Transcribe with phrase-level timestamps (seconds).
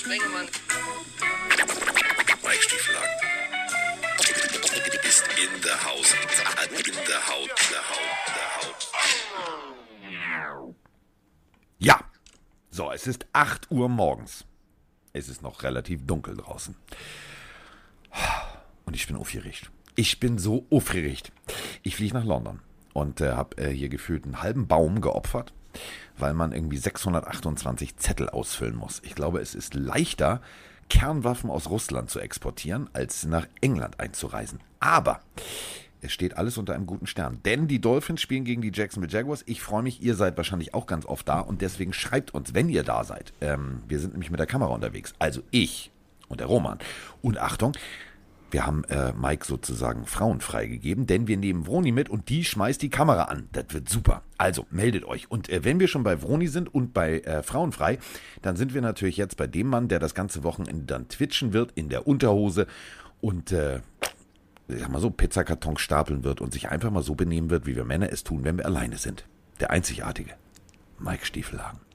[0.00, 0.46] Sprengemann.
[2.42, 3.10] Mike Stieflagen.
[5.06, 6.14] Ist in der Haus.
[6.14, 7.50] In der Haut.
[7.68, 8.30] Der Haut.
[8.34, 8.88] Der Haut.
[11.78, 12.00] Ja.
[12.70, 14.46] So, es ist 8 Uhr morgens.
[15.12, 16.74] Es ist noch relativ dunkel draußen.
[18.86, 19.70] Und ich bin aufgeregt.
[19.96, 21.30] Ich bin so aufgeregt.
[21.82, 22.60] Ich fliege nach London
[22.94, 25.52] und äh, habe äh, hier gefühlt einen halben Baum geopfert,
[26.18, 29.00] weil man irgendwie 628 Zettel ausfüllen muss.
[29.04, 30.40] Ich glaube, es ist leichter,
[30.88, 34.60] Kernwaffen aus Russland zu exportieren, als nach England einzureisen.
[34.80, 35.20] Aber
[36.02, 37.40] es steht alles unter einem guten Stern.
[37.44, 39.42] Denn die Dolphins spielen gegen die Jacksonville Jaguars.
[39.46, 42.68] Ich freue mich, ihr seid wahrscheinlich auch ganz oft da und deswegen schreibt uns, wenn
[42.68, 43.32] ihr da seid.
[43.40, 45.14] Ähm, wir sind nämlich mit der Kamera unterwegs.
[45.18, 45.90] Also ich
[46.28, 46.78] und der Roman.
[47.22, 47.72] Und Achtung,
[48.52, 52.80] wir haben äh, Mike sozusagen Frauen freigegeben, denn wir nehmen Vroni mit und die schmeißt
[52.82, 53.48] die Kamera an.
[53.52, 54.22] Das wird super.
[54.38, 55.30] Also meldet euch.
[55.30, 57.98] Und äh, wenn wir schon bei Vroni sind und bei äh, Frauen frei,
[58.42, 61.72] dann sind wir natürlich jetzt bei dem Mann, der das ganze Wochenende dann twitchen wird
[61.74, 62.66] in der Unterhose
[63.20, 63.80] und äh,
[64.68, 67.84] sag mal so, Pizzakartons stapeln wird und sich einfach mal so benehmen wird, wie wir
[67.84, 69.24] Männer es tun, wenn wir alleine sind.
[69.60, 70.34] Der einzigartige
[70.98, 71.89] Mike Stiefelhagen.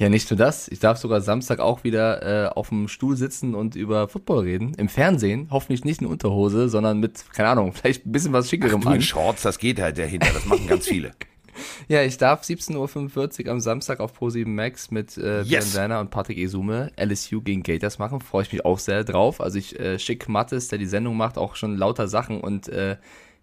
[0.00, 0.66] Ja, nicht nur das.
[0.68, 4.72] Ich darf sogar Samstag auch wieder äh, auf dem Stuhl sitzen und über Football reden.
[4.78, 5.48] Im Fernsehen.
[5.50, 8.94] Hoffentlich nicht in Unterhose, sondern mit, keine Ahnung, vielleicht ein bisschen was schickerem Ach, du
[8.94, 10.30] in Shorts, das geht halt dahinter.
[10.32, 11.10] Das machen ganz viele.
[11.88, 15.48] ja, ich darf 17.45 Uhr am Samstag auf Pro7 Max mit äh, Yes.
[15.48, 18.22] Björn Werner und Patrick Esume LSU gegen Gators machen.
[18.22, 19.42] Freue ich mich auch sehr drauf.
[19.42, 22.96] Also ich äh, schick Mattes, der die Sendung macht, auch schon lauter Sachen und äh,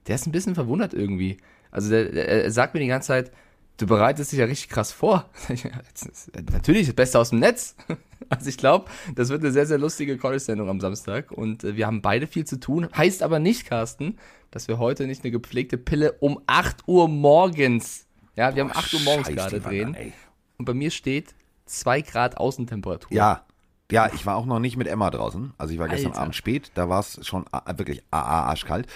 [0.08, 1.38] der ist ein bisschen verwundert irgendwie.
[1.70, 3.32] Also der, der, er sagt mir die ganze Zeit,
[3.78, 5.26] du bereitest dich ja richtig krass vor.
[6.52, 7.76] Natürlich, das Beste aus dem Netz.
[8.30, 11.86] Also ich glaube, das wird eine sehr, sehr lustige College-Sendung am Samstag und äh, wir
[11.88, 12.90] haben beide viel zu tun.
[12.98, 14.18] Heißt aber nicht, Carsten,
[14.52, 18.94] dass wir heute nicht eine gepflegte Pille um 8 Uhr morgens, ja, wir haben 8
[18.96, 20.12] Uhr morgens gerade drehen ey.
[20.58, 21.36] und bei mir steht
[21.68, 23.16] 2 Grad Außentemperatur.
[23.16, 23.46] Ja.
[23.90, 25.54] Ja, ich war auch noch nicht mit Emma draußen.
[25.58, 26.22] Also ich war gestern Alter.
[26.24, 28.88] Abend spät, da war es schon a- wirklich arschkalt.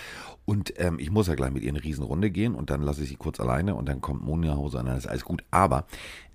[0.46, 3.10] Und ähm, ich muss ja gleich mit ihr eine Riesenrunde gehen und dann lasse ich
[3.10, 5.44] sie kurz alleine und dann kommt Moni nach Hause und dann ist alles gut.
[5.52, 5.86] Aber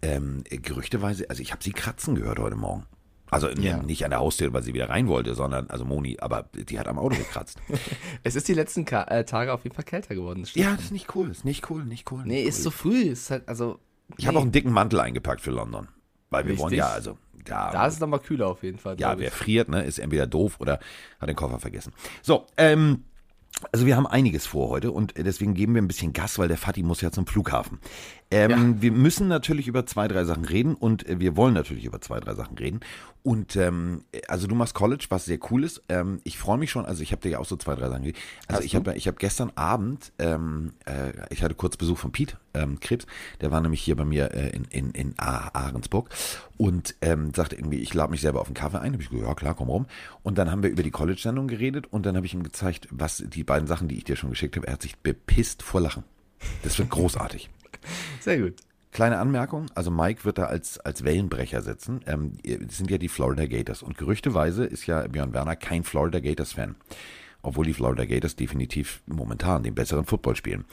[0.02, 2.84] ähm, gerüchteweise, also ich habe sie kratzen gehört heute Morgen.
[3.28, 3.78] Also Ja.
[3.82, 6.86] nicht an der Haustür, weil sie wieder rein wollte, sondern, also Moni, aber die hat
[6.86, 7.58] am Auto gekratzt.
[8.22, 10.42] Es ist die letzten Ka äh, Tage auf jeden Fall kälter geworden.
[10.42, 12.22] das ja, das ist nicht cool, ist nicht cool, nicht cool.
[12.24, 12.62] Nee, nicht ist cool.
[12.62, 13.00] so früh.
[13.02, 13.80] Ist halt, also,
[14.16, 15.88] Ich habe auch einen dicken Mantel eingepackt für London.
[16.30, 16.78] Weil wir wollen Richtig.
[16.78, 17.18] ja, also,
[17.48, 18.98] ja, da ist es nochmal kühler auf jeden Fall.
[18.98, 20.80] Ja, wer friert, ne, ist entweder doof oder
[21.20, 21.92] hat den Koffer vergessen.
[22.22, 23.04] So, ähm,
[23.72, 26.58] also wir haben einiges vor heute und deswegen geben wir ein bisschen Gas, weil der
[26.58, 27.80] Fatih muss ja zum Flughafen.
[28.30, 32.00] Ähm, Wir müssen natürlich über zwei, drei Sachen reden und äh, wir wollen natürlich über
[32.00, 32.80] zwei, drei Sachen reden.
[33.22, 35.82] Und ähm, also du machst College, was sehr cool ist.
[35.88, 38.02] Ähm, ich freue mich schon, also ich habe dir ja auch so zwei, drei Sachen
[38.02, 38.20] geredet.
[38.46, 42.36] Also ich habe ich hab gestern Abend, ähm, äh, ich hatte kurz Besuch von Piet
[42.56, 43.06] ähm, Krebs,
[43.40, 46.10] der war nämlich hier bei mir äh, in, in, in Ahrensburg
[46.56, 48.94] und ähm, sagte irgendwie, ich lade mich selber auf einen Kaffee ein.
[48.94, 49.86] Hab ich gesagt, ja klar, komm rum.
[50.22, 53.22] Und dann haben wir über die College-Sendung geredet und dann habe ich ihm gezeigt, was
[53.26, 56.04] die beiden Sachen, die ich dir schon geschickt habe, er hat sich bepisst vor Lachen.
[56.62, 57.50] Das wird großartig.
[58.20, 58.54] Sehr gut.
[58.96, 62.00] Kleine Anmerkung, also Mike wird da als, als Wellenbrecher sitzen.
[62.06, 63.82] Ähm, das sind ja die Florida Gators.
[63.82, 66.76] Und gerüchteweise ist ja Björn Werner kein Florida Gators-Fan.
[67.42, 70.64] Obwohl die Florida Gators definitiv momentan den besseren Football spielen.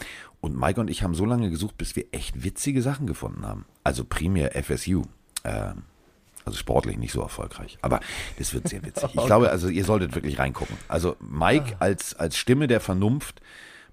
[0.44, 3.64] Und Mike und ich haben so lange gesucht, bis wir echt witzige Sachen gefunden haben.
[3.86, 5.04] Also primär FSU.
[5.46, 5.84] Ähm,
[6.44, 7.78] also sportlich nicht so erfolgreich.
[7.82, 8.02] Aber
[8.38, 9.08] das wird sehr witzig.
[9.14, 10.76] Ich glaube, also ihr solltet wirklich reingucken.
[10.90, 13.42] Also Mike als, als Stimme der Vernunft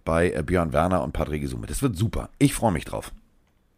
[0.04, 1.68] bei äh, Björn Werner und Patrick Isume.
[1.68, 2.30] Das wird super.
[2.40, 3.12] Ich freue mich drauf.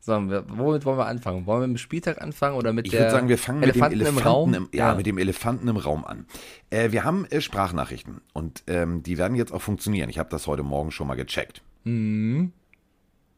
[0.01, 1.45] So, womit wollen wir anfangen?
[1.45, 3.99] Wollen wir mit dem Spieltag anfangen oder mit Ich der würde sagen, wir fangen Elefanten
[3.99, 4.55] mit dem im Elefanten Raum?
[4.55, 6.25] im, ja, mit dem Elefanten im Raum an.
[6.71, 10.09] Äh, wir haben äh, Sprachnachrichten und ähm, die werden jetzt auch funktionieren.
[10.09, 11.61] Ich habe das heute Morgen schon mal gecheckt.
[11.85, 12.53] Mhm.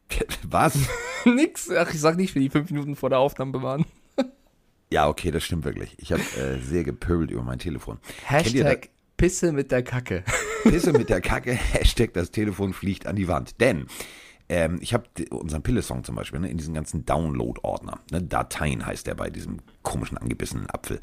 [0.43, 0.77] Was?
[1.25, 1.69] Nix.
[1.71, 3.85] Ach, ich sag nicht, wie die fünf Minuten vor der Aufnahme waren.
[4.91, 5.95] Ja, okay, das stimmt wirklich.
[5.97, 7.97] Ich habe äh, sehr gepöbelt über mein Telefon.
[8.23, 10.23] Hashtag Pisse mit der Kacke.
[10.61, 13.59] Pisse mit der Kacke, Hashtag das Telefon fliegt an die Wand.
[13.59, 13.87] Denn
[14.47, 17.99] ähm, ich habe unseren Pille-Song zum Beispiel ne, in diesen ganzen Download-Ordner.
[18.11, 20.99] Ne, Dateien heißt der bei diesem komischen angebissenen Apfel.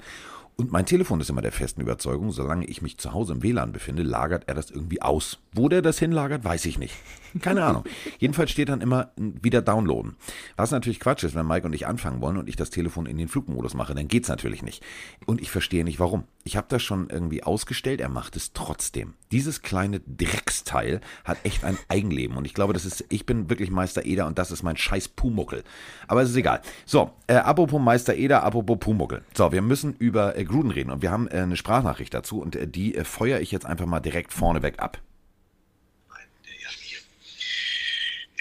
[0.57, 3.73] Und mein Telefon ist immer der festen Überzeugung, solange ich mich zu Hause im WLAN
[3.73, 5.39] befinde, lagert er das irgendwie aus.
[5.53, 6.95] Wo der das hinlagert, weiß ich nicht.
[7.41, 7.85] Keine Ahnung.
[8.19, 10.17] Jedenfalls steht dann immer wieder downloaden.
[10.57, 13.17] Was natürlich Quatsch ist, wenn Mike und ich anfangen wollen und ich das Telefon in
[13.17, 14.85] den Flugmodus mache, dann geht's natürlich nicht.
[15.27, 16.25] Und ich verstehe nicht warum.
[16.45, 19.15] Ich habe das schon irgendwie ausgestellt, er macht es trotzdem.
[19.31, 23.71] Dieses kleine Drecksteil hat echt ein Eigenleben und ich glaube, das ist, ich bin wirklich
[23.71, 25.63] Meister Eder und das ist mein scheiß Pumuckel.
[26.09, 26.61] Aber es ist egal.
[26.85, 29.25] So, äh, apropos Meister Eder, apropos Pumuckel.
[29.35, 32.57] So, wir müssen über äh, Gruden reden und wir haben äh, eine Sprachnachricht dazu und
[32.57, 35.01] äh, die äh, feuere ich jetzt einfach mal direkt vorneweg ab.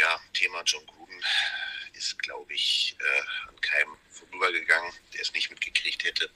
[0.01, 1.21] Ja, Thema John Gruden
[1.93, 6.27] ist, glaube ich, äh, an keinem vorübergegangen, der es nicht mitgekriegt hätte.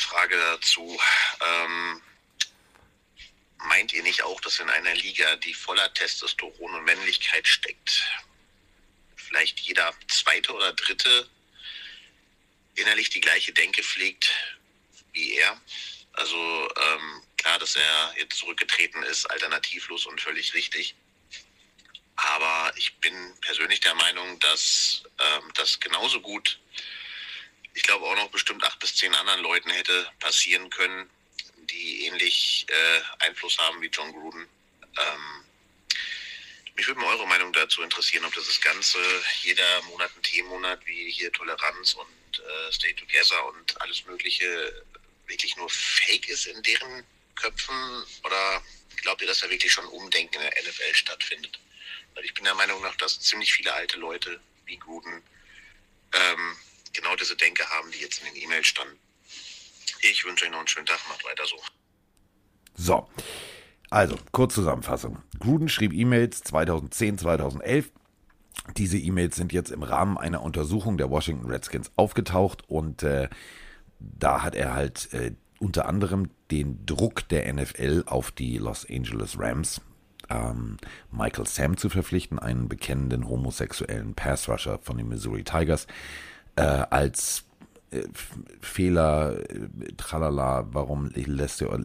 [0.00, 1.00] Frage dazu.
[1.40, 2.02] Ähm,
[3.58, 8.02] meint ihr nicht auch, dass in einer Liga, die voller Testosteron und Männlichkeit steckt,
[9.16, 11.28] vielleicht jeder zweite oder dritte
[12.74, 14.32] innerlich die gleiche Denke pflegt
[15.12, 15.60] wie er?
[16.14, 20.94] Also ähm, klar, dass er jetzt zurückgetreten ist, alternativlos und völlig richtig.
[22.16, 26.58] Aber ich bin persönlich der Meinung, dass ähm, das genauso gut,
[27.74, 31.08] ich glaube auch noch bestimmt acht bis zehn anderen Leuten hätte passieren können,
[31.56, 34.48] die ähnlich äh, Einfluss haben wie John Gruden.
[34.98, 35.44] Ähm,
[36.74, 38.98] mich würde mal eure Meinung dazu interessieren, ob das Ganze
[39.42, 44.84] jeder Monat ein Themenmonat wie hier Toleranz und äh, Stay Together und alles Mögliche
[45.26, 47.04] wirklich nur Fake ist in deren
[47.36, 48.62] Köpfen oder
[49.02, 51.58] glaubt ihr, dass da wirklich schon Umdenken in der NFL stattfindet?
[52.14, 55.22] Weil ich bin der Meinung nach, dass ziemlich viele alte Leute wie Gruden
[56.12, 56.56] ähm,
[56.92, 58.98] genau diese Denke haben, die jetzt in den E-Mails standen.
[60.02, 61.56] Ich wünsche euch noch einen schönen Tag, macht weiter so.
[62.74, 63.08] So,
[63.90, 65.22] also Kurzzusammenfassung.
[65.38, 67.90] Gruden schrieb E-Mails 2010, 2011.
[68.76, 73.28] Diese E-Mails sind jetzt im Rahmen einer Untersuchung der Washington Redskins aufgetaucht und äh,
[73.98, 79.38] da hat er halt äh, unter anderem den Druck der NFL auf die Los Angeles
[79.38, 79.80] Rams,
[80.28, 80.78] ähm,
[81.10, 85.86] Michael Sam zu verpflichten, einen bekennenden homosexuellen Pass-Rusher von den Missouri Tigers,
[86.60, 87.44] äh, als
[87.90, 88.02] äh,
[88.60, 91.76] Fehler, äh, tralala, warum lässt ihr,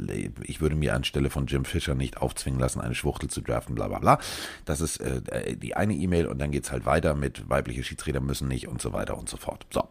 [0.43, 3.87] ich würde mir anstelle von Jim Fisher nicht aufzwingen lassen, eine Schwuchtel zu draften, bla
[3.87, 4.19] bla bla.
[4.65, 8.47] Das ist äh, die eine E-Mail und dann geht's halt weiter mit weibliche Schiedsrichter müssen
[8.47, 9.65] nicht und so weiter und so fort.
[9.73, 9.87] So.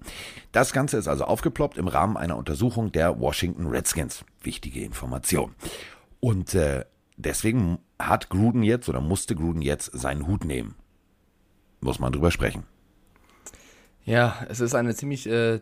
[0.53, 4.25] Das Ganze ist also aufgeploppt im Rahmen einer Untersuchung der Washington Redskins.
[4.43, 5.55] Wichtige Information.
[6.21, 6.85] Und äh,
[7.17, 10.77] deswegen hat Gruden jetzt oder musste Gruden jetzt seinen Hut nehmen.
[11.81, 12.65] Muss man drüber sprechen.
[14.05, 15.61] Ja, es ist eine ziemlich äh,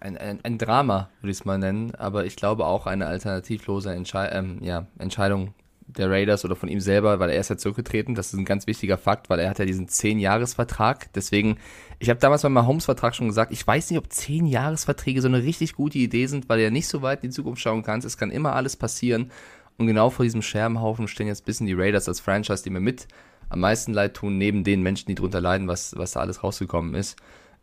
[0.00, 3.92] ein, ein, ein Drama, würde ich es mal nennen, aber ich glaube auch eine alternativlose
[3.92, 5.54] Entschei ähm, ja, Entscheidung
[5.86, 8.14] der Raiders oder von ihm selber, weil er ist ja zurückgetreten.
[8.14, 11.12] Das ist ein ganz wichtiger Fakt, weil er hat ja diesen 10-Jahres-Vertrag.
[11.12, 11.58] Deswegen,
[11.98, 15.42] ich habe damals bei meinem Mahomes-Vertrag schon gesagt, ich weiß nicht, ob 10-Jahres-Verträge so eine
[15.42, 18.06] richtig gute Idee sind, weil ja nicht so weit in die Zukunft schauen kannst.
[18.06, 19.30] Es kann immer alles passieren.
[19.76, 22.80] Und genau vor diesem Scherbenhaufen stehen jetzt ein bisschen die Raiders als Franchise, die mir
[22.80, 23.06] mit
[23.48, 26.94] am meisten leid tun, neben den Menschen, die drunter leiden, was, was da alles rausgekommen
[26.94, 27.16] ist.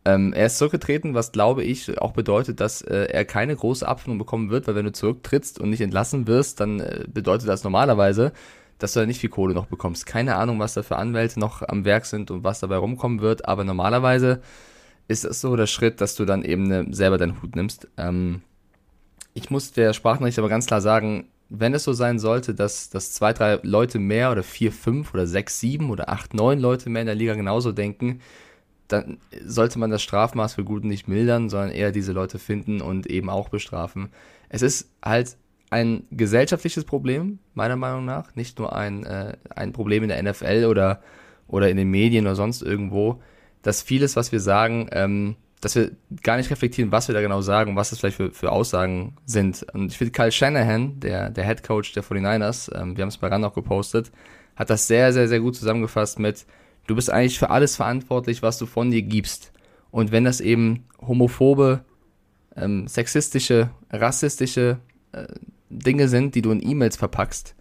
[0.04, 4.18] Ähm, er ist zurückgetreten, was glaube ich auch bedeutet, dass äh, er keine große Abfindung
[4.18, 8.32] bekommen wird, weil wenn du zurücktrittst und nicht entlassen wirst, dann äh, bedeutet das normalerweise,
[8.78, 10.06] dass du da nicht viel Kohle noch bekommst.
[10.06, 13.46] Keine Ahnung, was da für Anwälte noch am Werk sind und was dabei rumkommen wird,
[13.46, 14.40] aber normalerweise
[15.06, 17.86] ist es so der Schritt, dass du dann eben ne, selber deinen Hut nimmst.
[17.96, 18.42] Ähm,
[19.34, 23.12] ich muss der Sprachnachricht aber ganz klar sagen, wenn es so sein sollte, dass, dass
[23.12, 27.02] zwei, drei Leute mehr oder vier, fünf oder sechs, sieben oder acht, neun Leute mehr
[27.02, 28.20] in der Liga genauso denken,
[28.92, 33.06] dann sollte man das Strafmaß für Guten nicht mildern, sondern eher diese Leute finden und
[33.06, 34.10] eben auch bestrafen.
[34.48, 35.36] Es ist halt
[35.70, 40.66] ein gesellschaftliches Problem, meiner Meinung nach, nicht nur ein, äh, ein Problem in der NFL
[40.66, 41.00] oder,
[41.48, 43.22] oder in den Medien oder sonst irgendwo,
[43.62, 45.92] dass vieles, was wir sagen, ähm, dass wir
[46.22, 49.64] gar nicht reflektieren, was wir da genau sagen, was das vielleicht für, für Aussagen sind.
[49.72, 53.16] Und ich finde, Kyle Shanahan, der, der Head Coach der 49ers, ähm, wir haben es
[53.16, 54.10] bei RAN auch gepostet,
[54.56, 56.44] hat das sehr, sehr, sehr gut zusammengefasst mit,
[56.86, 59.52] Du bist eigentlich für alles verantwortlich, was du von dir gibst.
[59.90, 61.84] Und wenn das eben homophobe,
[62.56, 64.78] ähm, sexistische, rassistische
[65.12, 65.26] äh,
[65.68, 67.54] Dinge sind, die du in E-Mails verpackst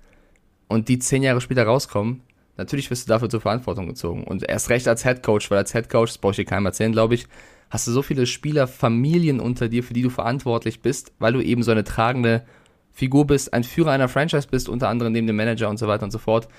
[0.68, 2.22] und die zehn Jahre später rauskommen,
[2.58, 4.24] natürlich wirst du dafür zur Verantwortung gezogen.
[4.24, 6.66] Und erst recht als Head Coach, weil als Head Coach, das brauche ich dir keinem
[6.66, 7.28] erzählen, glaube ich,
[7.70, 11.42] hast du so viele Spieler, Familien unter dir, für die du verantwortlich bist, weil du
[11.42, 12.44] eben so eine tragende
[12.92, 16.04] Figur bist, ein Führer einer Franchise bist, unter anderem neben dem Manager und so weiter
[16.04, 16.50] und so fort.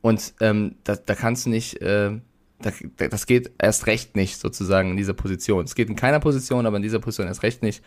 [0.00, 2.12] Und ähm, da, da kannst du nicht, äh,
[2.60, 2.70] da,
[3.08, 5.64] das geht erst recht nicht sozusagen in dieser Position.
[5.64, 7.82] Es geht in keiner Position, aber in dieser Position erst recht nicht.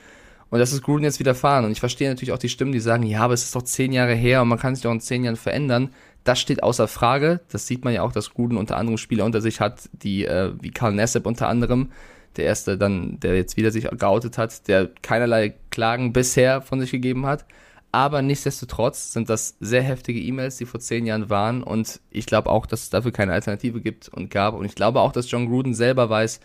[0.50, 1.64] Und das ist Gruden jetzt widerfahren.
[1.64, 3.94] Und ich verstehe natürlich auch die Stimmen, die sagen, ja, aber es ist doch zehn
[3.94, 5.92] Jahre her und man kann sich doch in zehn Jahren verändern.
[6.26, 7.40] Das steht außer Frage.
[7.50, 10.52] Das sieht man ja auch, dass Gruden unter anderem Spieler unter sich hat, die äh,
[10.60, 11.90] wie Karl Nassib unter anderem,
[12.36, 16.92] der erste dann, der jetzt wieder sich geoutet hat, der keinerlei Klagen bisher von sich
[16.92, 17.46] gegeben hat.
[17.92, 21.62] Aber nichtsdestotrotz sind das sehr heftige E-Mails, die vor zehn Jahren waren.
[21.62, 24.54] Und ich glaube auch, dass es dafür keine Alternative gibt und gab.
[24.54, 26.40] Und ich glaube auch, dass John Gruden selber weiß,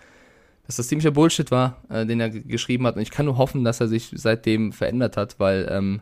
[0.66, 2.96] dass das ziemlicher Bullshit war, äh, den er geschrieben hat.
[2.96, 6.00] Und ich kann nur hoffen, dass er sich seitdem verändert hat, weil ähm,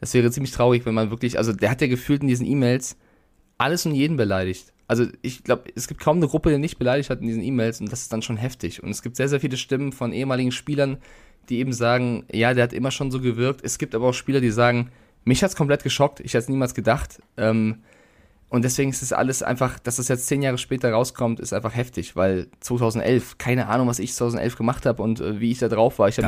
[0.00, 2.96] das wäre ziemlich traurig, wenn man wirklich, also der hat ja gefühlt in diesen E-Mails
[3.58, 4.72] alles und jeden beleidigt.
[4.88, 7.80] Also ich glaube, es gibt kaum eine Gruppe, die nicht beleidigt hat in diesen E-Mails
[7.80, 8.82] und das ist dann schon heftig.
[8.82, 10.96] Und es gibt sehr, sehr viele Stimmen von ehemaligen Spielern,
[11.50, 13.62] die eben sagen, ja, der hat immer schon so gewirkt.
[13.64, 14.90] Es gibt aber auch Spieler, die sagen,
[15.24, 17.20] mich hat es komplett geschockt, ich hätte es niemals gedacht.
[17.36, 17.82] Ähm,
[18.48, 21.74] und deswegen ist es alles einfach, dass das jetzt zehn Jahre später rauskommt, ist einfach
[21.74, 25.68] heftig, weil 2011, keine Ahnung, was ich 2011 gemacht habe und äh, wie ich da
[25.68, 26.08] drauf war.
[26.08, 26.26] Ich habe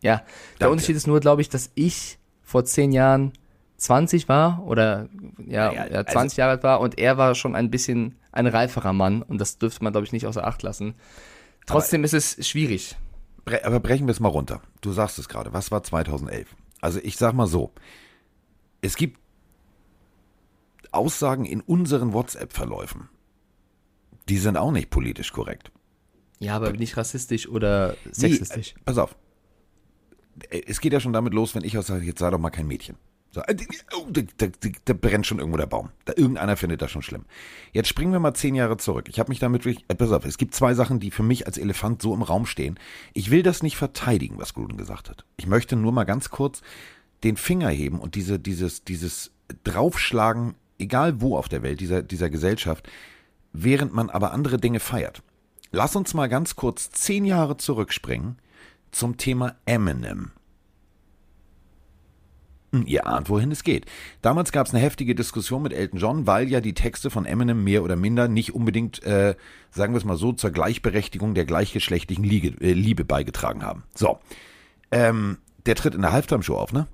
[0.00, 0.24] Ja, der
[0.58, 0.72] Danke.
[0.72, 3.32] Unterschied ist nur, glaube ich, dass ich vor zehn Jahren
[3.76, 5.08] 20 war oder
[5.46, 8.92] ja, ja also- 20 Jahre alt war und er war schon ein bisschen ein reiferer
[8.92, 10.94] Mann und das dürfte man, glaube ich, nicht außer Acht lassen.
[11.66, 12.96] Trotzdem ist es schwierig.
[13.44, 14.62] Bre aber brechen wir es mal runter.
[14.80, 15.52] Du sagst es gerade.
[15.52, 16.54] Was war 2011?
[16.80, 17.72] Also ich sag mal so.
[18.80, 19.18] Es gibt
[20.90, 23.08] Aussagen in unseren WhatsApp-Verläufen.
[24.28, 25.72] Die sind auch nicht politisch korrekt.
[26.38, 28.74] Ja, aber nicht rassistisch oder sexistisch.
[28.74, 29.16] Nee, äh, pass auf.
[30.50, 32.50] Äh, Es geht ja schon damit los, wenn ich auch sage, jetzt sei doch mal
[32.50, 32.96] kein Mädchen.
[33.34, 33.56] So, äh,
[33.96, 34.46] oh, da, da,
[34.84, 35.88] da, brennt schon irgendwo der Baum.
[36.04, 37.24] Da, irgendeiner findet das schon schlimm.
[37.72, 39.08] Jetzt springen wir mal zehn Jahre zurück.
[39.08, 39.86] Ich habe mich damit wirklich.
[39.88, 42.44] Äh, pass auf, es gibt zwei Sachen, die für mich als Elefant so im Raum
[42.44, 42.78] stehen.
[43.14, 45.24] Ich will das nicht verteidigen, was Gruden gesagt hat.
[45.38, 46.60] Ich möchte nur mal ganz kurz
[47.24, 49.32] den Finger heben und diese, dieses, dieses
[49.64, 52.88] Draufschlagen, egal wo auf der Welt, dieser, dieser Gesellschaft,
[53.54, 55.22] während man aber andere Dinge feiert.
[55.70, 58.36] Lass uns mal ganz kurz zehn Jahre zurückspringen
[58.90, 60.32] zum Thema Eminem.
[62.86, 63.84] Ihr ahnt, wohin es geht.
[64.22, 67.62] Damals gab es eine heftige Diskussion mit Elton John, weil ja die Texte von Eminem
[67.62, 69.34] mehr oder minder nicht unbedingt, äh,
[69.70, 73.82] sagen wir es mal so, zur Gleichberechtigung der gleichgeschlechtlichen Liege, äh, Liebe beigetragen haben.
[73.94, 74.18] So,
[74.90, 75.36] ähm,
[75.66, 76.86] der tritt in der Halftime-Show auf, ne?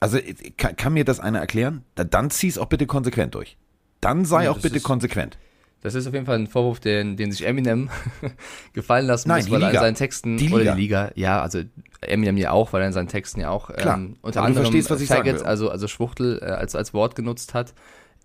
[0.00, 1.84] Also äh, kann, kann mir das einer erklären?
[1.94, 3.56] Da, dann zieh's auch bitte konsequent durch.
[4.00, 5.38] Dann sei Ja, auch bitte konsequent.
[5.86, 7.90] Das ist auf jeden Fall ein Vorwurf, den, den sich Eminem
[8.72, 9.82] gefallen lassen Nein, muss, weil er in Liga.
[9.84, 10.74] seinen Texten Die oder Liga.
[10.74, 11.60] die Liga, ja, also
[12.00, 14.64] Eminem ja auch, weil er in seinen Texten ja auch Klar, ähm, unter aber anderem
[14.64, 15.46] verstehst, was ich sagen Faggot, will.
[15.46, 17.72] also also Schwuchtel äh, als als Wort genutzt hat.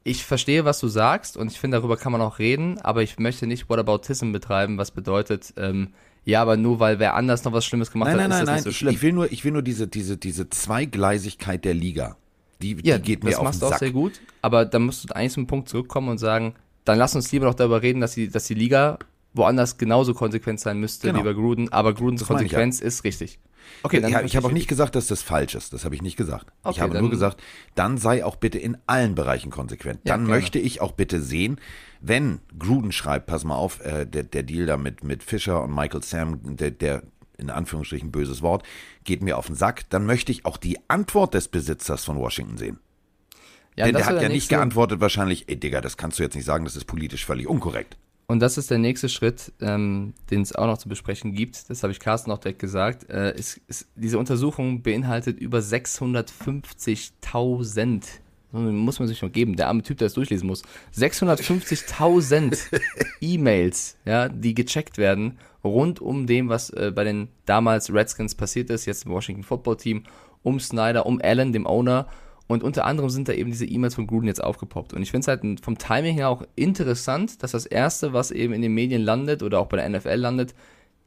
[0.03, 3.19] Ich verstehe, was du sagst und ich finde, darüber kann man auch reden, aber ich
[3.19, 5.89] möchte nicht Whataboutism betreiben, was bedeutet, ähm,
[6.25, 8.47] ja, aber nur weil wer anders noch was Schlimmes gemacht Nein, hat, nein, ist nein,
[8.47, 8.55] das nein.
[8.55, 8.93] nicht so schlimm.
[8.95, 12.17] Ich, will nur, ich will nur diese, diese, diese Zweigleisigkeit der Liga.
[12.63, 13.79] Die, ja, die geht mir das auf machst den du auch Sack.
[13.81, 17.31] sehr gut, aber dann musst du eigentlich zum Punkt zurückkommen und sagen, dann lass uns
[17.31, 18.99] lieber noch darüber reden, dass die, dass die Liga
[19.33, 21.19] woanders genauso konsequent sein müsste Genau.
[21.19, 22.57] wie bei Gruden, aber Grudens meine ich ja.
[22.59, 23.39] Konsequenz ist richtig.
[23.83, 25.71] Okay, ja, ich habe auch nicht gesagt, dass das falsch ist.
[25.71, 26.47] Das habe ich nicht gesagt.
[26.63, 27.41] ich Okay, habe dann- nur gesagt,
[27.75, 29.99] dann sei auch bitte in allen Bereichen konsequent.
[30.03, 30.39] Ja, Dann gerne.
[30.41, 31.59] möchte ich auch bitte sehen,
[32.01, 35.73] wenn Gruden schreibt, pass mal auf, äh, der, der Deal da mit, mit Fischer und
[35.73, 37.03] Michael Sam, der, der
[37.37, 38.63] in Anführungsstrichen böses Wort,
[39.03, 42.57] geht mir auf den Sack, dann möchte ich auch die Antwort des Besitzers von Washington
[42.57, 42.79] sehen.
[43.81, 46.45] Ja, Denn der hat ja nicht geantwortet wahrscheinlich, ey Digga, das kannst du jetzt nicht
[46.45, 47.97] sagen, das ist politisch völlig unkorrekt.
[48.27, 51.67] Und das ist der nächste Schritt, ähm, den es auch noch zu besprechen gibt.
[51.69, 53.09] Das habe ich Carsten auch direkt gesagt.
[53.09, 58.03] Äh, ist, ist, diese Untersuchung beinhaltet über 650.000.
[58.51, 59.55] Muss man sich noch geben.
[59.55, 60.61] Der arme Typ, der das durchlesen muss.
[60.95, 62.59] 650.000
[63.21, 68.69] E-Mails, ja, die gecheckt werden rund um dem, was äh, bei den damals Redskins passiert
[68.69, 70.03] ist, jetzt im Washington Football Team,
[70.43, 72.07] um Snyder, um Allen, dem Owner.
[72.51, 74.91] Und unter anderem sind da eben diese E-Mails von Gruden jetzt aufgepoppt.
[74.91, 78.51] Und ich finde es halt vom Timing her auch interessant, dass das Erste, was eben
[78.51, 80.53] in den Medien landet oder auch bei der NFL landet,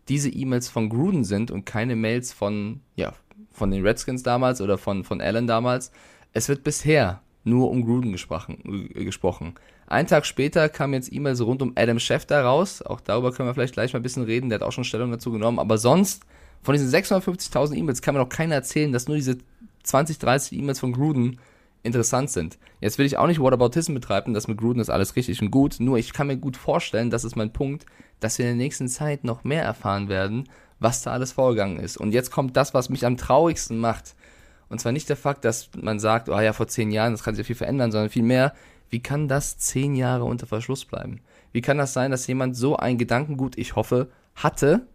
[0.08, 3.12] diese E-Mails von Gruden sind und keine Mails von, ja,
[3.50, 5.92] von den Redskins damals oder von, von Allen damals.
[6.32, 8.88] Es wird bisher nur um Gruden gesprochen.
[8.94, 9.52] Äh, gesprochen.
[9.86, 12.80] Einen Tag später kamen jetzt E-Mails rund um Adam Schefter raus.
[12.80, 14.48] Auch darüber können wir vielleicht gleich mal ein bisschen reden.
[14.48, 15.58] Der hat auch schon Stellung dazu genommen.
[15.58, 16.22] Aber sonst,
[16.62, 19.36] von diesen 650.000 E-Mails kann mir noch keiner erzählen, dass nur diese
[19.84, 21.38] 20, 30 E-Mails von Gruden
[21.82, 22.58] interessant sind.
[22.80, 25.76] Jetzt will ich auch nicht Whataboutism betreiben, das mit Gruden ist alles richtig und gut,
[25.78, 27.86] nur ich kann mir gut vorstellen, das ist mein Punkt,
[28.20, 30.48] dass wir in der nächsten Zeit noch mehr erfahren werden,
[30.80, 31.96] was da alles vorgegangen ist.
[31.96, 34.14] Und jetzt kommt das, was mich am traurigsten macht.
[34.68, 37.34] Und zwar nicht der Fakt, dass man sagt, oh ja, vor zehn Jahren, das kann
[37.34, 38.54] sich ja viel verändern, sondern vielmehr,
[38.88, 41.20] wie kann das zehn Jahre unter Verschluss bleiben?
[41.52, 44.86] Wie kann das sein, dass jemand so ein Gedankengut, ich hoffe, hatte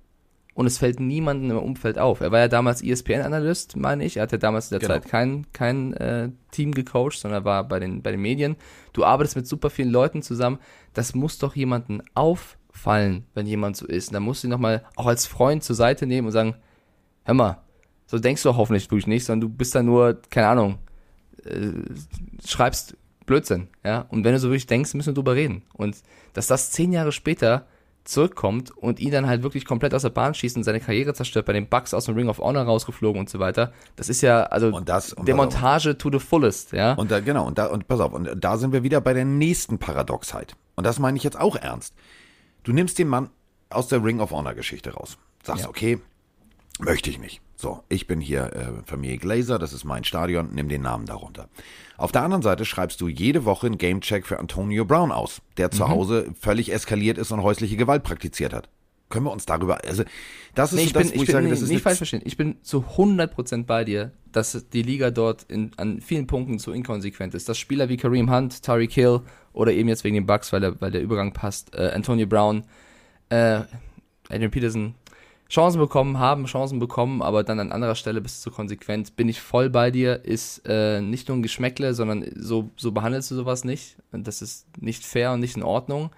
[0.60, 2.20] und es fällt niemandem im Umfeld auf.
[2.20, 4.18] Er war ja damals ESPN-Analyst, meine ich.
[4.18, 5.00] Er hatte damals in der Genau.
[5.00, 8.58] Zeit kein, kein äh, Team gecoacht, sondern war bei den, bei den Medien.
[8.92, 10.60] Du arbeitest mit super vielen Leuten zusammen.
[10.94, 14.10] Das muss doch jemanden auffallen, wenn jemand so ist.
[14.10, 16.56] Und dann musst du ihn nochmal auch als Freund zur Seite nehmen und sagen,
[17.24, 17.62] hör mal,
[18.06, 20.80] so denkst du doch hoffentlich wirklich nicht, sondern du bist da nur, keine Ahnung,
[21.46, 21.72] äh,
[22.46, 24.02] schreibst Blödsinn, ja.
[24.10, 25.62] Und wenn du so wirklich denkst, müssen wir drüber reden.
[25.72, 25.96] Und
[26.34, 27.66] dass das zehn Jahre später
[28.10, 31.46] zurückkommt und ihn dann halt wirklich komplett aus der Bahn schießt und seine Karriere zerstört,
[31.46, 33.72] bei den Bucks aus dem Ring of Honor rausgeflogen und so weiter.
[33.96, 36.94] Das ist ja, also Und das- und Demontage to the fullest, ja.
[36.94, 39.26] Und da, genau, und da, und pass auf, und da sind wir wieder bei der
[39.26, 40.56] nächsten Paradoxheit.
[40.76, 41.94] Und das meine ich jetzt auch ernst.
[42.64, 43.30] Du nimmst den Mann
[43.70, 45.18] aus der Ring of Honor Geschichte raus.
[45.44, 45.70] Sagst, Ja.
[45.70, 46.00] okay,
[46.80, 47.42] möchte ich nicht.
[47.56, 51.50] So, ich bin hier äh, Familie Glazer, das ist mein Stadion, nimm den Namen darunter.
[51.98, 55.70] Auf der anderen Seite schreibst du jede Woche einen Gamecheck für Antonio Brown aus, der
[55.72, 58.70] zu Hause völlig eskaliert ist und häusliche Gewalt praktiziert hat.
[59.10, 60.04] Können wir uns darüber, also
[60.54, 61.70] das ist Nee, so ich das, bin, wo ich ich bin sage, nee, das ist
[61.70, 62.22] nicht falsch verstehen.
[62.24, 66.72] Ich bin zu 100% bei dir, dass die Liga dort in, an vielen Punkten zu
[66.72, 67.50] inkonsequent ist.
[67.50, 69.22] Dass Spieler wie Kareem Hunt, Tyreek Hill
[69.52, 72.64] oder eben jetzt wegen den Bucks, weil der, weil der Übergang passt, äh, Antonio Brown,
[73.30, 73.62] äh,
[74.30, 74.96] Adrian Peterson,
[75.50, 79.16] Chancen bekommen haben, Chancen bekommen, aber dann an anderer Stelle bist du konsequent.
[79.16, 83.32] Bin ich voll bei dir, ist äh, nicht nur ein Geschmäckle, sondern so, so behandelst
[83.32, 83.98] du sowas nicht.
[84.12, 86.12] Und das ist nicht fair und nicht in Ordnung.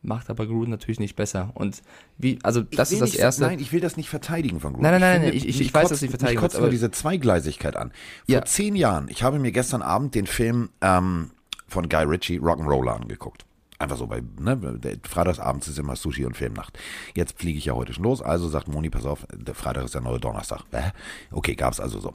[0.00, 1.50] Macht aber Gruden natürlich nicht besser.
[1.54, 1.82] Und
[2.18, 3.42] wie, also das ist das nicht, Erste.
[3.42, 4.84] Nein, ich will das nicht verteidigen von Gruden.
[4.84, 6.70] Nein, nein, nein, finde, ich, ich, ich weiß, kotzt- dass ich verteidigen muss, nur aber
[6.70, 7.90] diese Zweigleisigkeit an.
[7.90, 7.96] Vor
[8.32, 8.44] Ja.
[8.44, 11.32] zehn Jahren, ich habe mir gestern Abend den Film ähm,
[11.66, 13.44] von Guy Ritchie, Rock'n'Roller, angeguckt.
[13.78, 16.78] Einfach so, bei, ne, freitagsabends ist immer Sushi und Filmnacht.
[17.14, 19.94] Jetzt fliege ich ja heute schon los, also sagt Moni, pass auf, der Freitag ist
[19.94, 20.64] der neue Donnerstag.
[20.72, 20.90] Hä?
[21.30, 22.14] Okay, gab's also so.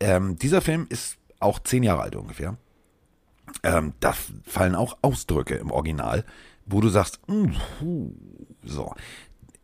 [0.00, 2.56] Ähm, dieser Film ist auch zehn Jahre alt ungefähr.
[3.62, 6.24] Ähm, da fallen auch Ausdrücke im Original,
[6.66, 8.12] wo du sagst, mm, hu,
[8.64, 8.92] so.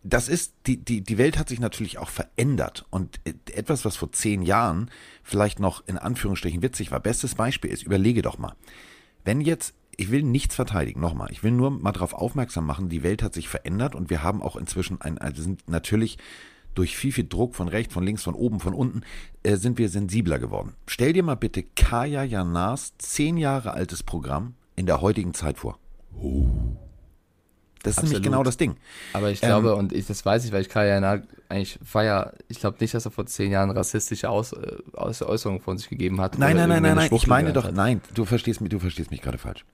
[0.04, 2.86] Das ist, die, die, die Welt hat sich natürlich auch verändert.
[2.90, 4.90] Und äh, etwas, was vor zehn Jahren
[5.22, 8.54] vielleicht noch in Anführungsstrichen witzig war, bestes Beispiel ist, überlege doch mal,
[9.24, 13.02] wenn jetzt, ich will nichts verteidigen, nochmal, ich will nur mal darauf aufmerksam machen, die
[13.02, 16.18] Welt hat sich verändert und wir haben auch inzwischen ein, also sind natürlich
[16.74, 19.02] durch viel, viel Druck von rechts, von links, von oben, von unten,
[19.42, 20.74] äh, sind wir sensibler geworden.
[20.86, 25.78] Stell dir mal bitte Kaya Janas zehn Jahre altes Programm in der heutigen Zeit vor.
[27.82, 28.22] Das ist nämlich Absolut.
[28.22, 28.76] genau das Ding.
[29.12, 31.22] Aber ich Ähm, glaube, und ich, das weiß ich, weil ich Kaya Jana
[31.52, 35.78] eigentlich feier, ich glaube nicht, dass er vor zehn Jahren rassistische Aus, äh, Äußerungen von
[35.78, 36.38] sich gegeben hat.
[36.38, 37.10] Nein, nein, nein, nein, nein.
[37.12, 37.74] Ich meine doch, hat.
[37.74, 39.64] nein, du verstehst mich, du verstehst mich gerade falsch.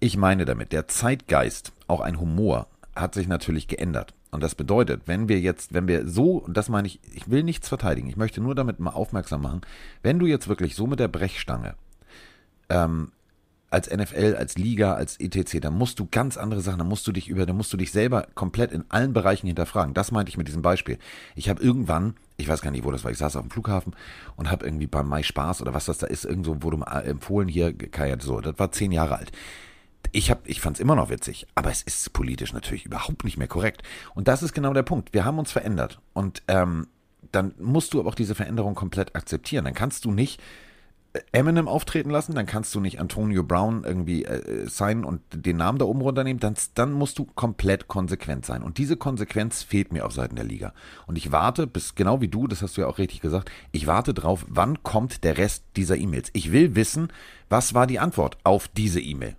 [0.00, 4.14] Ich meine damit, der Zeitgeist, auch ein Humor, hat sich natürlich geändert.
[4.30, 7.42] Und das bedeutet, wenn wir jetzt, wenn wir so, und das meine ich, ich will
[7.42, 9.62] nichts verteidigen, ich möchte nur damit mal aufmerksam machen,
[10.02, 11.74] wenn du jetzt wirklich so mit der Brechstange
[12.68, 13.10] ähm,
[13.70, 17.12] als NFL, als Liga, als etc., da musst du ganz andere Sachen, da musst du
[17.12, 19.94] dich über, da musst du dich selber komplett in allen Bereichen hinterfragen.
[19.94, 20.98] Das meinte ich mit diesem Beispiel.
[21.36, 23.94] Ich habe irgendwann, ich weiß gar nicht, wo das war, ich saß auf dem Flughafen
[24.36, 27.48] und habe irgendwie beim Mai Spaß oder was das da ist, irgendwo wurde mal empfohlen,
[27.48, 29.30] hier, Kaya, so, das war zehn Jahre alt.
[30.12, 33.36] Ich, hab, ich fand es immer noch witzig, aber es ist politisch natürlich überhaupt nicht
[33.36, 33.82] mehr korrekt.
[34.14, 35.12] Und das ist genau der Punkt.
[35.12, 36.00] Wir haben uns verändert.
[36.14, 36.88] Und ähm,
[37.30, 39.64] dann musst du aber auch diese Veränderung komplett akzeptieren.
[39.64, 40.40] Dann kannst du nicht
[41.32, 45.78] Eminem auftreten lassen, dann kannst du nicht Antonio Brown irgendwie äh, sein und den Namen
[45.78, 48.62] da oben runternehmen, dann, dann musst du komplett konsequent sein.
[48.62, 50.72] Und diese Konsequenz fehlt mir auf Seiten der Liga.
[51.08, 53.88] Und ich warte, bis genau wie du, das hast du ja auch richtig gesagt, ich
[53.88, 56.30] warte drauf, wann kommt der Rest dieser E-Mails.
[56.32, 57.08] Ich will wissen,
[57.48, 59.34] was war die Antwort auf diese E-Mail.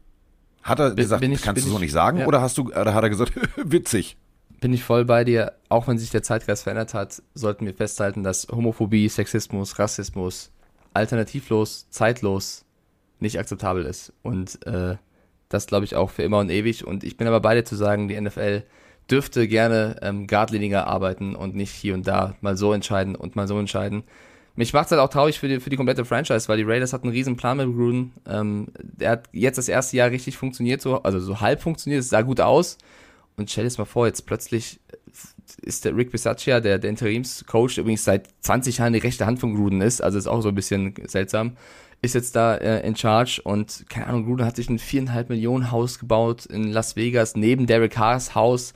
[0.63, 2.17] Hat er Bin- gesagt, bin ich- kannst du so ich- nicht sagen?
[2.19, 2.27] ja.
[2.27, 4.17] Oder hast du, oder hat er gesagt, witzig?
[4.60, 5.53] Bin ich voll bei dir.
[5.69, 10.51] Auch wenn sich der Zeitgeist verändert hat, sollten wir festhalten, dass Homophobie, Sexismus, Rassismus
[10.93, 12.65] alternativlos, zeitlos
[13.19, 14.13] nicht akzeptabel ist.
[14.23, 14.97] Und äh,
[15.49, 16.86] das glaube ich auch für immer und ewig.
[16.86, 18.63] Und ich bin aber bei dir zu sagen, die NFL
[19.10, 23.47] dürfte gerne ähm, geradliniger arbeiten und nicht hier und da mal so entscheiden und mal
[23.47, 24.04] so entscheiden.
[24.56, 26.93] Mich macht es halt auch traurig für die, für die komplette Franchise, weil die Raiders
[26.93, 28.13] hatten einen riesen Plan mit Gruden.
[28.27, 32.10] Ähm, der hat jetzt das erste Jahr richtig funktioniert, so, also so halb funktioniert, es
[32.10, 32.77] sah gut aus.
[33.38, 34.80] Und stell dir das mal vor, jetzt plötzlich
[35.62, 39.56] ist der Rick Bisaccia, der, der Interimscoach, übrigens seit 20 Jahren die rechte Hand von
[39.56, 41.58] Gruden ist, also ist auch so ein bisschen seltsam,
[42.02, 45.71] ist jetzt da äh, in charge und keine Ahnung, Gruden hat sich ein viereinhalb Millionen
[45.71, 48.74] Haus gebaut in Las Vegas neben Derek Carrs Haus.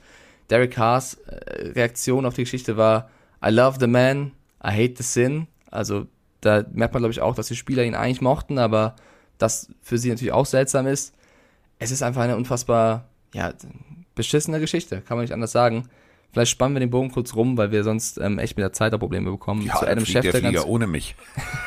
[0.48, 3.10] Derek Carrs äh, Reaktion auf die Geschichte war,
[3.44, 5.48] I love the man, I hate the sin.
[5.70, 6.06] Also
[6.40, 8.94] da merkt man, glaube ich, auch, dass die Spieler ihn eigentlich mochten, aber
[9.38, 11.12] das für sie natürlich auch seltsam ist.
[11.78, 13.52] Es ist einfach eine unfassbar, ja,
[14.14, 15.88] beschissene Geschichte, kann man nicht anders sagen.
[16.32, 18.92] Vielleicht spannen wir den Bogen kurz rum, weil wir sonst ähm, echt mit der Zeit
[18.92, 19.62] da Probleme bekommen.
[19.62, 21.16] Ja, Zu Adam der Schefter ganz Flieger ohne mich.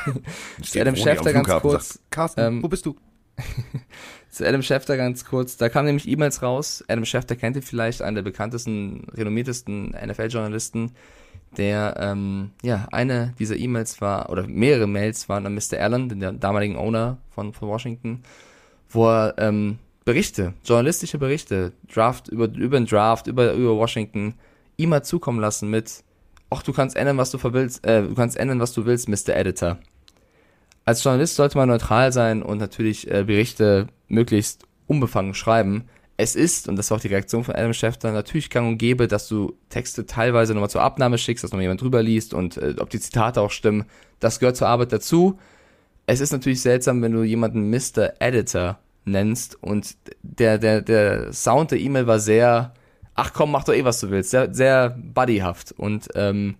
[0.62, 1.98] Zu Adam Schefter ganz kurz.
[2.10, 2.96] Carsten, ähm, wo bist du?
[4.30, 5.56] Zu Adam Schefter ganz kurz.
[5.56, 6.84] Da kamen nämlich E-Mails raus.
[6.86, 10.92] Adam Schefter kennt ihr vielleicht, einen der bekanntesten, renommiertesten NFL-Journalisten,
[11.56, 15.80] der, ähm, ja, eine dieser E-Mails war, oder mehrere Mails waren an Mr.
[15.80, 18.22] Allen, den damaligen Owner von, von Washington,
[18.88, 24.34] wo er ähm, Berichte, journalistische Berichte, Draft, über, über den Draft, über, über Washington,
[24.80, 26.04] ihm hat zukommen lassen mit,
[26.50, 29.36] ach, du kannst ändern, was du willst, äh, du kannst ändern, was du willst, Mr.
[29.36, 29.78] Editor
[30.84, 35.84] als Journalist sollte man neutral sein und natürlich äh, Berichte möglichst unbefangen schreiben.
[36.16, 39.08] Es ist, und das war auch die Reaktion von Adam Schefter, natürlich gang und gäbe,
[39.08, 42.74] dass du Texte teilweise nochmal zur Abnahme schickst, dass nochmal jemand drüber liest und äh,
[42.78, 43.84] ob die Zitate auch stimmen.
[44.18, 45.38] Das gehört zur Arbeit dazu.
[46.06, 48.14] Es ist natürlich seltsam, wenn du jemanden Mr.
[48.18, 52.74] Editor nennst und der, der, der Sound der E-Mail war sehr,
[53.20, 56.56] ach komm, mach doch eh, was du willst, sehr, sehr buddyhaft und ähm,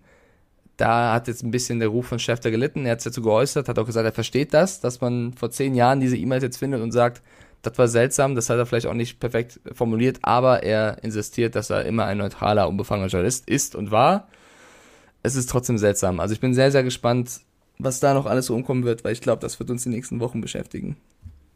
[0.77, 2.85] da hat jetzt ein bisschen der Ruf von Schäfter gelitten.
[2.85, 5.75] Er hat es dazu geäußert, hat auch gesagt, er versteht das, dass man vor zehn
[5.75, 7.21] Jahren diese E-Mails jetzt findet und sagt,
[7.61, 11.69] das war seltsam, das hat er vielleicht auch nicht perfekt formuliert, aber er insistiert, dass
[11.69, 14.27] er immer ein neutraler, unbefangener Journalist ist und war.
[15.23, 16.19] Es ist trotzdem seltsam.
[16.19, 17.41] Also ich bin sehr, sehr gespannt,
[17.77, 20.19] was da noch alles so umkommen wird, weil ich glaube, das wird uns die nächsten
[20.19, 20.97] Wochen beschäftigen.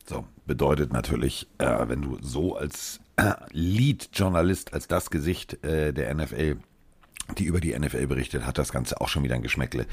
[0.08, 3.00] So, bedeutet natürlich, äh, wenn du so als
[3.52, 6.58] Lead-Journalist, als das Gesicht äh, der NFL
[7.38, 9.86] die über die NFL berichtet, hat das Ganze auch schon wieder ein Geschmäckle.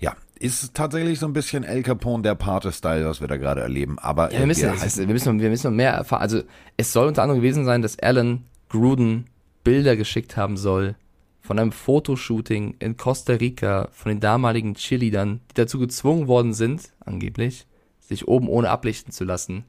[0.00, 3.98] Ja, ist tatsächlich so ein bisschen El Capone der Pate-Style, was wir da gerade erleben.
[3.98, 6.22] Aber ja, wir, müssen, heißt, wir, müssen, wir müssen noch mehr erfahren.
[6.22, 6.42] Also
[6.76, 9.26] es soll unter anderem gewesen sein, dass Alan Gruden
[9.64, 10.94] Bilder geschickt haben soll
[11.40, 16.92] von einem Fotoshooting in Costa Rica von den damaligen Cheerleadern, die dazu gezwungen worden sind,
[17.04, 17.66] angeblich,
[18.00, 19.64] sich oben ohne ablichten zu lassen.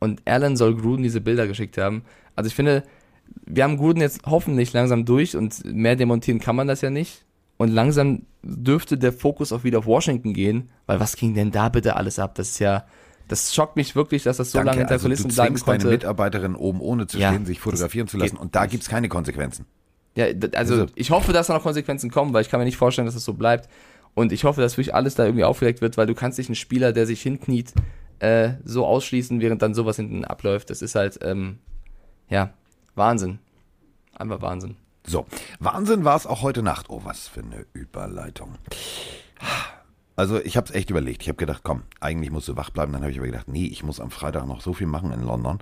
[0.00, 2.02] Und Alan soll Gruden diese Bilder geschickt haben.
[2.36, 2.84] Also ich finde,
[3.46, 7.24] wir haben Gruden jetzt hoffentlich langsam durch und mehr demontieren kann man das ja nicht.
[7.56, 11.68] Und langsam dürfte der Fokus auch wieder auf Washington gehen, weil was ging denn da
[11.68, 12.36] bitte alles ab?
[12.36, 12.86] Das ist ja,
[13.26, 15.84] das schockt mich wirklich, dass das so Danke, lange hinter also Kulissen bleiben konnte.
[15.84, 18.88] deine Mitarbeiterin oben ohne zu ja, stehen, sich fotografieren zu lassen und da gibt es
[18.88, 19.66] keine Konsequenzen.
[20.14, 22.76] Ja, also, also ich hoffe, dass da noch Konsequenzen kommen, weil ich kann mir nicht
[22.76, 23.68] vorstellen, dass es das so bleibt.
[24.14, 26.56] Und ich hoffe, dass wirklich alles da irgendwie aufgedeckt wird, weil du kannst nicht einen
[26.56, 27.72] Spieler, der sich hinkniet,
[28.20, 30.70] äh, so ausschließen, während dann sowas hinten abläuft.
[30.70, 31.58] Das ist halt, ähm,
[32.28, 32.52] ja,
[32.94, 33.38] Wahnsinn.
[34.14, 34.76] Einfach Wahnsinn.
[35.06, 35.26] So,
[35.58, 36.90] Wahnsinn war es auch heute Nacht.
[36.90, 38.56] Oh, was für eine Überleitung.
[40.16, 41.22] Also ich habe es echt überlegt.
[41.22, 42.92] Ich habe gedacht, komm, eigentlich musst du wach bleiben.
[42.92, 45.22] Dann habe ich aber gedacht, nee, ich muss am Freitag noch so viel machen in
[45.22, 45.60] London.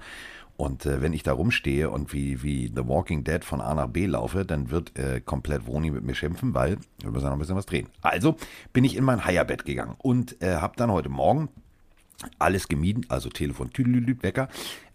[0.57, 3.89] Und äh, wenn ich da rumstehe und wie, wie The Walking Dead von A nach
[3.89, 7.39] B laufe, dann wird äh, komplett Woni mit mir schimpfen, weil wir müssen noch ein
[7.39, 7.89] bisschen was drehen.
[8.01, 8.37] Also
[8.73, 11.51] bin ich in mein Heierbett gegangen und äh, habe dann heute Morgen
[12.39, 14.49] alles gemieden, also Telefon, Tüdelüt, Wecker,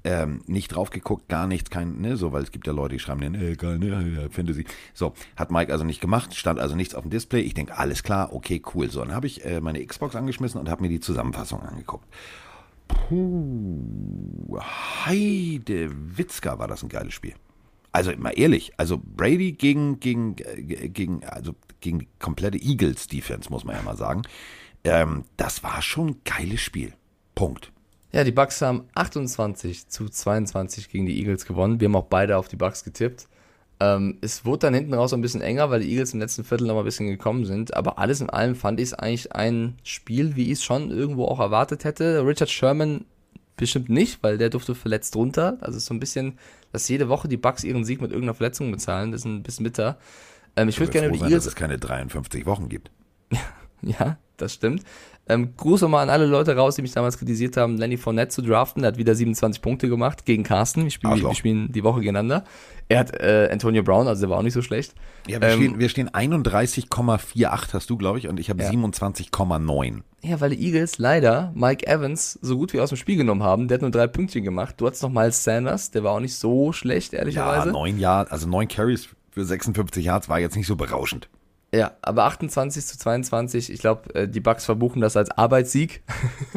[0.03, 2.99] ähm, nicht drauf geguckt, gar nichts, kein, ne, so, weil es gibt ja Leute, die
[2.99, 4.65] schreiben dann, äh, geil, ne, Fantasy.
[4.93, 7.41] So, hat Mike also nicht gemacht, stand also nichts auf dem Display.
[7.41, 8.89] Ich denke, alles klar, okay, cool.
[8.89, 12.07] So, dann habe ich äh, meine Xbox angeschmissen und habe mir die Zusammenfassung angeguckt.
[12.88, 14.60] Puh,
[15.05, 17.34] Heide Witzka war das ein geiles Spiel.
[17.91, 23.65] Also mal ehrlich, also Brady gegen, gegen, äh, gegen, also gegen die komplette Eagles-Defense, muss
[23.65, 24.23] man ja mal sagen.
[24.84, 26.93] Ähm, das war schon ein geiles Spiel.
[27.35, 27.71] Punkt.
[28.11, 31.79] Ja, die Bucks haben 28 zu 22 gegen die Eagles gewonnen.
[31.79, 33.27] Wir haben auch beide auf die Bucks getippt.
[33.79, 36.67] Ähm, es wurde dann hinten raus ein bisschen enger, weil die Eagles im letzten Viertel
[36.67, 37.73] noch mal ein bisschen gekommen sind.
[37.75, 41.25] Aber alles in allem fand ich es eigentlich ein Spiel, wie ich es schon irgendwo
[41.25, 42.25] auch erwartet hätte.
[42.25, 43.05] Richard Sherman
[43.55, 45.57] bestimmt nicht, weil der durfte verletzt runter.
[45.61, 46.37] Also so ein bisschen,
[46.73, 49.11] dass jede Woche die Bucks ihren Sieg mit irgendeiner Verletzung bezahlen.
[49.11, 49.97] Das ist ein bisschen bitter.
[50.57, 51.45] Ähm, ich würde gerne über die Eagles.
[51.45, 52.91] dass es keine 53 Wochen gibt.
[53.99, 54.83] ja, das stimmt.
[55.29, 58.41] Ähm, Gruß nochmal an alle Leute raus, die mich damals kritisiert haben, Lenny Fournette zu
[58.41, 58.83] draften.
[58.83, 60.83] Er hat wieder 27 Punkte gemacht gegen Carsten.
[60.83, 62.43] Wir spielen, wir spielen die Woche gegeneinander.
[62.89, 64.93] Er hat äh, Antonio Brown, also der war auch nicht so schlecht.
[65.27, 68.69] Ja, wir, ähm, stehen, wir stehen 31,48 hast du, glaube ich, und ich habe ja.
[68.69, 70.01] 27,9.
[70.23, 73.67] Ja, weil die Eagles leider Mike Evans so gut wie aus dem Spiel genommen haben.
[73.67, 74.75] Der hat nur drei Pünktchen gemacht.
[74.79, 77.67] Du hattest noch Miles Sanders, der war auch nicht so schlecht, ehrlicherweise.
[77.67, 81.29] Ja, neun Jahre, also neun Carries für 56 Yards war jetzt nicht so berauschend.
[81.73, 86.03] Ja, aber 28 zu 22, ich glaube, äh, die Bucks verbuchen das als Arbeitssieg.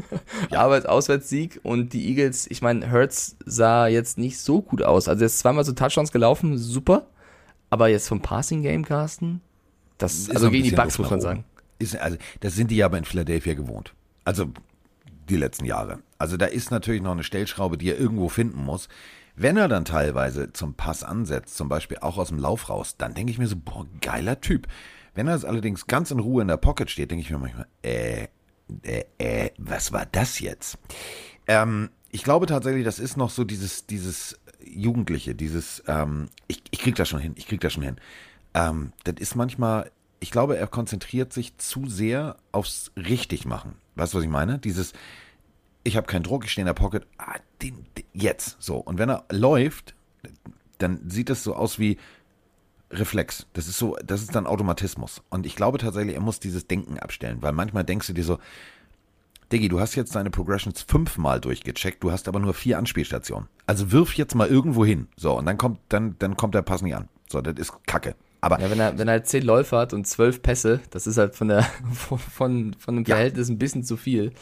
[0.50, 0.60] ja.
[0.60, 5.06] Arbeitsauswärtssieg und die Eagles, ich meine, Hurts sah jetzt nicht so gut aus.
[5.06, 7.06] Also er ist zweimal so Touchdowns gelaufen, super.
[7.70, 9.40] Aber jetzt vom Passing Game, Carsten,
[9.98, 11.44] das, also gegen die Bucks muss man sagen.
[11.78, 13.94] Ist, also, das sind die aber in Philadelphia gewohnt.
[14.24, 14.52] Also
[15.28, 16.00] die letzten Jahre.
[16.18, 18.88] Also da ist natürlich noch eine Stellschraube, die er irgendwo finden muss.
[19.36, 23.14] Wenn er dann teilweise zum Pass ansetzt, zum Beispiel auch aus dem Lauf raus, dann
[23.14, 24.68] denke ich mir so, boah, geiler Typ.
[25.14, 28.28] Wenn er allerdings ganz in Ruhe in der Pocket steht, denke ich mir manchmal, äh,
[28.82, 30.78] äh, äh, was war das jetzt?
[31.46, 36.78] Ähm, ich glaube tatsächlich, das ist noch so dieses, dieses Jugendliche, dieses, ähm, ich, ich
[36.78, 37.96] krieg das schon hin, ich krieg das schon hin.
[38.54, 43.74] Ähm, das ist manchmal, ich glaube, er konzentriert sich zu sehr aufs Richtigmachen.
[43.96, 44.58] Weißt du, was ich meine?
[44.58, 44.92] Dieses,
[45.84, 48.76] ich habe keinen Druck, ich stehe in der Pocket, ah, den, den, jetzt, so.
[48.76, 49.94] Und wenn er läuft,
[50.78, 51.98] dann sieht es so aus wie,
[52.98, 53.46] Reflex.
[53.52, 55.22] Das ist so, das ist dann Automatismus.
[55.30, 58.38] Und ich glaube tatsächlich, er muss dieses Denken abstellen, weil manchmal denkst du dir so,
[59.52, 63.48] Diggi, du hast jetzt deine Progressions fünfmal durchgecheckt, du hast aber nur vier Anspielstationen.
[63.66, 65.08] Also wirf jetzt mal irgendwo hin.
[65.16, 67.08] So, und dann kommt, dann, dann kommt der Pass nicht an.
[67.28, 68.14] So, das ist Kacke.
[68.40, 71.34] Aber ja, wenn er, wenn er zehn Läufe hat und zwölf Pässe, das ist halt
[71.34, 73.54] von der, von, von dem Verhältnis ja.
[73.54, 74.32] ein bisschen zu viel.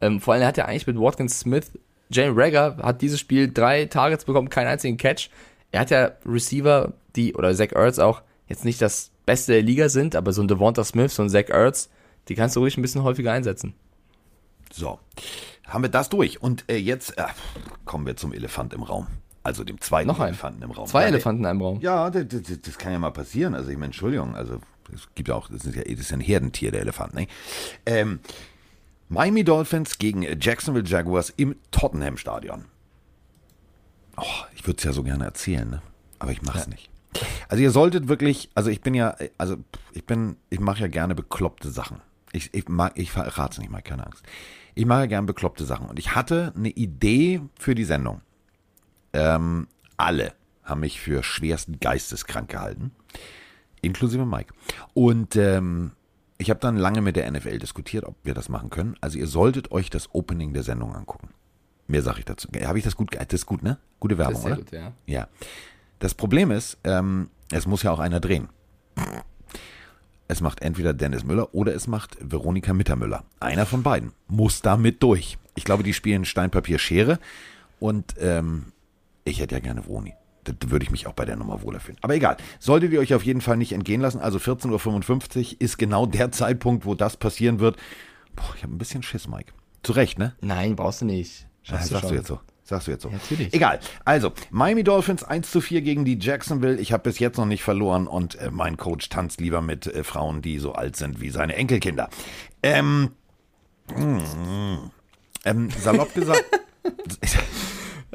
[0.00, 1.70] Ähm, vor allem hat er eigentlich mit Watkins Smith,
[2.12, 5.30] Jane Rager hat dieses Spiel drei Targets bekommen, keinen einzigen Catch.
[5.70, 9.88] Er hat ja Receiver, die, oder Zach Ertz auch, jetzt nicht das Beste der Liga
[9.88, 11.90] sind, aber so ein Devonta Smith, so ein Zach Ertz,
[12.28, 13.74] die kannst du ruhig ein bisschen häufiger einsetzen.
[14.72, 14.98] So,
[15.66, 16.42] haben wir das durch.
[16.42, 17.24] Und äh, jetzt äh,
[17.84, 19.06] kommen wir zum Elefant im Raum.
[19.42, 20.28] Also dem zweiten Noch ein.
[20.28, 20.86] Elefanten im Raum.
[20.86, 21.80] Zwei ja, Elefanten einem Raum.
[21.80, 23.54] Ja, das, das, das, kann ja mal passieren.
[23.54, 24.60] Also ich meine, Entschuldigung, also
[24.94, 27.26] es gibt ja auch, das ist ja, das ist ein Herdentier, der Elefant, ne?
[27.84, 28.20] Ähm,
[29.08, 32.66] Miami Dolphins gegen Jacksonville Jaguars im Tottenham Stadion.
[34.16, 35.82] Oh, ich würde es ja so gerne erzählen, ne?
[36.18, 36.70] aber ich mache es ja.
[36.70, 36.91] nicht.
[37.48, 39.56] Also ihr solltet wirklich, also ich bin ja, also
[39.92, 42.00] ich bin, ich mache ja gerne bekloppte Sachen.
[42.32, 44.24] Ich, ich mag, ich verrate es nicht mal, keine Angst.
[44.74, 45.86] Ich mache ja gerne bekloppte Sachen.
[45.88, 48.22] Und ich hatte eine Idee für die Sendung.
[49.12, 50.32] Ähm, alle
[50.64, 52.92] haben mich für schwersten geisteskrank gehalten.
[53.82, 54.54] Inklusive Mike.
[54.94, 55.92] Und ähm,
[56.38, 58.96] ich habe dann lange mit der NFL diskutiert, ob wir das machen können.
[59.00, 61.28] Also ihr solltet euch das Opening der Sendung angucken.
[61.86, 62.48] Mehr sage ich dazu.
[62.64, 63.14] Habe ich das gut?
[63.14, 63.78] Das ist gut, ne?
[64.00, 64.90] Gute Werbung, Das ist sehr oder?
[64.92, 65.18] gut, ja.
[65.20, 65.28] Ja.
[66.02, 68.48] Das Problem ist, ähm, es muss ja auch einer drehen.
[70.26, 73.22] Es macht entweder Dennis Müller oder es macht Veronika Mittermüller.
[73.38, 75.38] Einer von beiden muss da mit durch.
[75.54, 77.20] Ich glaube, die spielen Stein, Papier, Schere
[77.78, 78.72] und ähm,
[79.22, 80.14] ich hätte ja gerne Vroni.
[80.42, 81.98] Da würde ich mich auch bei der Nummer wohler fühlen.
[82.00, 82.36] Aber egal.
[82.58, 84.18] Solltet ihr euch auf jeden Fall nicht entgehen lassen.
[84.18, 87.76] Also 14.55 Uhr ist genau der Zeitpunkt, wo das passieren wird.
[88.34, 89.52] Boah, ich habe ein bisschen Schiss, Mike.
[89.84, 90.34] Zu Recht, ne?
[90.40, 91.42] Nein, brauchst du nicht.
[91.62, 92.40] Ja, Schaffst sagst du jetzt so.
[92.72, 93.10] Sagst du jetzt so.
[93.10, 93.52] Natürlich.
[93.52, 93.80] Egal.
[94.06, 96.80] Also, Miami Dolphins 1 zu 4 gegen die Jacksonville.
[96.80, 100.02] Ich habe bis jetzt noch nicht verloren und äh, mein Coach tanzt lieber mit äh,
[100.04, 102.08] Frauen, die so alt sind wie seine Enkelkinder.
[102.62, 103.10] Ähm,
[103.94, 104.90] mm,
[105.44, 106.44] ähm, salopp gesagt,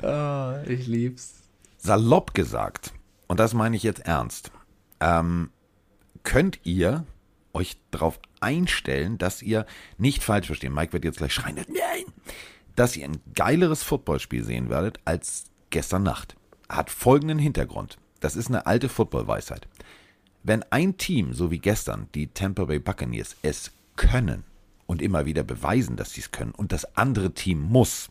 [0.01, 1.35] Ah, ich lieb's.
[1.77, 2.93] salopp gesagt,
[3.27, 4.51] und das meine ich jetzt ernst,
[4.99, 5.51] ähm,
[6.23, 7.05] könnt ihr
[7.53, 9.67] euch darauf einstellen, dass ihr
[9.99, 10.73] nicht falsch verstehen.
[10.73, 12.05] Mike wird jetzt gleich schreien, nein,
[12.77, 16.37] dass ihr ein geileres Footballspiel sehen werdet als gestern Nacht.
[16.69, 17.97] Hat folgenden Hintergrund.
[18.19, 19.67] Das ist eine alte Footballweisheit.
[20.43, 24.43] Wenn ein Team, so wie gestern, die Tampa Bay Buccaneers, es können
[24.85, 28.09] und immer wieder beweisen, dass sie es können und das andere Team muss,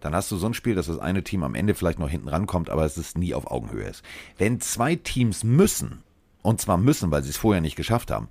[0.00, 2.28] dann hast du so ein Spiel, dass das eine Team am Ende vielleicht noch hinten
[2.28, 4.02] rankommt, aber es ist nie auf Augenhöhe ist.
[4.36, 6.02] Wenn zwei Teams müssen,
[6.42, 8.28] und zwar müssen, weil sie es vorher nicht geschafft haben,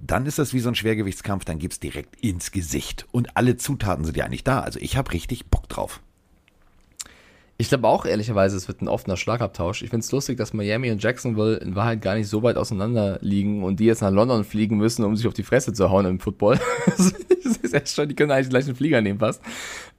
[0.00, 3.06] dann ist das wie so ein Schwergewichtskampf, dann gibt's direkt ins Gesicht.
[3.10, 4.60] Und alle Zutaten sind ja eigentlich da.
[4.60, 6.00] Also ich habe richtig Bock drauf.
[7.60, 9.82] Ich glaube auch ehrlicherweise, es wird ein offener Schlagabtausch.
[9.82, 13.18] Ich finde es lustig, dass Miami und Jacksonville in Wahrheit gar nicht so weit auseinander
[13.20, 16.06] liegen und die jetzt nach London fliegen müssen, um sich auf die Fresse zu hauen
[16.06, 16.60] im Football.
[16.86, 17.12] das
[17.60, 19.42] ist echt schon, die können eigentlich gleich einen Flieger nehmen fast.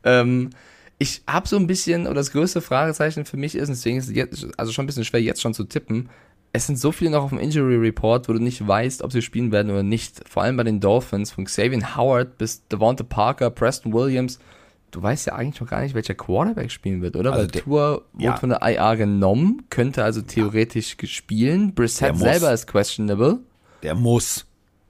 [0.06, 0.52] Ähm,
[1.00, 4.16] ich habe so ein bisschen, oder das größte Fragezeichen für mich ist, deswegen ist es
[4.16, 6.10] jetzt, also schon ein bisschen schwer jetzt schon zu tippen,
[6.52, 9.22] es sind so viele noch auf dem Injury Report, wo du nicht weißt, ob sie
[9.22, 10.28] spielen werden oder nicht.
[10.28, 14.40] Vor allem bei den Dolphins, von Xavier Howard bis Devonta Parker, Preston Williams.
[14.92, 17.32] Du weißt ja eigentlich noch gar nicht, welcher Quarterback spielen wird, oder?
[17.34, 18.36] Also Weil der- Tour wurde ja.
[18.38, 21.68] von der IA genommen, könnte also theoretisch spielen.
[21.68, 23.40] Der Brissett selber ist questionable.
[23.84, 24.48] Der muss.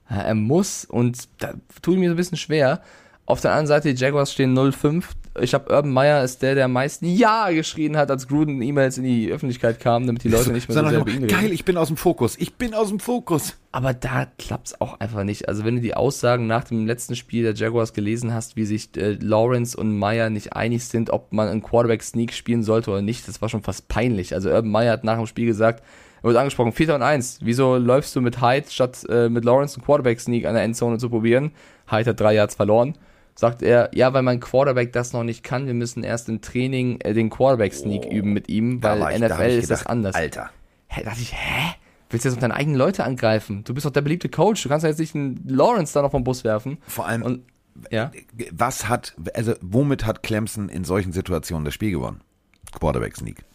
[0.10, 2.82] Ja, Er muss und da tue ich mir so ein bisschen schwer.
[3.26, 5.04] Auf der anderen Seite, die Jaguars stehen 0-5.
[5.40, 8.98] Ich habe Urban Meyer ist der, der am meisten Ja geschrien hat, als Gruden E-Mails
[8.98, 11.28] in die Öffentlichkeit kamen, damit die Leute nicht mehr so sehr über ihn reden.
[11.28, 12.36] geil, ich bin aus dem Fokus.
[12.38, 13.56] Ich bin aus dem Fokus.
[13.72, 15.48] Aber da klappt's auch einfach nicht.
[15.48, 18.90] Also wenn du die Aussagen nach dem letzten Spiel der Jaguars gelesen hast, wie sich
[18.98, 23.28] äh, Lawrence und Meyer nicht einig sind, ob man einen Quarterback-Sneak spielen sollte oder nicht,
[23.28, 24.34] das war schon fast peinlich.
[24.34, 25.84] Also Urban Meyer hat nach dem Spiel gesagt,
[26.22, 26.96] er wurde angesprochen, 4.
[26.96, 30.64] und 1, wieso läufst du mit Hyde, statt äh, mit Lawrence einen Quarterback-Sneak an der
[30.64, 31.52] Endzone zu probieren?
[31.90, 32.96] Hyde hat drei Yards verloren.
[33.40, 37.00] Sagt er, ja, weil mein Quarterback das noch nicht kann, wir müssen erst im Training
[37.00, 40.16] äh, den Quarterback-Sneak üben mit ihm, weil ich- NFL ist das gedacht, anders.
[40.16, 40.50] Alter.
[40.88, 41.76] Hä, dachte ich, hä?
[42.10, 43.64] Willst du jetzt noch deine eigenen Leute angreifen?
[43.64, 44.62] Du bist doch der beliebte Coach.
[44.64, 46.80] Du kannst ja jetzt nicht einen Lawrence da noch vom Bus werfen.
[46.86, 47.44] Vor allem, Und
[47.92, 48.12] ja,
[48.52, 52.20] was hat, also womit hat Clemson in solchen Situationen das Spiel gewonnen?
[52.78, 53.46] Quarterback Sneak.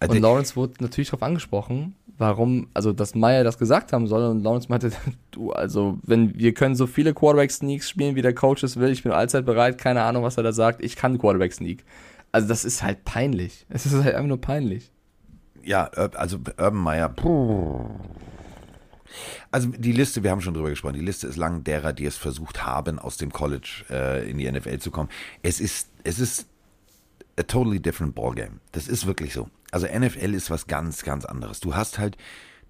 [0.00, 4.24] Also, und Lawrence wurde natürlich darauf angesprochen, warum, also dass Meyer das gesagt haben soll.
[4.24, 4.90] Und Lawrence meinte,
[5.30, 9.02] du, also wenn wir können so viele Quarterback-Sneaks spielen, wie der Coach es will, ich
[9.02, 11.84] bin allzeit bereit, keine Ahnung, was er da sagt, ich kann Quarterback-Sneak.
[12.32, 13.66] Also das ist halt peinlich.
[13.68, 14.90] Es ist halt einfach nur peinlich.
[15.62, 17.08] ja, also Urban Meyer.
[17.08, 17.88] puh.
[19.50, 22.16] Also die Liste, wir haben schon drüber gesprochen, die Liste ist lang derer, die es
[22.16, 25.08] versucht haben, aus dem College äh, in die NFL zu kommen.
[25.42, 26.48] Es ist, es ist
[27.38, 28.60] a totally different ballgame.
[28.72, 29.48] Das ist wirklich so.
[29.70, 31.60] Also NFL ist was ganz, ganz anderes.
[31.60, 32.16] Du hast halt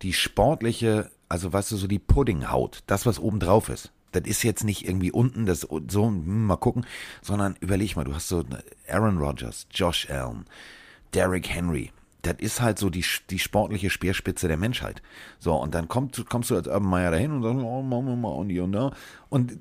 [0.03, 3.93] die sportliche, also weißt du, so die Puddinghaut, das, was oben drauf ist.
[4.13, 6.87] Das ist jetzt nicht irgendwie unten, das so, hm, mal gucken,
[7.21, 8.45] sondern überleg mal, du hast so
[8.89, 10.45] Aaron Rodgers, Josh Allen,
[11.15, 11.91] Derrick Henry.
[12.23, 15.03] Das ist halt so die, die sportliche Speerspitze der Menschheit.
[15.39, 18.29] So, und dann kommt, kommst du als Urban Meyer dahin und sagst, oh, Mama, Mama,
[18.31, 18.93] und hier und da.
[19.29, 19.59] Und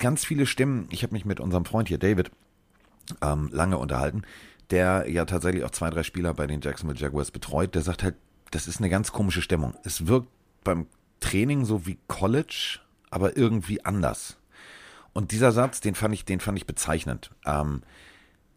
[0.00, 2.30] ganz viele Stimmen, ich habe mich mit unserem Freund hier, David,
[3.22, 4.22] ähm, lange unterhalten,
[4.70, 8.16] der ja tatsächlich auch zwei, drei Spieler bei den Jacksonville Jaguars betreut, der sagt halt,
[8.50, 9.74] das ist eine ganz komische Stimmung.
[9.84, 10.28] Es wirkt
[10.64, 10.86] beim
[11.20, 14.36] Training so wie College, aber irgendwie anders.
[15.12, 17.30] Und dieser Satz, den fand ich, den fand ich bezeichnend.
[17.44, 17.82] Ähm,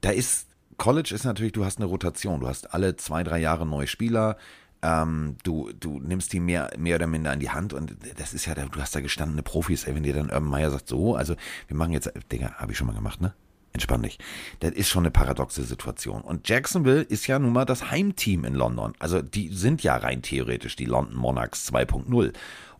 [0.01, 3.65] da ist, College ist natürlich, du hast eine Rotation, du hast alle zwei, drei Jahre
[3.65, 4.37] neue Spieler,
[4.81, 8.45] ähm, du, du nimmst die mehr, mehr oder minder in die Hand und das ist
[8.45, 11.35] ja, du hast da gestandene Profis, ey, wenn dir dann Urban Meyer sagt, so, also
[11.67, 13.33] wir machen jetzt, Digga, habe ich schon mal gemacht, ne?
[13.73, 14.19] Entspann dich.
[14.59, 16.21] Das ist schon eine paradoxe Situation.
[16.21, 18.93] Und Jacksonville ist ja nun mal das Heimteam in London.
[18.99, 22.33] Also die sind ja rein theoretisch die London Monarchs 2.0.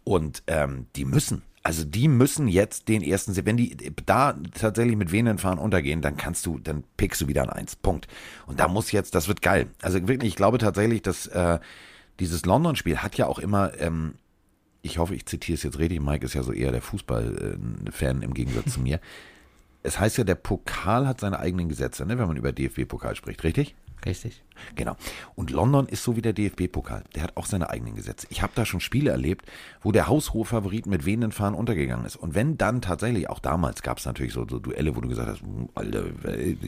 [0.03, 5.11] Und ähm, die müssen, also die müssen jetzt den ersten, wenn die da tatsächlich mit
[5.11, 7.75] Venen fahren untergehen, dann kannst du, dann pickst du wieder ein Eins.
[7.75, 8.07] Punkt.
[8.45, 9.67] Und da muss jetzt, das wird geil.
[9.81, 11.59] Also wirklich, ich glaube tatsächlich, dass äh,
[12.19, 14.15] dieses London-Spiel hat ja auch immer ähm,
[14.81, 18.33] ich hoffe, ich zitiere es jetzt richtig, Mike ist ja so eher der Fußball-Fan im
[18.33, 18.99] Gegensatz zu mir.
[19.83, 23.43] Es heißt ja, der Pokal hat seine eigenen Gesetze, ne, wenn man über DFB-Pokal spricht,
[23.43, 23.75] richtig?
[24.05, 24.43] Richtig.
[24.75, 24.95] Genau.
[25.35, 27.03] Und London ist so wie der DFB-Pokal.
[27.15, 28.25] Der hat auch seine eigenen Gesetze.
[28.29, 29.45] Ich habe da schon Spiele erlebt,
[29.81, 32.15] wo der haushohe Favorit mit wehenden Fahnen untergegangen ist.
[32.15, 35.29] Und wenn dann tatsächlich, auch damals gab es natürlich so, so Duelle, wo du gesagt
[35.29, 36.05] hast, hm, Alter,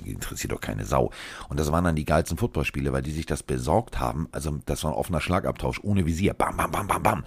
[0.06, 1.12] interessiert doch keine Sau.
[1.50, 4.28] Und das waren dann die geilsten Footballspiele, weil die sich das besorgt haben.
[4.32, 6.34] Also das war ein offener Schlagabtausch ohne Visier.
[6.34, 7.24] Bam, bam, bam, bam, bam.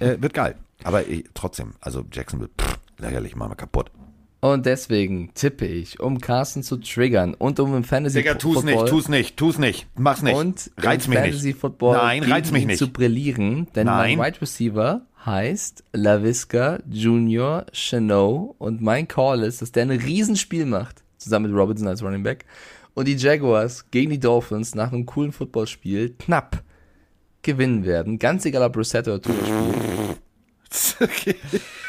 [0.00, 0.56] Äh, wird geil.
[0.82, 3.90] Aber äh, trotzdem, also Jackson wird pff, lächerlich, machen wir kaputt.
[4.40, 8.74] Und deswegen tippe ich, um Carsten zu triggern und um im Fantasy Digga, tu's Football
[8.74, 10.36] nicht, tu's nicht, tu's nicht, mach's nicht.
[10.36, 11.58] und reiz im mich Fantasy nicht.
[11.58, 12.78] Football Nein, reiz mich nicht.
[12.78, 14.18] zu brillieren, denn Nein.
[14.18, 20.66] mein Wide Receiver heißt LaVisca Junior Chanot und mein Call ist, dass der ein Riesenspiel
[20.66, 22.44] macht, zusammen mit Robinson als Running Back
[22.94, 26.62] und die Jaguars gegen die Dolphins nach einem coolen Footballspiel knapp
[27.42, 29.34] gewinnen werden, ganz egal ob Brissett oder Tua
[30.70, 31.40] spielt.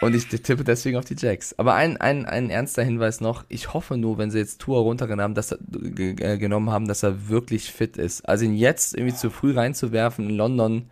[0.00, 1.54] Und ich tippe deswegen auf die Jacks.
[1.58, 3.44] Aber ein, ein, ein ernster Hinweis noch.
[3.48, 5.58] Ich hoffe nur, wenn sie jetzt Tour runtergenommen haben, dass er,
[5.98, 8.26] äh, genommen haben, dass er wirklich fit ist.
[8.26, 10.90] Also ihn jetzt irgendwie zu früh reinzuwerfen in London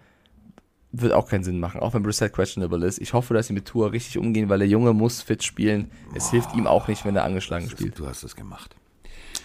[0.93, 2.99] wird auch keinen Sinn machen, auch wenn Brissett questionable ist.
[2.99, 5.91] Ich hoffe, dass sie mit Tour richtig umgehen, weil der Junge muss fit spielen.
[6.15, 7.99] Es hilft ihm auch nicht, wenn er angeschlagen spielt.
[7.99, 8.75] Du hast es gemacht.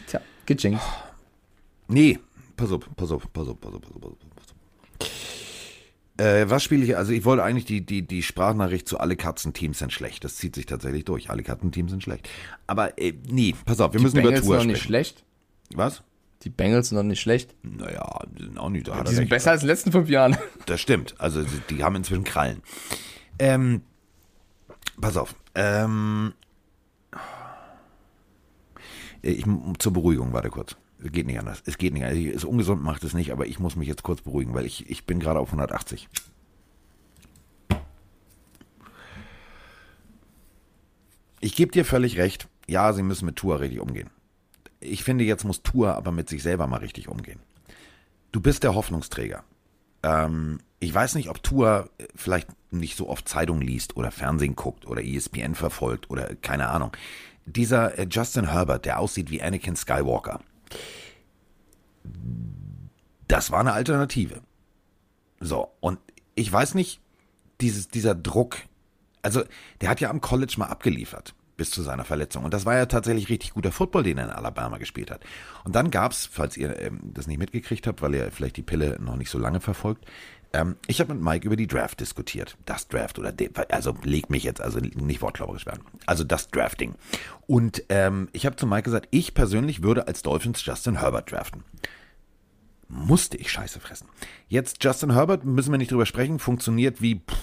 [0.08, 0.82] Tja, gejinkt.
[1.88, 2.20] Nee,
[2.56, 4.18] pass auf, pass auf, pass auf, pass auf, pass auf, pass auf.
[4.36, 5.08] Pass auf.
[6.18, 6.96] Äh, was spiele ich?
[6.96, 10.24] Also ich wollte eigentlich die, die, die Sprachnachricht zu alle Katzenteams sind schlecht.
[10.24, 11.30] Das zieht sich tatsächlich durch.
[11.30, 12.30] Alle Katzenteams sind schlecht.
[12.68, 14.78] Aber äh, nee, pass auf, wir müssen über Bengals Tour sind noch sprechen.
[14.78, 15.24] nicht schlecht.
[15.74, 16.04] Was?
[16.44, 17.56] Die Bengals sind noch nicht schlecht.
[17.64, 18.88] Naja, die sind auch nicht.
[18.88, 20.38] Da hat Die sind besser als in den letzten fünf Jahren.
[20.66, 21.16] Das stimmt.
[21.20, 22.62] Also die, die haben inzwischen Krallen.
[23.40, 23.82] Ähm,
[25.02, 25.36] pass auf.
[25.56, 26.34] Ähm,
[29.22, 29.46] ich,
[29.80, 30.76] zur Beruhigung, warte kurz.
[31.04, 31.62] Es geht nicht anders.
[31.66, 32.18] Es geht nicht anders.
[32.18, 34.90] Es ist ungesund, macht es nicht, aber ich muss mich jetzt kurz beruhigen, weil ich,
[34.90, 36.08] ich bin gerade auf 180.
[41.42, 42.48] Ich gebe dir völlig recht.
[42.68, 44.10] Ja, sie müssen mit Tour richtig umgehen.
[44.80, 47.40] Ich finde, jetzt muss Tour aber mit sich selber mal richtig umgehen.
[48.32, 49.44] Du bist der Hoffnungsträger.
[50.04, 54.56] Ähm, ich weiß nicht, ob Tour äh, vielleicht nicht so oft Zeitung liest oder Fernsehen
[54.56, 56.92] guckt oder ESPN verfolgt oder keine Ahnung.
[57.46, 60.40] Dieser äh, Justin Herbert, der aussieht wie Anakin Skywalker.
[63.28, 64.42] Das war eine Alternative.
[65.40, 66.00] So, und
[66.36, 67.02] ich weiß nicht,
[67.62, 68.58] dieses, dieser Druck,
[69.22, 69.44] also
[69.82, 72.44] der hat ja am College mal abgeliefert bis zu seiner Verletzung.
[72.44, 75.22] Und das war ja tatsächlich richtig guter Football, den er in Alabama gespielt hat.
[75.64, 78.98] Und dann gab's, falls ihr ähm, das nicht mitgekriegt habt, weil ihr vielleicht die Pille
[79.00, 80.06] noch nicht so lange verfolgt,
[80.54, 82.58] ähm, ich habe mit Mike über die Draft diskutiert.
[82.66, 85.84] Das Draft oder de, also leg mich jetzt, also nicht wortklauberisch werden.
[86.06, 86.96] Also das Drafting.
[87.48, 91.64] Und ähm, ich habe zu Mike gesagt, ich persönlich würde als Dolphins Justin Herbert draften
[92.94, 94.08] musste ich Scheiße fressen.
[94.48, 97.38] Jetzt Justin Herbert, müssen wir nicht drüber sprechen, funktioniert wie, pff,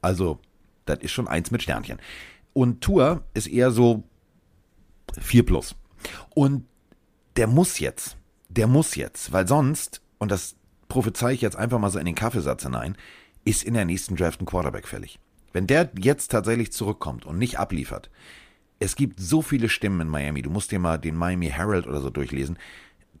[0.00, 0.38] also,
[0.84, 1.98] das ist schon eins mit Sternchen.
[2.52, 4.04] Und Tour ist eher so
[5.20, 5.74] 4 plus.
[6.34, 6.66] Und
[7.36, 8.16] der muss jetzt,
[8.48, 10.56] der muss jetzt, weil sonst, und das
[10.88, 12.96] prophezei ich jetzt einfach mal so in den Kaffeesatz hinein,
[13.44, 15.18] ist in der nächsten Draft ein Quarterback fällig.
[15.52, 18.10] Wenn der jetzt tatsächlich zurückkommt und nicht abliefert,
[18.78, 22.00] es gibt so viele Stimmen in Miami, du musst dir mal den Miami Herald oder
[22.00, 22.58] so durchlesen,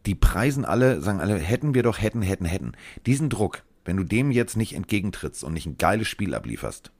[0.04, 2.72] die preisen alle, sagen alle, hätten wir doch, hätten, hätten, hätten.
[3.06, 6.92] Diesen Druck, wenn du dem jetzt nicht entgegentrittst und nicht ein geiles Spiel ablieferst,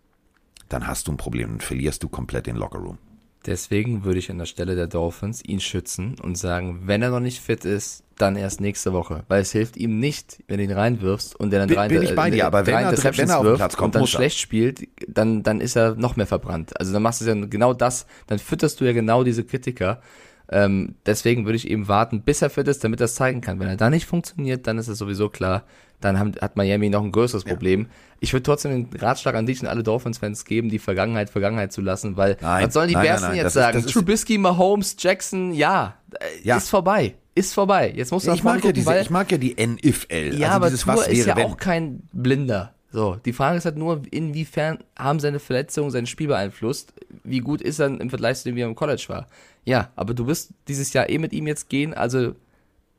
[0.69, 2.99] dann hast du ein Problem und verlierst du komplett den Lockerroom.
[3.47, 7.21] Deswegen würde ich an der Stelle der Dolphins ihn schützen und sagen, wenn er noch
[7.21, 9.25] nicht fit ist, dann erst nächste Woche.
[9.29, 12.03] Weil es hilft ihm nicht, wenn du ihn reinwirfst und der dann Bin- drei, bin
[12.03, 14.03] ich bei äh, dir, aber wenn er- wenn er auf den Platz kommt, und dann
[14.03, 14.07] er.
[14.09, 16.79] schlecht spielt, dann, dann ist er noch mehr verbrannt.
[16.81, 20.01] Also dann machst du ja genau das, dann fütterst du ja genau diese Kritiker.
[20.49, 23.59] Ähm, deswegen würde ich eben warten, bis er fit ist, damit er es zeigen kann.
[23.61, 25.65] Wenn er da nicht funktioniert, dann ist es sowieso klar,
[26.01, 27.89] dann haben, hat Miami noch ein größeres Problem.
[28.21, 31.81] Ich würde trotzdem den Ratschlag an dich und alle Dolphins-Fans geben, die Vergangenheit Vergangenheit zu
[31.81, 33.79] lassen, weil Nein, was sollen die nein, nein, Bears denn nein, jetzt sagen?
[33.79, 35.95] ist- Trubisky, Mahomes, Jackson, ja,
[36.43, 36.57] Ja.
[36.57, 37.15] ist vorbei.
[37.35, 37.93] Ist vorbei.
[37.95, 40.35] Jetzt muss man Ich mag, ja gucken, diese, weil, ich mag ja die NFL.
[40.39, 41.45] ja, also aber dieses Was ist ja wenn.
[41.47, 42.73] auch kein Blinder.
[42.93, 46.95] So, die Frage ist halt nur, inwiefern haben seine Verletzungen sein Spiel beeinflusst?
[47.25, 49.27] Wie gut ist er im Vergleich zu dem, wie er im College war?
[49.65, 52.35] Ja, aber du wirst dieses Jahr eh mit ihm jetzt gehen, also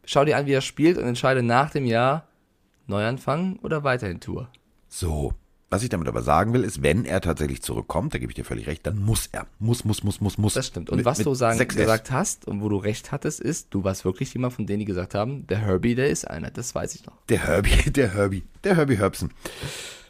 [0.05, 2.26] schau dir an, wie er spielt und entscheide nach dem Jahr
[2.87, 4.49] Neuanfang oder weiterhin Tour.
[4.89, 5.33] So.
[5.69, 8.45] Was ich damit aber sagen will, ist, wenn er tatsächlich zurückkommt, da gebe ich dir
[8.45, 9.47] völlig recht, dann muss er.
[9.59, 10.53] Muss, muss, muss, muss, muss.
[10.53, 10.89] Das stimmt.
[10.89, 11.75] Und Mit- was du sagen, 6S.
[11.75, 14.85] gesagt hast und wo du recht hattest, ist, du warst wirklich jemand von denen, die
[14.85, 16.51] gesagt haben, der Herbie, der ist einer.
[16.51, 17.17] Das weiß ich noch.
[17.27, 19.33] Der Herbie, der Herbie, der Herbie Herbsen.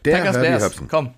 [0.05, 0.87] Der Packers Herbie Bears, Herbsen.
[0.87, 1.13] komm.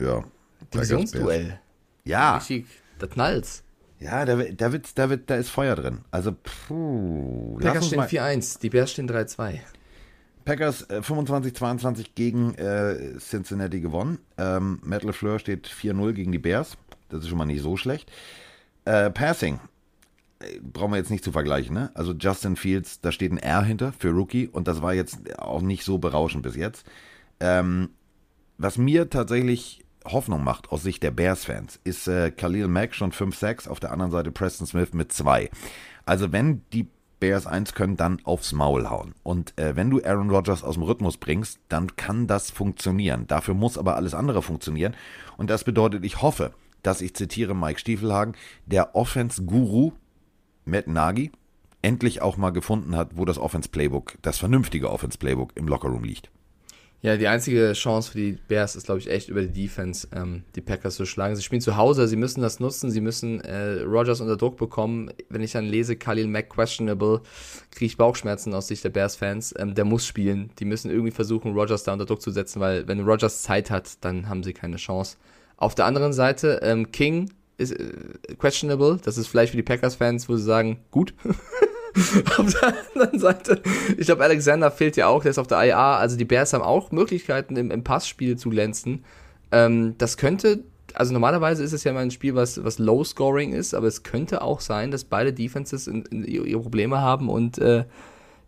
[0.00, 0.24] Ja.
[0.72, 1.60] Divisionsduell.
[2.04, 2.66] Ja, Richtig,
[2.98, 3.62] da knallt's.
[4.04, 6.00] Ja, da, da, wird, da, wird, da ist Feuer drin.
[6.10, 7.58] Also, puh.
[7.58, 9.60] Packers stehen mal, 4-1, die Bears stehen 3-2.
[10.44, 14.18] Packers äh, 25-22 gegen äh, Cincinnati gewonnen.
[14.36, 16.76] Ähm, Matt LeFleur steht 4-0 gegen die Bears.
[17.08, 18.12] Das ist schon mal nicht so schlecht.
[18.84, 19.58] Äh, Passing.
[20.40, 21.90] Äh, brauchen wir jetzt nicht zu vergleichen, ne?
[21.94, 25.62] Also Justin Fields, da steht ein R hinter für Rookie und das war jetzt auch
[25.62, 26.84] nicht so berauschend bis jetzt.
[27.40, 27.88] Ähm,
[28.58, 33.68] was mir tatsächlich Hoffnung macht aus Sicht der Bears-Fans, ist äh, Khalil Mack schon 5-6,
[33.68, 35.50] auf der anderen Seite Preston Smith mit 2.
[36.04, 36.88] Also wenn die
[37.20, 39.14] Bears eins können, dann aufs Maul hauen.
[39.22, 43.26] Und äh, wenn du Aaron Rodgers aus dem Rhythmus bringst, dann kann das funktionieren.
[43.26, 44.94] Dafür muss aber alles andere funktionieren.
[45.36, 46.52] Und das bedeutet, ich hoffe,
[46.82, 48.34] dass ich zitiere Mike Stiefelhagen,
[48.66, 49.92] der Offense-Guru
[50.66, 51.32] Matt Nagy
[51.80, 56.30] endlich auch mal gefunden hat, wo das Offense-Playbook, das vernünftige Offense-Playbook im Lockerroom liegt.
[57.04, 60.42] Ja, die einzige Chance für die Bears ist, glaube ich, echt über die Defense ähm,
[60.56, 61.36] die Packers zu schlagen.
[61.36, 65.10] Sie spielen zu Hause, sie müssen das nutzen, sie müssen äh, Rogers unter Druck bekommen.
[65.28, 67.20] Wenn ich dann lese, Khalil Mack questionable,
[67.72, 69.52] kriege ich Bauchschmerzen aus Sicht der Bears-Fans.
[69.58, 70.48] Ähm, der muss spielen.
[70.58, 74.02] Die müssen irgendwie versuchen, Rogers da unter Druck zu setzen, weil wenn Rogers Zeit hat,
[74.02, 75.18] dann haben sie keine Chance.
[75.58, 77.92] Auf der anderen Seite, ähm, King ist äh,
[78.38, 78.98] questionable.
[79.04, 81.12] Das ist vielleicht für die Packers-Fans, wo sie sagen, gut.
[82.38, 83.62] auf der anderen Seite,
[83.96, 85.96] ich glaube, Alexander fehlt ja auch, der ist auf der IA.
[85.96, 89.04] Also die Bears haben auch Möglichkeiten im, im Passspiel zu glänzen.
[89.52, 90.64] Ähm, das könnte,
[90.94, 94.42] also normalerweise ist es ja mal ein Spiel, was, was Low-Scoring ist, aber es könnte
[94.42, 97.84] auch sein, dass beide Defenses in, in ihre Probleme haben und äh,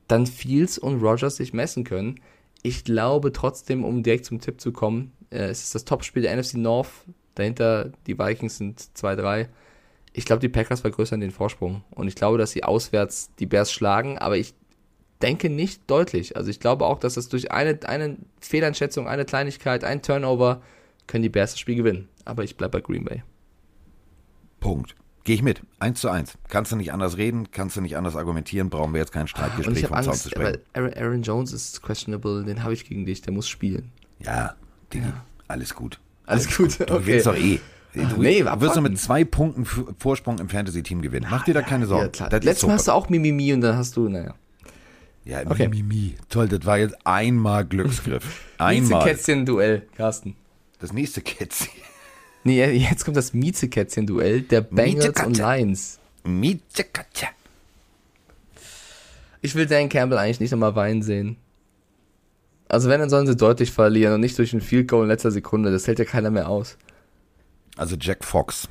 [0.09, 2.21] dann Fields und Rogers sich messen können.
[2.63, 6.37] Ich glaube trotzdem, um direkt zum Tipp zu kommen, äh, es ist das Topspiel der
[6.37, 6.91] NFC North.
[7.37, 9.47] Dahinter die Vikings sind 2-3
[10.17, 11.85] ich glaube, die Packers vergrößern den Vorsprung.
[11.91, 14.55] Und ich glaube, dass sie auswärts die Bears schlagen, aber ich
[15.21, 16.39] denke nicht deutlich.
[16.39, 20.63] Also ich glaube auch, dass das durch eine, eine Fehleinschätzung, eine Kleinigkeit, ein Turnover,
[21.07, 22.09] können die Bears das Spiel gewinnen.
[22.25, 23.25] Aber ich bleibe bei Green Bay.
[24.59, 24.97] Punkt.
[25.25, 25.61] Gehe ich mit.
[25.81, 26.39] Eins zu eins.
[26.49, 29.87] Kannst du nicht anders reden, kannst du nicht anders argumentieren, brauchen wir jetzt kein Streitgespräch
[29.87, 30.63] vom Zaun zu sprechen.
[30.73, 33.93] Aaron, Aaron, Jones ist questionable, den habe ich gegen dich, der muss spielen.
[34.21, 34.55] Ja,
[34.95, 35.27] Digi, ja.
[35.47, 36.01] alles gut.
[36.25, 36.79] Alles, alles gut.
[36.79, 36.89] gut.
[36.89, 37.05] Du okay.
[37.05, 37.61] gewinnst doch eh.
[37.97, 41.27] Du nee, wirst du mit zwei Punkten Vorsprung im Fantasy-Team gewinnen.
[41.31, 42.13] Mach dir da keine Sorgen.
[42.15, 44.35] Ja, Letztes Mal hast du auch Mimimi und dann hast du, naja.
[45.25, 45.69] Ja, okay.
[45.69, 46.15] Mimimi.
[46.29, 48.45] Toll, das war jetzt einmal Glücksgriff.
[48.59, 49.03] Einmal.
[49.03, 50.37] Mieze-Kätzchen-Duell, Carsten.
[50.79, 51.71] Das nächste Kätzchen.
[52.45, 55.99] Nee, jetzt kommt das Mieze-Kätzchen-Duell der Bengals und Lions.
[56.23, 57.27] Mieze-Katze.
[59.41, 61.39] Ich will Dan Campbell eigentlich nicht nochmal weinen sehen.
[62.69, 65.33] Also wenn, dann sollen sie deutlich verlieren und nicht durch ein Field Goal in letzter
[65.33, 65.73] Sekunde.
[65.73, 66.79] Das hält ja keiner mehr aus.
[67.77, 68.69] Also Jack Fox,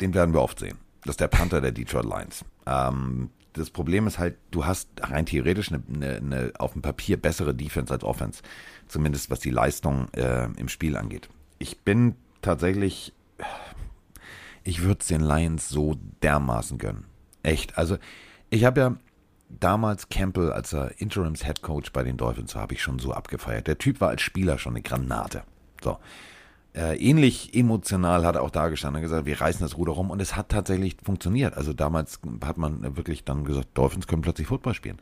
[0.00, 0.78] den werden wir oft sehen.
[1.02, 2.44] Das ist der Panther der Detroit Lions.
[2.66, 7.16] Ähm, das Problem ist halt, du hast rein theoretisch eine, eine, eine, auf dem Papier
[7.20, 8.42] bessere Defense als Offense.
[8.88, 11.28] Zumindest was die Leistung äh, im Spiel angeht.
[11.58, 13.12] Ich bin tatsächlich,
[14.64, 17.04] ich würde es den Lions so dermaßen gönnen.
[17.42, 17.78] Echt.
[17.78, 17.98] Also,
[18.50, 18.96] ich habe ja
[19.48, 23.12] damals Campbell, als er Interims Head Coach bei den Dolphins war, habe ich schon so
[23.12, 23.66] abgefeiert.
[23.66, 25.44] Der Typ war als Spieler schon eine Granate.
[25.82, 25.98] So.
[26.74, 30.20] Äh, ähnlich emotional hat er auch dargestanden und gesagt, wir reißen das Ruder rum und
[30.20, 31.56] es hat tatsächlich funktioniert.
[31.56, 34.98] Also damals hat man wirklich dann gesagt, Dolphins können plötzlich Football spielen.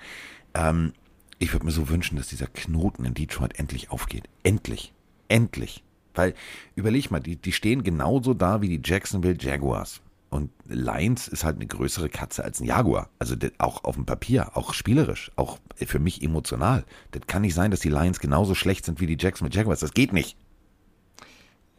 [0.52, 0.92] Ähm,
[1.38, 4.28] ich würde mir so wünschen, dass dieser Knoten in Detroit endlich aufgeht.
[4.42, 4.92] Endlich.
[5.28, 5.82] Endlich.
[6.14, 6.34] Weil,
[6.74, 10.02] überleg mal, die, die stehen genauso da wie die Jacksonville Jaguars.
[10.28, 13.08] Und Lions ist halt eine größere Katze als ein Jaguar.
[13.18, 16.84] Also auch auf dem Papier, auch spielerisch, auch für mich emotional.
[17.10, 19.80] Das kann nicht sein, dass die Lions genauso schlecht sind wie die Jacksonville Jaguars.
[19.80, 20.36] Das geht nicht.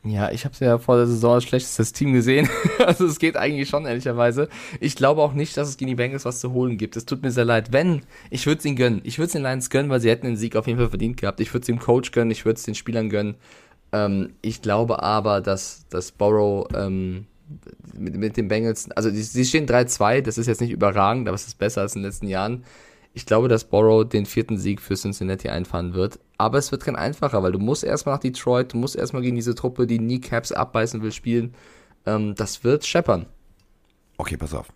[0.06, 2.50] Ja, ich habe ja vor der Saison als schlechtestes Team gesehen.
[2.86, 4.50] also es geht eigentlich schon, ehrlicherweise.
[4.82, 6.98] Ich glaube auch nicht, dass es gegen die Bengals was zu holen gibt.
[6.98, 7.72] Es tut mir sehr leid.
[7.72, 9.02] Wenn, ich würde es ihnen gönnen.
[9.06, 11.16] Ich würde es den Lions gönnen, weil sie hätten den Sieg auf jeden Fall verdient
[11.16, 11.40] gehabt.
[11.40, 13.36] Ich würde es dem Coach gönnen, ich würde es den Spielern gönnen.
[13.94, 17.26] Ähm, ich glaube aber, dass, dass Borrow ähm,
[17.94, 21.48] mit, mit den Bengals, also sie stehen 3-2, das ist jetzt nicht überragend, aber es
[21.48, 22.66] ist besser als in den letzten Jahren.
[23.14, 26.20] Ich glaube, dass Borrow den vierten Sieg für Cincinnati einfahren wird.
[26.38, 29.36] Aber es wird kein einfacher, weil du musst erstmal nach Detroit, du musst erstmal gegen
[29.36, 31.54] diese Truppe, die Kneecaps abbeißen will, spielen.
[32.06, 33.28] Ähm, das wird scheppern.
[34.18, 34.74] Okay, pass auf.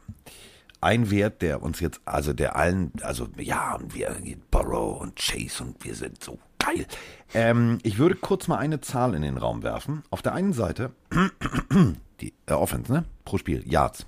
[0.79, 4.15] Ein Wert, der uns jetzt, also der allen, also ja, und wir,
[4.51, 6.85] Borrow und Chase und wir sind so geil.
[7.33, 10.03] Ähm, ich würde kurz mal eine Zahl in den Raum werfen.
[10.11, 10.91] Auf der einen Seite,
[12.21, 13.05] die äh, Offense, ne?
[13.25, 14.05] Pro Spiel, Yards.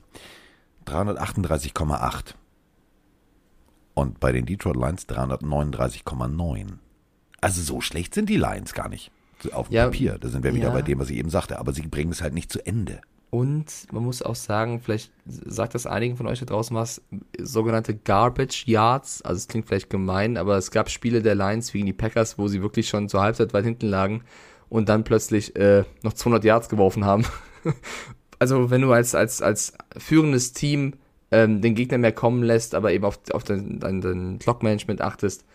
[0.86, 2.36] 338,8.
[3.94, 6.68] Und bei den Detroit Lions 339,9.
[7.42, 9.12] Also so schlecht sind die Lions gar nicht.
[9.52, 10.18] Auf dem ja, Papier.
[10.20, 10.74] Da sind wir wieder ja.
[10.74, 11.60] bei dem, was ich eben sagte.
[11.60, 13.02] Aber sie bringen es halt nicht zu Ende.
[13.32, 17.02] Und man muss auch sagen, vielleicht sagt das einigen von euch da draußen was,
[17.40, 19.22] sogenannte Garbage Yards.
[19.22, 22.48] Also es klingt vielleicht gemein, aber es gab Spiele der Lions gegen die Packers, wo
[22.48, 24.24] sie wirklich schon zur Halbzeit weit hinten lagen
[24.68, 27.24] und dann plötzlich äh, noch 200 Yards geworfen haben.
[28.40, 30.94] also wenn du als, als, als führendes Team
[31.32, 35.46] ähm, den Gegner mehr kommen lässt, aber eben auf, auf den, den, den Clock-Management achtest,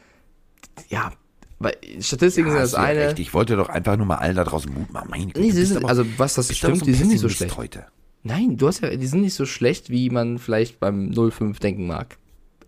[0.88, 1.12] ja,
[1.58, 3.00] weil Statistiken sind Ja, das du ja eine.
[3.00, 3.18] recht.
[3.18, 5.08] Ich wollte doch einfach nur mal allen da draußen Mut machen.
[5.10, 7.56] Meine Güte, Nee, sind, aber- also was das stimmt, so die sind nicht so schlecht.
[7.56, 7.86] heute.
[8.22, 11.86] Nein, du hast ja, die sind nicht so schlecht, wie man vielleicht beim 0-5 denken
[11.86, 12.16] mag.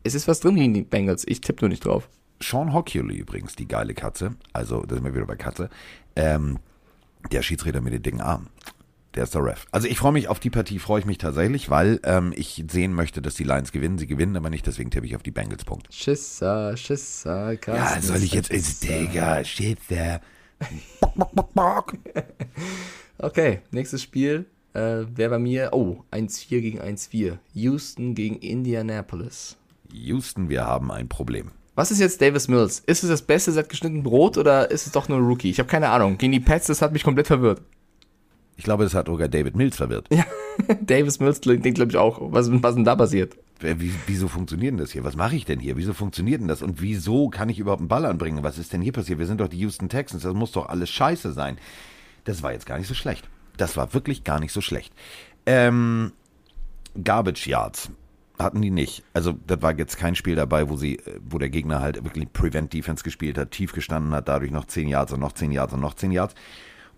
[0.04, 1.24] Es ist was drin gegen die Bengals.
[1.26, 2.08] Ich tippe nur nicht drauf.
[2.42, 5.70] Sean Hockley übrigens, die geile Katze, also da sind wir wieder bei Katze,
[6.14, 6.58] ähm,
[7.32, 8.48] der Schiedsrichter mit den dicken Armen.
[9.16, 9.66] Der ist der Ref.
[9.70, 12.92] Also ich freue mich auf die Partie, freue ich mich tatsächlich, weil ähm, ich sehen
[12.92, 13.96] möchte, dass die Lions gewinnen.
[13.96, 15.64] Sie gewinnen aber nicht, deswegen tippe ich auf die Bengals.
[15.64, 15.92] Punkt.
[15.92, 19.42] Schisser, Schisser, Ja, Carsten soll ich jetzt, ist Digga,
[21.54, 21.94] bock.
[23.18, 24.44] Okay, nächstes Spiel
[24.74, 27.38] äh, wäre bei mir, oh, 1-4 gegen 1-4.
[27.54, 29.56] Houston gegen Indianapolis.
[29.92, 31.50] Houston, wir haben ein Problem.
[31.74, 32.80] Was ist jetzt Davis Mills?
[32.80, 35.50] Ist es das Beste seit geschnitten Brot oder ist es doch nur ein Rookie?
[35.50, 36.18] Ich habe keine Ahnung.
[36.18, 37.62] Gegen die Pets, das hat mich komplett verwirrt.
[38.56, 40.08] Ich glaube, das hat sogar David Mills verwirrt.
[40.10, 40.24] Ja,
[40.80, 42.20] Davis Mills klingt, glaube ich, auch.
[42.32, 43.36] Was, was denn da passiert?
[43.60, 45.04] Wie, wieso funktioniert denn das hier?
[45.04, 45.76] Was mache ich denn hier?
[45.76, 46.62] Wieso funktioniert denn das?
[46.62, 48.42] Und wieso kann ich überhaupt einen Ball anbringen?
[48.42, 49.18] Was ist denn hier passiert?
[49.18, 50.22] Wir sind doch die Houston Texans.
[50.22, 51.56] Das muss doch alles scheiße sein.
[52.24, 53.28] Das war jetzt gar nicht so schlecht.
[53.56, 54.92] Das war wirklich gar nicht so schlecht.
[55.46, 56.12] Ähm,
[57.02, 57.90] Garbage Yards
[58.38, 59.02] hatten die nicht.
[59.14, 62.72] Also das war jetzt kein Spiel dabei, wo sie, wo der Gegner halt wirklich Prevent
[62.72, 65.80] Defense gespielt hat, tief gestanden hat, dadurch noch 10 Yards und noch 10 Yards und
[65.80, 66.34] noch 10 Yards.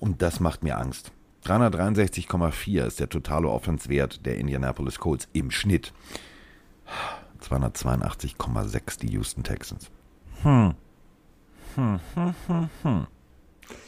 [0.01, 1.13] Und das macht mir Angst.
[1.49, 5.93] 363,4 ist der totale Offensewert der Indianapolis Colts im Schnitt.
[7.43, 9.91] 282,6 die Houston Texans.
[10.43, 10.75] Hm.
[11.75, 13.07] Hm, hm, hm, hm.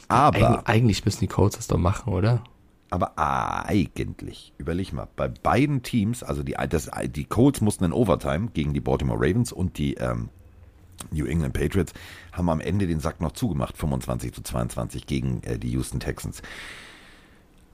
[0.07, 2.43] Aber, Eig eigentlich müssen die Colts das doch machen, oder?
[2.91, 8.49] aber eigentlich, überleg mal, bei beiden Teams, also die, das, die Colts mussten in Overtime
[8.53, 10.27] gegen die Baltimore Ravens und die ähm,
[11.09, 11.93] New England Patriots
[12.33, 16.41] haben am Ende den Sack noch zugemacht, 25 zu 22 gegen äh, die Houston Texans.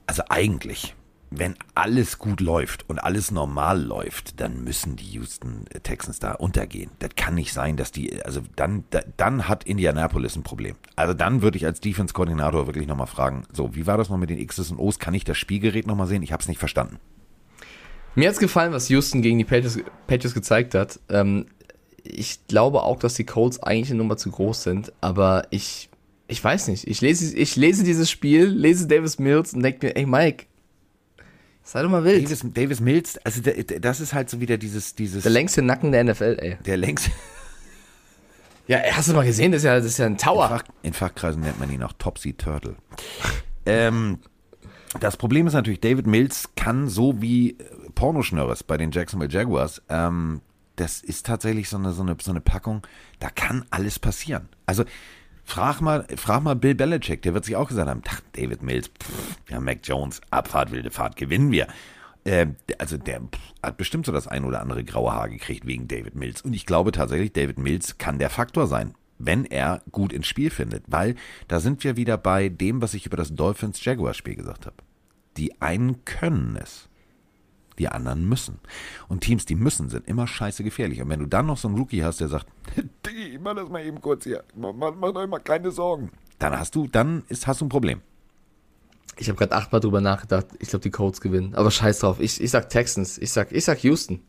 [0.08, 0.94] Also eigentlich,
[1.30, 6.90] wenn alles gut läuft und alles normal läuft, dann müssen die Houston Texans da untergehen.
[6.98, 10.76] Das kann nicht sein, dass die, also dann, da, dann hat Indianapolis ein Problem.
[10.96, 14.30] Also dann würde ich als Defense-Koordinator wirklich nochmal fragen, so, wie war das noch mit
[14.30, 14.98] den X's und O's?
[14.98, 16.22] Kann ich das Spielgerät nochmal sehen?
[16.22, 16.96] Ich habe es nicht verstanden.
[18.14, 21.00] Mir hat's gefallen, was Houston gegen die Patriots, Patriots gezeigt hat.
[21.10, 21.44] Ähm,
[22.02, 25.87] ich glaube auch, dass die Colts eigentlich eine Nummer zu groß sind, aber ich,
[26.28, 26.86] ich weiß nicht.
[26.86, 30.44] Ich lese, ich lese dieses Spiel, lese Davis Mills und denke mir, ey Mike,
[31.64, 32.24] sei doch mal wild.
[32.24, 35.62] Davis, Davis Mills, also der, der- das ist halt so wieder dieses, dieses, der längste
[35.62, 36.56] Nacken der NFL, ey.
[36.64, 37.10] der längst,
[38.66, 39.52] Ja, hast du mal gesehen?
[39.52, 40.48] Das ist ja, das ist ja ein In, Tower.
[40.48, 42.76] Fach, in Fachkreisen nennt man ihn auch Topsy Turtle.
[43.66, 44.18] ähm,
[45.00, 47.64] das Problem ist natürlich, David Mills kann so wie äh,
[47.94, 50.42] Pornoschnörres bei den Jacksonville Jaguars, ähm,
[50.76, 52.86] das ist tatsächlich so eine, so, eine, so eine Packung,
[53.18, 54.48] da kann alles passieren.
[54.66, 54.84] Also
[55.48, 58.88] frag mal, frag mal Bill Belichick, der wird sich auch gesagt haben, ach, David Mills,
[58.88, 61.66] pff, ja, Mac Jones, Abfahrt, wilde Fahrt, gewinnen wir.
[62.26, 65.88] Ähm, also der pff, hat bestimmt so das ein oder andere graue Haar gekriegt wegen
[65.88, 66.42] David Mills.
[66.42, 70.50] Und ich glaube tatsächlich, David Mills kann der Faktor sein, wenn er gut ins Spiel
[70.50, 70.84] findet.
[70.86, 71.14] Weil
[71.48, 74.76] da sind wir wieder bei dem, was ich über das Dolphins-Jaguars-Spiel gesagt habe.
[75.38, 76.90] Die einen können es.
[77.78, 78.58] Die anderen müssen.
[79.08, 81.00] Und Teams, die müssen, sind immer scheiße gefährlich.
[81.00, 82.46] Und wenn du dann noch so einen Rookie hast, der sagt,
[83.06, 84.42] Diggi, mach das mal eben kurz hier.
[84.54, 86.10] Mach, euch mal keine Sorgen.
[86.38, 88.00] Dann hast du, dann ist, hast du ein Problem.
[89.16, 90.46] Ich habe gerade achtmal drüber nachgedacht.
[90.60, 91.54] Ich glaube, die Colts gewinnen.
[91.54, 92.20] Aber scheiß drauf.
[92.20, 93.18] Ich, ich sag Texans.
[93.18, 94.20] Ich sag, ich sag Houston.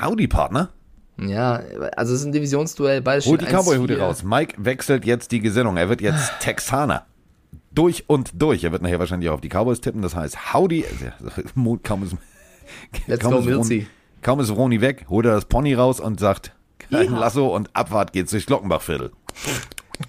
[0.00, 0.70] Howdy, Partner.
[1.18, 1.60] Ja,
[1.96, 3.02] also es ist ein Divisionsduell.
[3.02, 3.62] Beide Hol die stehen 1-4.
[3.62, 4.22] Cowboy-Hute raus.
[4.22, 5.76] Mike wechselt jetzt die Gesinnung.
[5.76, 7.06] Er wird jetzt Texaner.
[7.72, 8.64] Durch und durch.
[8.64, 10.02] Er wird nachher wahrscheinlich auch auf die Cowboys tippen.
[10.02, 10.84] Das heißt, Howdy.
[10.86, 11.42] also,
[11.82, 12.16] Kaum ist,
[13.06, 13.86] Let's kaum go, ist Ron-.
[14.22, 18.12] Kaum ist Roni weg, holt er das Pony raus und sagt, kein Lasso und Abfahrt
[18.12, 19.12] geht's durchs Glockenbachviertel.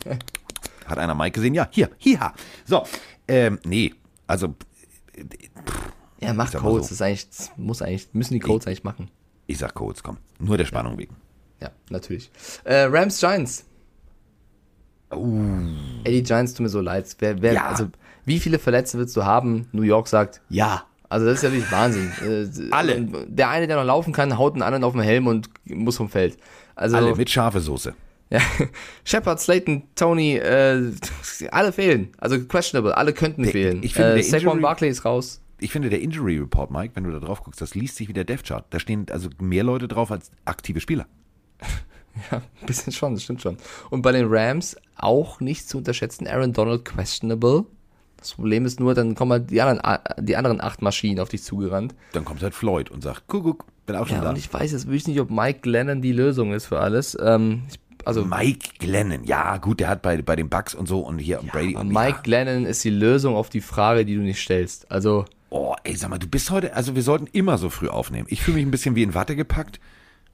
[0.85, 1.53] Hat einer Mike gesehen?
[1.53, 2.33] Ja, hier, hier.
[2.65, 2.83] So,
[3.27, 3.93] ähm, nee,
[4.27, 4.55] also,
[6.19, 6.87] Ja, mach sag mal Colts.
[6.87, 6.89] so.
[6.89, 9.09] Das ist eigentlich, das muss eigentlich, müssen die Colts eigentlich machen.
[9.47, 10.17] ich sag Colts, komm.
[10.39, 11.15] Nur der Spannung wegen.
[11.61, 12.31] Ja, natürlich.
[12.63, 13.65] Äh, Rams Giants.
[15.13, 17.05] Ey, die Giants tun mir so leid.
[17.19, 17.67] Wer, wer, Ja.
[17.67, 17.87] Also,
[18.25, 19.67] wie viele Verletzte willst du haben?
[19.71, 20.83] New York sagt, ja.
[21.09, 22.11] Also, das ist ja wirklich Wahnsinn.
[22.23, 23.01] Äh, Alle.
[23.27, 26.09] Der eine, der noch laufen kann, haut einen anderen auf den Helm und muss vom
[26.09, 26.37] Feld.
[26.75, 27.93] Also, Alle mit scharfe Soße.
[28.29, 28.39] ja.
[29.03, 30.91] Shepard, Slayton, Tony, äh,
[31.51, 32.09] alle fehlen.
[32.17, 32.95] Also, questionable.
[32.95, 33.83] Alle könnten Der- fehlen.
[33.83, 35.41] ich finde, äh, der Saquon Barkley ist raus.
[35.59, 38.13] Ich finde, der Injury Report, Mike, wenn du da drauf guckst, das liest sich wie
[38.13, 38.65] der Death Chart.
[38.71, 41.05] Da stehen also mehr Leute drauf als aktive Spieler.
[42.31, 43.57] Ja, ein bisschen schon, das stimmt schon.
[43.89, 47.65] Und bei den Rams auch nicht zu unterschätzen, Aaron Donald questionable.
[48.17, 51.41] Das Problem ist nur, dann kommen halt die anderen, die anderen acht Maschinen auf dich
[51.43, 51.95] zugerannt.
[52.13, 54.29] Dann kommt halt Floyd und sagt, Kuckuck, bin auch schon Ja, da.
[54.29, 57.17] und ich weiß jetzt wirklich nicht, ob Mike Glennon die Lösung ist für alles.
[57.19, 60.99] Ähm, ich, also Mike Glennon, ja gut, der hat bei, bei den Bucks und so
[60.99, 62.21] und hier und Brady und Mike ja.
[62.21, 64.91] Glennon ist die Lösung auf die Frage, die du nicht stellst.
[64.91, 68.25] Also, Oh, ey, sag mal, du bist heute, also wir sollten immer so früh aufnehmen.
[68.29, 69.81] Ich fühle mich ein bisschen wie in Watte gepackt,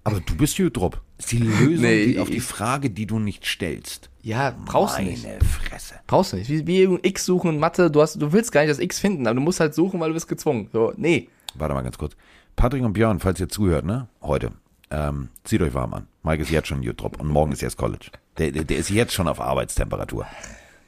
[0.08, 0.60] Aber du bist.
[0.60, 4.10] Ist die Lösung Nee, die, auf die Frage, die du nicht stellst.
[4.22, 5.28] Ja, brauchst du Meine nicht.
[5.44, 5.96] Fresse.
[6.06, 6.50] Brauchst du nicht.
[6.50, 9.26] Wie, wie X suchen in Mathe, du, hast, du willst gar nicht das X finden,
[9.28, 10.70] aber du musst halt suchen, weil du bist gezwungen.
[10.72, 11.30] So, nee.
[11.56, 12.16] Warte mal ganz kurz.
[12.56, 14.08] Patrick und Björn, falls ihr zuhört, ne?
[14.22, 14.52] Heute.
[14.90, 16.08] Ähm, zieht euch warm an.
[16.24, 18.08] Mike ist jetzt schon Jüdrup und morgen ist erst College.
[18.38, 20.26] Der, der, der ist jetzt schon auf Arbeitstemperatur.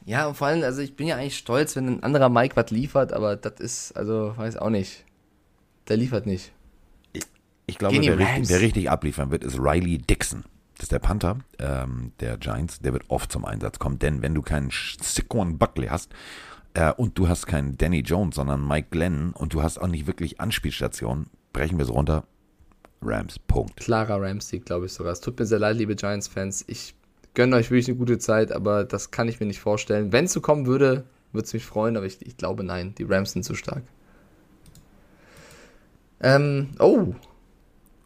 [0.06, 2.72] Ja, und vor allem, also ich bin ja eigentlich stolz, wenn ein anderer Mike was
[2.72, 5.04] liefert, aber das ist, also, weiß auch nicht.
[5.88, 6.52] Der liefert nicht.
[7.70, 10.44] Ich glaube, wer richtig, wer richtig abliefern wird, ist Riley Dixon.
[10.76, 12.80] Das ist der Panther ähm, der Giants.
[12.80, 16.12] Der wird oft zum Einsatz kommen, denn wenn du keinen Saquon Buckley hast
[16.74, 20.08] äh, und du hast keinen Danny Jones, sondern Mike Glenn und du hast auch nicht
[20.08, 22.24] wirklich Anspielstationen, brechen wir es runter.
[23.02, 23.78] Rams, Punkt.
[23.78, 25.14] Klarer Ramsey, glaube ich sogar.
[25.14, 26.66] Es tut mir sehr leid, liebe Giants-Fans.
[26.68, 26.96] Ich
[27.34, 30.12] gönne euch wirklich eine gute Zeit, aber das kann ich mir nicht vorstellen.
[30.12, 32.96] Wenn es so kommen würde, würde es mich freuen, aber ich, ich glaube nein.
[32.98, 33.84] Die Rams sind zu stark.
[36.22, 37.14] Ähm, oh,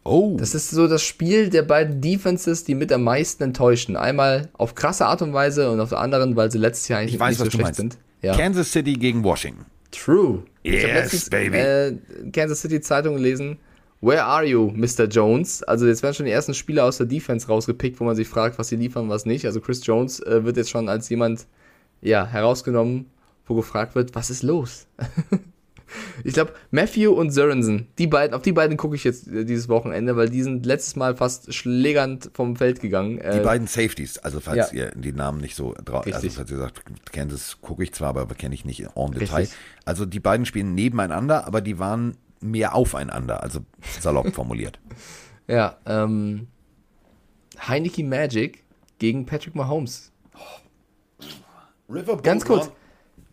[0.04, 3.96] Oh, das ist so das Spiel der beiden Defenses, die mit am meisten enttäuschen.
[3.96, 7.14] Einmal auf krasse Art und Weise und auf der anderen, weil sie letztes Jahr eigentlich
[7.14, 7.76] ich weiß, nicht so schlecht meinst.
[7.78, 7.98] sind.
[8.20, 8.36] Ja.
[8.36, 9.64] Kansas City gegen Washington.
[9.90, 10.42] True.
[10.62, 11.56] ich habe Yes, letztens baby.
[11.56, 11.96] Äh,
[12.32, 13.58] Kansas City Zeitung gelesen.
[14.02, 15.04] Where are you, Mr.
[15.04, 15.62] Jones?
[15.62, 18.58] Also jetzt werden schon die ersten Spieler aus der Defense rausgepickt, wo man sich fragt,
[18.58, 19.46] was sie liefern, was nicht.
[19.46, 21.46] Also Chris Jones äh, wird jetzt schon als jemand
[22.02, 23.06] ja, herausgenommen,
[23.46, 24.86] wo gefragt wird, was ist los?
[26.24, 29.68] ich glaube, Matthew und Sorensen, die beiden, auf die beiden gucke ich jetzt äh, dieses
[29.68, 33.18] Wochenende, weil die sind letztes Mal fast schlägernd vom Feld gegangen.
[33.18, 34.84] Die Äh, beiden Safeties, also falls ja.
[34.86, 36.82] ihr die Namen nicht so drauf, also falls ihr sagt,
[37.12, 39.40] Kansas gucke ich zwar, aber kenne ich nicht en Detail.
[39.40, 39.58] Richtig.
[39.84, 43.60] Also die beiden spielen nebeneinander, aber die waren mehr aufeinander, also
[44.00, 44.78] salopp formuliert.
[45.46, 46.48] ja, ähm,
[47.68, 48.64] Heineke Magic
[48.98, 50.10] gegen Patrick Mahomes.
[51.88, 52.70] Riverboat Ganz kurz.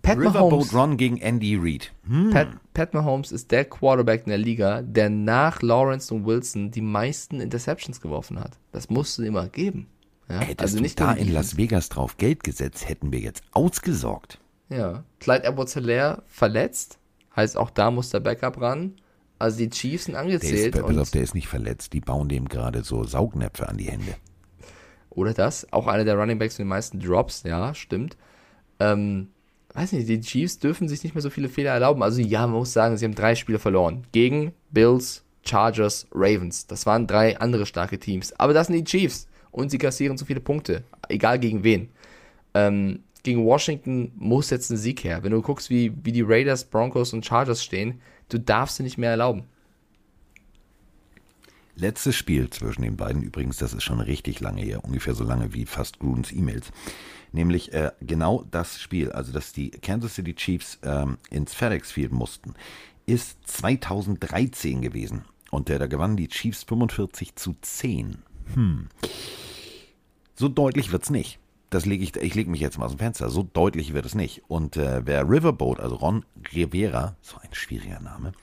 [0.01, 1.93] Pat Riverboat Mahomes, Run gegen Andy Reid.
[2.31, 6.81] Pat, Pat Mahomes ist der Quarterback in der Liga, der nach Lawrence und Wilson die
[6.81, 8.57] meisten Interceptions geworfen hat.
[8.71, 9.87] Das musst du immer geben.
[10.27, 13.11] Ja, Hättest also du nicht da nur die in Las Vegas drauf Geld gesetzt, hätten
[13.11, 14.39] wir jetzt ausgesorgt.
[14.69, 15.03] Ja.
[15.19, 16.97] Clyde Edwards-Helaire verletzt,
[17.35, 18.93] heißt auch da muss der Backup ran.
[19.37, 20.75] Also die Chiefs sind Der angezählt.
[20.75, 21.93] ist, pass und, auf, der ist nicht verletzt.
[21.93, 24.15] Die bauen dem gerade so Saugnäpfe an die Hände.
[25.09, 28.17] oder das, auch einer der Running Backs mit den meisten Drops, ja, stimmt.
[28.79, 29.29] Ähm,
[29.74, 32.03] weiß nicht, die Chiefs dürfen sich nicht mehr so viele Fehler erlauben.
[32.03, 34.05] Also ja, man muss sagen, sie haben drei Spiele verloren.
[34.11, 36.67] Gegen Bills, Chargers, Ravens.
[36.67, 38.34] Das waren drei andere starke Teams.
[38.39, 39.28] Aber das sind die Chiefs.
[39.51, 40.84] Und sie kassieren so viele Punkte.
[41.09, 41.89] Egal gegen wen.
[42.53, 45.24] Ähm, gegen Washington muss jetzt ein Sieg her.
[45.24, 48.97] Wenn du guckst, wie, wie die Raiders, Broncos und Chargers stehen, du darfst sie nicht
[48.97, 49.43] mehr erlauben.
[51.76, 55.53] Letztes Spiel zwischen den beiden, übrigens, das ist schon richtig lange her, ungefähr so lange
[55.53, 56.72] wie fast Grudens E-Mails.
[57.32, 62.11] Nämlich äh, genau das Spiel, also dass die Kansas City Chiefs ähm, ins FedEx Field
[62.11, 62.53] mussten,
[63.05, 65.24] ist 2013 gewesen.
[65.49, 68.19] Und äh, da gewannen die Chiefs 45 zu 10.
[68.53, 68.89] Hm.
[70.36, 71.39] So deutlich wird's nicht.
[71.69, 73.30] Das lege ich, ich lege mich jetzt mal aus dem Fenster.
[73.30, 74.43] So deutlich wird es nicht.
[74.49, 78.34] Und äh, wer Riverboat, also Ron Rivera, so ein schwieriger Name,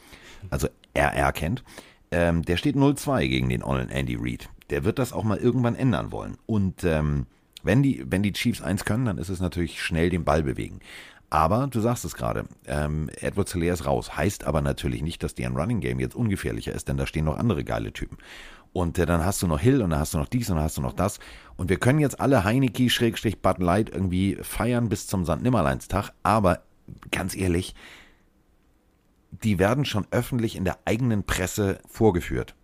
[0.48, 1.62] also RR kennt,
[2.10, 4.48] ähm, der steht 0-2 gegen den ollen Andy Reid.
[4.70, 6.36] Der wird das auch mal irgendwann ändern wollen.
[6.46, 7.26] Und ähm,
[7.62, 10.80] wenn, die, wenn die Chiefs eins können, dann ist es natürlich schnell den Ball bewegen.
[11.30, 14.16] Aber du sagst es gerade, ähm, Edward Hilaire ist raus.
[14.16, 17.36] Heißt aber natürlich nicht, dass deren Running Game jetzt ungefährlicher ist, denn da stehen noch
[17.36, 18.16] andere geile Typen.
[18.72, 20.64] Und äh, dann hast du noch Hill und dann hast du noch dies und dann
[20.64, 21.18] hast du noch das.
[21.56, 25.42] Und wir können jetzt alle Heineke, Schrägstrich, Bud Light irgendwie feiern bis zum St.
[25.42, 26.12] Nimmerleinstag.
[26.22, 26.62] Aber
[27.10, 27.74] ganz ehrlich,
[29.30, 32.54] die werden schon öffentlich in der eigenen Presse vorgeführt.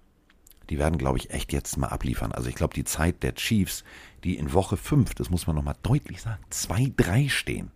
[0.70, 2.32] Die werden, glaube ich, echt jetzt mal abliefern.
[2.32, 3.84] Also ich glaube, die Zeit der Chiefs,
[4.24, 7.70] die in Woche 5, das muss man nochmal deutlich sagen, 2-3 stehen.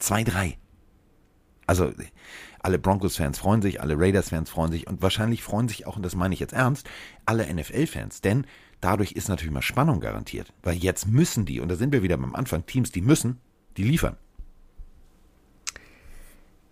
[0.00, 0.54] 2-3.
[1.66, 1.92] Also
[2.60, 6.14] alle Broncos-Fans freuen sich, alle Raiders-Fans freuen sich und wahrscheinlich freuen sich auch, und das
[6.14, 6.88] meine ich jetzt ernst,
[7.26, 8.22] alle NFL-Fans.
[8.22, 8.46] Denn
[8.80, 10.52] dadurch ist natürlich mal Spannung garantiert.
[10.62, 13.40] Weil jetzt müssen die, und da sind wir wieder beim Anfang, Teams, die müssen,
[13.76, 14.16] die liefern.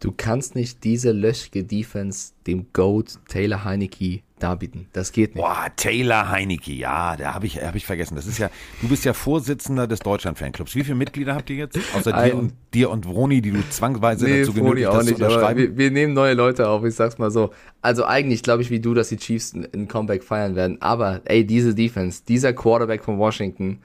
[0.04, 4.86] Du kannst nicht diese löchige Defense dem Goat Taylor Heineke darbieten.
[4.92, 5.42] Das geht nicht.
[5.42, 8.14] Boah, Taylor Heineke, ja, da habe ich, hab ich vergessen.
[8.14, 8.50] Das ist ja,
[8.82, 10.74] du bist ja Vorsitzender des Deutschland-Fanclubs.
[10.74, 11.78] Wie viele Mitglieder habt ihr jetzt?
[11.96, 15.22] Außer dir und, dir und Vroni, die du zwangsweise Nee, dazu genötigt hast, zu nicht,
[15.22, 15.58] unterschreiben.
[15.58, 17.54] wir, wir nehmen neue Leute auf, ich sag's mal so.
[17.80, 21.46] Also eigentlich glaube ich wie du, dass die Chiefs ein Comeback feiern werden, aber ey,
[21.46, 23.78] diese Defense, dieser Quarterback von Washington,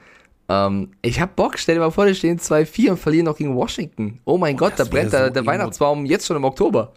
[0.50, 3.54] ähm, ich hab Bock, stell dir mal vor, die stehen 2-4 und verlieren noch gegen
[3.54, 4.20] Washington.
[4.24, 6.92] Oh mein Gott, da brennt der, so der emo- Weihnachtsbaum jetzt schon im Oktober.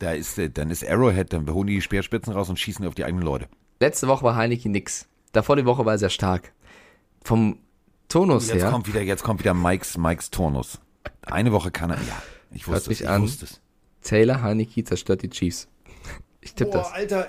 [0.00, 2.94] Da ist, äh, dann ist Arrowhead, dann holen die die Speerspitzen raus und schießen auf
[2.94, 3.48] die eigenen Leute.
[3.80, 5.06] Letzte Woche war Heineke nix.
[5.32, 6.52] Davor die Woche war er sehr stark.
[7.22, 7.58] Vom
[8.08, 8.70] Tonus Jetzt her.
[8.70, 10.80] kommt wieder, jetzt kommt wieder Mikes, Mikes Turnus.
[11.22, 12.22] Eine Woche kann er, ja,
[12.52, 13.22] ich Hört wusste es, mich ich an.
[13.22, 13.60] wusste es.
[14.02, 15.68] Taylor Heineke zerstört die Chiefs.
[16.40, 16.90] Ich tippe das.
[16.92, 17.28] Alter.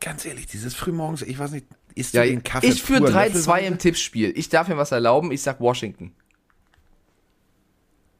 [0.00, 3.08] ganz ehrlich, dieses Frühmorgens, ich weiß nicht, isst Ja, du den Kaffee ich führe pur
[3.10, 3.66] 3-2 Löffelweise?
[3.66, 4.32] im Tippspiel.
[4.36, 6.12] Ich darf mir was erlauben, ich sag Washington.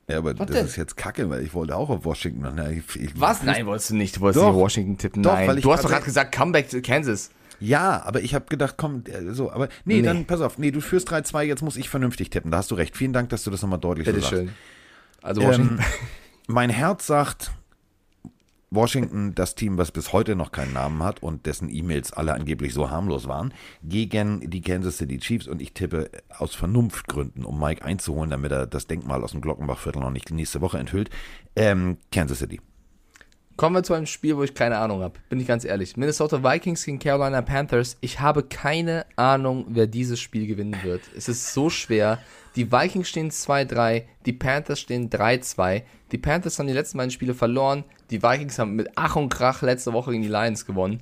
[0.09, 0.67] Ja, aber Was das denn?
[0.67, 2.47] ist jetzt kacke, weil ich wollte auch auf Washington.
[2.55, 3.43] Na, ich, ich, Was?
[3.43, 4.17] Nein, wolltest du nicht.
[4.17, 4.51] Du wolltest Doch.
[4.53, 5.23] nicht Washington tippen.
[5.23, 5.49] Doch, Nein.
[5.49, 7.31] weil ich du hast doch gerade gesagt, Comeback to Kansas.
[7.61, 10.03] Ja, aber ich habe gedacht, komm, äh, so, aber nee, Nee.
[10.03, 12.51] dann pass auf, nee, du führst 3-2, jetzt muss ich vernünftig tippen.
[12.51, 12.97] Da hast du recht.
[12.97, 14.31] Vielen Dank, dass du das nochmal deutlich so sagst.
[14.31, 14.55] Bitteschön.
[15.23, 15.79] Also Washington.
[15.79, 15.85] Ähm,
[16.49, 17.53] mein Herz sagt
[18.75, 22.75] Washington, das Team, was bis heute noch keinen Namen hat und dessen E-Mails alle angeblich
[22.75, 27.85] so harmlos waren, gegen die Kansas City Chiefs und ich tippe aus Vernunftgründen, um Mike
[27.85, 31.11] einzuholen, damit er das Denkmal aus dem Glockenbachviertel noch nicht nächste Woche enthüllt,
[31.57, 32.61] ähm, Kansas City.
[33.57, 35.15] Kommen wir zu einem Spiel, wo ich keine Ahnung habe.
[35.29, 35.97] Bin ich ganz ehrlich.
[35.97, 37.97] Minnesota Vikings gegen Carolina Panthers.
[38.01, 41.03] Ich habe keine Ahnung, wer dieses Spiel gewinnen wird.
[41.17, 42.19] Es ist so schwer.
[42.57, 45.83] Die Vikings stehen 2-3, die Panthers stehen 3-2.
[46.11, 47.85] Die Panthers haben die letzten beiden Spiele verloren.
[48.11, 51.01] Die Vikings haben mit Ach und Krach letzte Woche gegen die Lions gewonnen.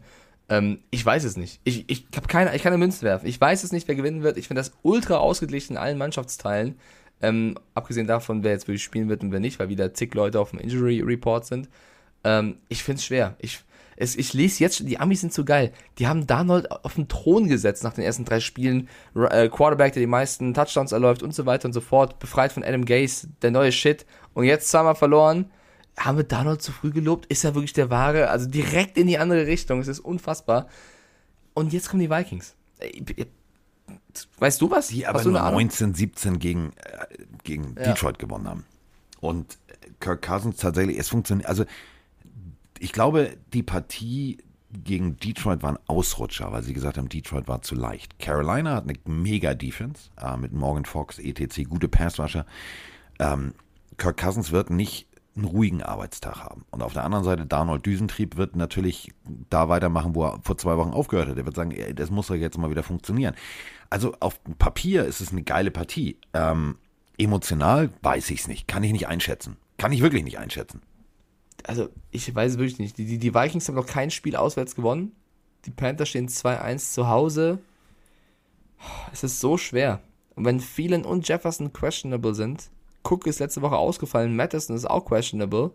[0.51, 1.61] Ähm, ich weiß es nicht.
[1.65, 3.27] Ich, ich, hab keine, ich kann eine Münze werfen.
[3.27, 4.37] Ich weiß es nicht, wer gewinnen wird.
[4.37, 6.77] Ich finde das ultra ausgeglichen in allen Mannschaftsteilen.
[7.23, 10.41] Ähm, abgesehen davon, wer jetzt wirklich spielen wird und wer nicht, weil wieder zig Leute
[10.41, 11.69] auf dem Injury Report sind.
[12.25, 13.37] Ähm, ich finde es schwer.
[13.39, 13.61] Ich,
[13.97, 15.73] es, ich lese jetzt, schon, die Amis sind so geil.
[15.99, 18.89] Die haben Darnold auf den Thron gesetzt nach den ersten drei Spielen.
[19.15, 22.19] R äh, Quarterback, der die meisten Touchdowns erläuft und so weiter und so fort.
[22.19, 24.07] Befreit von Adam Gase, der neue Shit.
[24.35, 25.51] Und jetzt zweimal verloren.
[25.99, 27.27] Haben wir Darnold zu früh gelobt?
[27.27, 28.31] Ist er wirklich der Wahre?
[28.31, 29.81] Also direkt in die andere Richtung.
[29.81, 30.69] Es ist unfassbar.
[31.55, 32.55] Und jetzt kommen die Vikings.
[32.79, 33.27] Äh, äh,
[34.39, 34.89] Weißt du was?
[34.89, 35.69] Die aber Hast du nur eine Ahnung?
[35.69, 37.07] 19-17 gegen, äh,
[37.45, 37.85] gegen Ja.
[37.85, 38.65] Detroit gewonnen haben.
[39.21, 39.59] Und
[40.01, 41.65] Kirk Cousins tatsächlich, es funktioniert, also
[42.83, 44.39] ich glaube, die Partie
[44.73, 48.19] gegen Detroit war ein Ausrutscher, weil sie gesagt haben, Detroit war zu leicht.
[48.19, 52.45] Carolina hat eine mega Defense äh, mit Morgan Fox, etc., gute Passrusher.
[53.21, 53.55] Ähm,
[53.99, 55.07] Kirk Cousins wird nicht
[55.37, 56.65] einen ruhigen Arbeitstag haben.
[56.73, 59.13] Und auf der anderen Seite, Darnold Düsentrieb wird natürlich
[59.49, 61.39] da weitermachen, wo er vor zwei Wochen aufgehört hat.
[61.39, 63.37] Er wird sagen, das muss doch jetzt mal wieder funktionieren.
[63.91, 66.19] Also auf Papier ist es eine geile Partie.
[66.35, 66.79] Ähm,
[67.17, 68.67] emotional weiß ich es nicht.
[68.67, 69.57] Kann ich nicht einschätzen.
[69.79, 70.81] Kann ich wirklich nicht einschätzen.
[71.67, 72.99] Also ich weiß es wirklich nicht.
[72.99, 75.13] Die, die, die Vikings haben noch kein Spiel auswärts gewonnen.
[75.65, 77.59] Die Panthers stehen 2-1 zu Hause.
[79.13, 80.01] Es ist so schwer.
[80.35, 82.71] Und wenn Phelan und Jefferson questionable sind,
[83.05, 85.73] Cook ist letzte Woche ausgefallen, Madison ist auch questionable.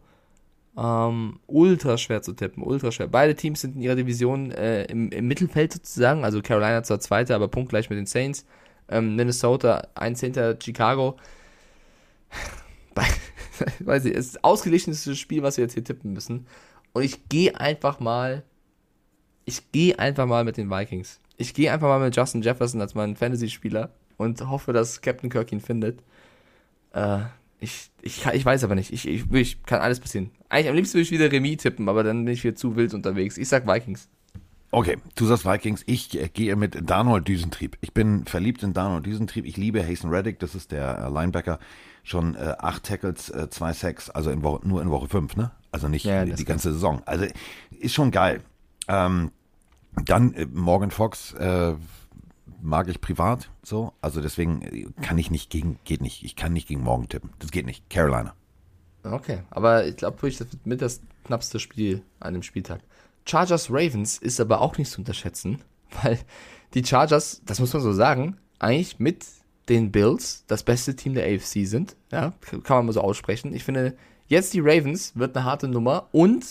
[0.78, 3.08] Ähm, ultra schwer zu tippen, ultra schwer.
[3.08, 6.24] Beide Teams sind in ihrer Division äh, im, im Mittelfeld sozusagen.
[6.24, 8.46] Also Carolina zwar Zweiter, aber punktgleich mit den Saints.
[8.90, 11.18] Ähm, Minnesota eins hinter Chicago.
[13.80, 16.48] Weiß ich, es ist ausgeglichenes Spiel, was wir jetzt hier tippen müssen.
[16.94, 18.44] Und ich gehe einfach mal,
[19.46, 21.20] ich gehe einfach mal mit den Vikings.
[21.38, 25.52] Ich gehe einfach mal mit Justin Jefferson als meinen Fantasy-Spieler und hoffe, dass Captain Kirk
[25.52, 26.04] ihn findet.
[26.94, 27.20] Äh,
[27.60, 28.92] ich, ich, ich weiß aber nicht.
[28.92, 30.32] Ich, ich, ich kann alles passieren.
[30.50, 32.94] Eigentlich am liebsten würde ich wieder Remis tippen, aber dann bin ich wieder zu wild
[32.94, 33.38] unterwegs.
[33.38, 34.10] Ich sag Vikings.
[34.70, 37.78] Okay, du sagst Vikings, ich äh, gehe mit Darnold Düsentrieb.
[37.82, 39.46] Ich bin verliebt in Darnold Düsentrieb.
[39.46, 41.60] Ich liebe Hasten Reddick, das ist der äh, Linebacker.
[42.04, 45.52] Schon äh, acht Tackles, äh, zwei Sacks, also in Woche, nur in Woche fünf, ne?
[45.72, 47.02] Also nicht Ja, die, die ganze Saison.
[47.06, 47.26] Also
[47.80, 48.42] ist schon geil.
[48.88, 49.32] Ähm,
[50.06, 51.76] dann äh, Morgan Fox äh,
[52.62, 56.24] mag ich privat so, also deswegen kann ich nicht gegen, geht nicht.
[56.24, 57.30] Ich kann nicht gegen Morgan tippen.
[57.40, 57.90] Das geht nicht.
[57.90, 58.34] Carolina.
[59.04, 62.82] Okay, aber ich glaube wirklich, das wird mit das knappste Spiel an dem Spieltag.
[63.28, 65.62] Chargers Ravens ist aber auch nicht zu unterschätzen,
[66.04, 66.20] weil
[66.74, 69.26] die Chargers, das muss man so sagen, eigentlich mit
[69.70, 71.96] den Bills das beste Team der AFC sind.
[72.12, 73.54] Ja, kann man mal so aussprechen.
[73.54, 73.98] Ich finde,
[74.28, 76.46] jetzt die Ravens wird eine harte Nummer und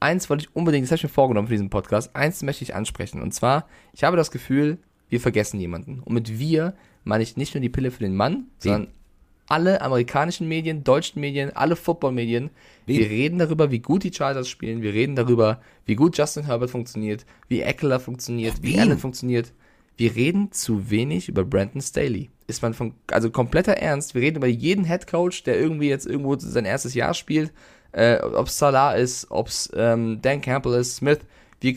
[0.00, 2.74] eins wollte ich unbedingt, das habe ich mir vorgenommen für diesen Podcast, eins möchte ich
[2.74, 3.20] ansprechen.
[3.20, 4.78] Und zwar, ich habe das Gefühl,
[5.08, 6.00] wir vergessen jemanden.
[6.00, 6.74] Und mit wir
[7.04, 8.88] meine ich nicht nur die Pille für den Mann, sondern
[9.50, 12.50] alle amerikanischen Medien, deutschen Medien, alle Football-Medien.
[12.86, 14.82] Wir reden darüber, wie gut die Chargers spielen.
[14.82, 18.80] Wir reden darüber, wie gut Justin Herbert funktioniert, wie Eckler funktioniert, wie wen?
[18.80, 19.52] Allen funktioniert.
[19.96, 22.30] Wir reden zu wenig über Brandon Staley.
[22.46, 24.14] Ist man von, also kompletter Ernst.
[24.14, 27.52] Wir reden über jeden Head Coach, der irgendwie jetzt irgendwo sein erstes Jahr spielt.
[27.92, 31.18] Äh, ob es Salah ist, ob es ähm, Dan Campbell ist, Smith,
[31.60, 31.76] wie,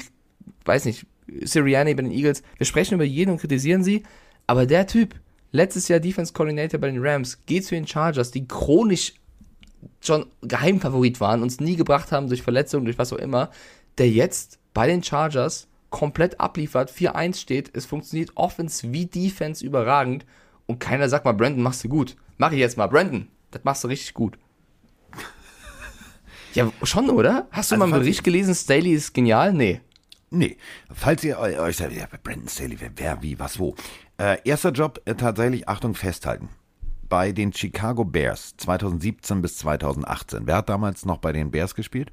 [0.63, 1.05] weiß nicht,
[1.41, 2.43] Sirianni bei den Eagles.
[2.57, 4.03] Wir sprechen über jeden und kritisieren sie.
[4.47, 5.15] Aber der Typ,
[5.53, 9.13] letztes Jahr Defense Coordinator bei den Rams, geht zu den Chargers, die chronisch
[10.01, 13.51] schon Geheimfavorit waren, uns nie gebracht haben durch Verletzungen, durch was auch immer,
[13.97, 20.25] der jetzt bei den Chargers komplett abliefert, 4-1 steht, es funktioniert Offense wie Defense überragend
[20.65, 22.15] und keiner sagt mal, Brandon, machst du gut.
[22.37, 24.37] Mach ich jetzt mal, Brandon, das machst du richtig gut.
[26.55, 27.47] Ja, schon, oder?
[27.49, 29.53] Hast du Also mal einen Bericht gelesen, Staley ist genial?
[29.53, 29.81] Nee.
[30.35, 30.57] Nee,
[30.91, 33.75] falls ihr eu- euch sagt, ja, Brandon Staley, wer, wer, wie, was, wo.
[34.17, 36.49] Äh, erster Job, äh, tatsächlich, Achtung, festhalten.
[37.07, 40.47] Bei den Chicago Bears 2017 bis 2018.
[40.47, 42.11] Wer hat damals noch bei den Bears gespielt?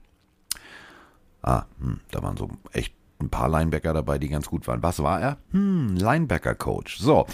[1.43, 4.83] Ah, hm, da waren so echt ein paar Linebacker dabei, die ganz gut waren.
[4.83, 5.39] Was war er?
[5.53, 6.99] Hm, Linebacker-Coach.
[6.99, 7.27] So,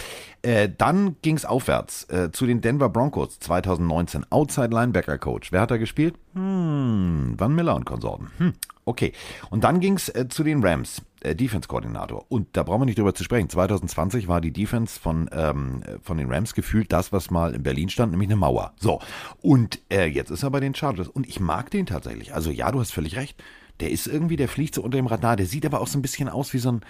[0.43, 4.27] äh, dann ging es aufwärts äh, zu den Denver Broncos 2019.
[4.31, 5.53] Outside Linebacker-Coach.
[5.53, 6.15] Wer hat da gespielt?
[6.35, 8.31] Hm, Van Miller und Konsorten.
[8.39, 8.53] Hm,
[8.85, 9.13] okay.
[9.51, 11.03] Und dann ging es äh, zu den Rams.
[11.27, 12.27] Äh, Defense-Koordinator.
[12.29, 13.49] Und da brauchen wir nicht drüber zu sprechen.
[13.49, 17.89] 2020 war die Defense von, ähm, von den Rams gefühlt das, was mal in Berlin
[17.89, 18.75] stand, nämlich eine Mauer.
[18.79, 19.01] So.
[19.41, 21.09] Und äh, jetzt ist er bei den Chargers.
[21.09, 22.35] Und ich mag den tatsächlich.
[22.35, 23.43] Also ja, du hast völlig recht.
[23.81, 25.37] Der ist irgendwie, der fliegt so unter dem Radar.
[25.37, 26.81] Der sieht aber auch so ein bisschen aus wie so ein,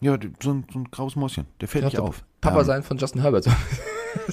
[0.00, 1.46] ja, so ein, so ein graues Mäuschen.
[1.60, 2.24] Der fällt nicht auf.
[2.40, 3.46] Papa ähm, sein von Justin Herbert.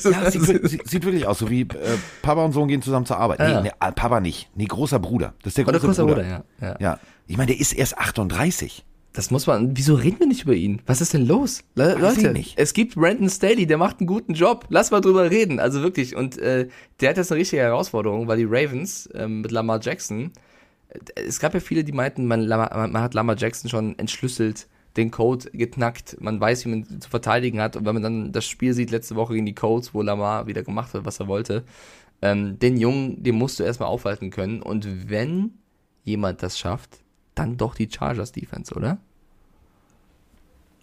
[0.04, 3.18] ja, sieht, sieht, sieht, wirklich aus, so wie äh, Papa und Sohn gehen zusammen zur
[3.18, 3.40] Arbeit.
[3.40, 3.62] Nee, ja.
[3.62, 4.50] nee, äh, Papa nicht.
[4.56, 5.34] Nee, großer Bruder.
[5.40, 6.16] Das ist der große, große Bruder.
[6.24, 6.68] Bruder ja.
[6.68, 6.78] ja.
[6.80, 7.00] ja.
[7.28, 8.86] Ich meine, der ist erst 38.
[9.16, 9.78] Das muss man.
[9.78, 10.82] Wieso reden wir nicht über ihn?
[10.86, 11.64] Was ist denn los?
[11.76, 14.66] Le Weiß Leute, es gibt Brandon Staley, der macht einen guten Job.
[14.70, 15.60] Lass mal drüber reden.
[15.60, 16.16] Also wirklich.
[16.16, 16.68] Und äh,
[17.00, 20.32] der hat jetzt eine richtige Herausforderung, weil die Ravens ähm, mit Lamar Jackson.
[21.16, 24.68] Es gab ja viele, die meinten, man, man hat Lamar Jackson schon entschlüsselt,
[24.98, 26.18] den Code geknackt.
[26.22, 27.76] Man weiß, wie man zu verteidigen hat.
[27.76, 30.64] Und wenn man dann das Spiel sieht letzte Woche gegen die Codes, wo Lamar wieder
[30.64, 31.64] gemacht hat, was er wollte,
[32.22, 34.62] ähm, den Jungen, den musst du erstmal aufhalten können.
[34.62, 35.52] Und wenn
[36.04, 37.00] jemand das schafft,
[37.34, 39.00] dann doch die Chargers Defense, oder?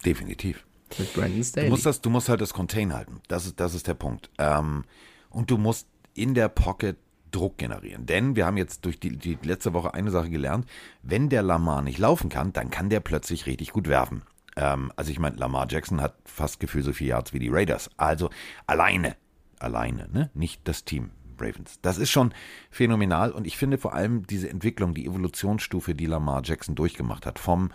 [0.05, 0.65] Definitiv.
[0.99, 1.67] Mit Brandon Staley.
[1.67, 3.21] Du musst, das, du musst halt das Contain halten.
[3.27, 4.29] Das ist, das ist der Punkt.
[4.37, 4.83] Ähm,
[5.29, 6.97] und du musst in der Pocket
[7.33, 8.05] Druck generieren.
[8.05, 10.65] Denn wir haben jetzt durch die, die letzte Woche eine Sache gelernt.
[11.01, 14.23] Wenn der Lamar nicht laufen kann, dann kann der plötzlich richtig gut werfen.
[14.55, 17.89] Ähm, also ich meine, Lamar Jackson hat fast gefühlt so viele Yards wie die Raiders.
[17.97, 18.29] Also
[18.67, 19.15] alleine,
[19.59, 20.29] alleine, ne?
[20.33, 21.11] Nicht das Team.
[21.39, 21.79] Ravens.
[21.81, 22.31] Das ist schon
[22.69, 27.39] phänomenal und ich finde vor allem diese Entwicklung, die Evolutionsstufe, die Lamar Jackson durchgemacht hat,
[27.39, 27.71] vom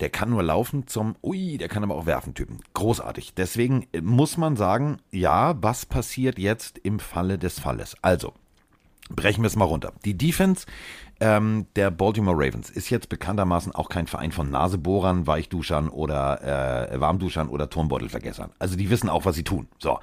[0.00, 2.60] der kann nur laufen zum, ui, der kann aber auch werfen Typen.
[2.72, 3.34] Großartig.
[3.34, 7.96] Deswegen muss man sagen, ja, was passiert jetzt im Falle des Falles?
[8.00, 8.32] Also,
[9.14, 9.92] brechen wir es mal runter.
[10.04, 10.66] Die Defense
[11.20, 17.00] ähm, der Baltimore Ravens ist jetzt bekanntermaßen auch kein Verein von Nasebohrern, Weichduschern oder äh,
[17.00, 18.50] Warmduschern oder Turmbeutelvergessern.
[18.58, 19.68] Also die wissen auch, was sie tun.
[19.78, 19.98] So.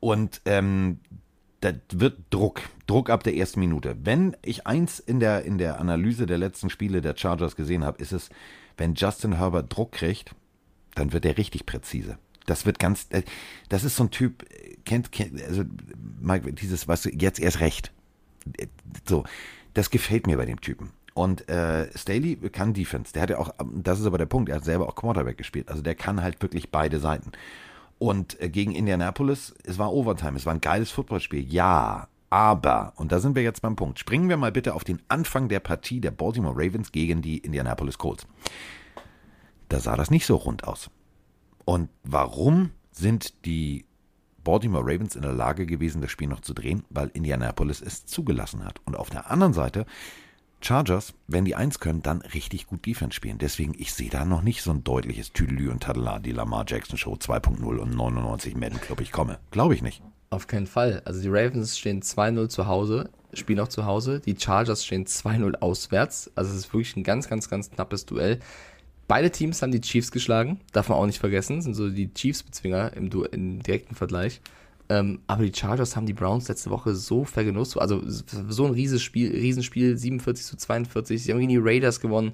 [0.00, 1.00] Und ähm,
[1.60, 3.96] da wird Druck, Druck ab der ersten Minute.
[4.02, 8.00] Wenn ich eins in der, in der Analyse der letzten Spiele der Chargers gesehen habe,
[8.00, 8.30] ist es,
[8.76, 10.34] wenn Justin Herbert Druck kriegt,
[10.94, 12.18] dann wird er richtig präzise.
[12.46, 13.22] Das wird ganz, äh,
[13.68, 15.64] das ist so ein Typ, äh, kennt, kennt also
[16.20, 17.92] Mike, dieses, was jetzt erst recht.
[19.06, 19.24] So,
[19.74, 20.90] das gefällt mir bei dem Typen.
[21.14, 23.12] Und äh, Staley kann Defense.
[23.12, 25.68] Der hat ja auch, das ist aber der Punkt, er hat selber auch Quarterback gespielt.
[25.68, 27.32] Also der kann halt wirklich beide Seiten.
[27.98, 31.40] Und äh, gegen Indianapolis, es war Overtime, es war ein geiles Footballspiel.
[31.50, 35.00] Ja, aber, und da sind wir jetzt beim Punkt, springen wir mal bitte auf den
[35.08, 38.26] Anfang der Partie der Baltimore Ravens gegen die Indianapolis Colts.
[39.68, 40.90] Da sah das nicht so rund aus.
[41.64, 43.86] Und warum sind die
[44.46, 46.84] Baltimore Ravens in der Lage gewesen, das Spiel noch zu drehen?
[46.88, 48.80] Weil Indianapolis es zugelassen hat.
[48.84, 49.86] Und auf der anderen Seite
[50.60, 53.38] Chargers, wenn die eins können, dann richtig gut Defense spielen.
[53.38, 56.96] Deswegen, ich sehe da noch nicht so ein deutliches Tüdelü und Tadela, die Lamar Jackson
[56.96, 59.40] Show 2.0 und 99 Madden Club, ich komme.
[59.50, 60.00] Glaube ich nicht.
[60.30, 61.02] Auf keinen Fall.
[61.04, 64.20] Also die Ravens stehen 2-0 zu Hause, spielen auch zu Hause.
[64.20, 66.30] Die Chargers stehen 2-0 auswärts.
[66.36, 68.38] Also es ist wirklich ein ganz, ganz, ganz knappes Duell.
[69.08, 72.92] Beide Teams haben die Chiefs geschlagen, darf man auch nicht vergessen, sind so die Chiefs-Bezwinger
[72.94, 74.40] im, im, direkten Vergleich.
[74.88, 79.30] Ähm, aber die Chargers haben die Browns letzte Woche so vergenutzt, also so ein Riesenspiel,
[79.32, 82.32] Riesenspiel 47 zu 42, sie haben gegen die Raiders gewonnen.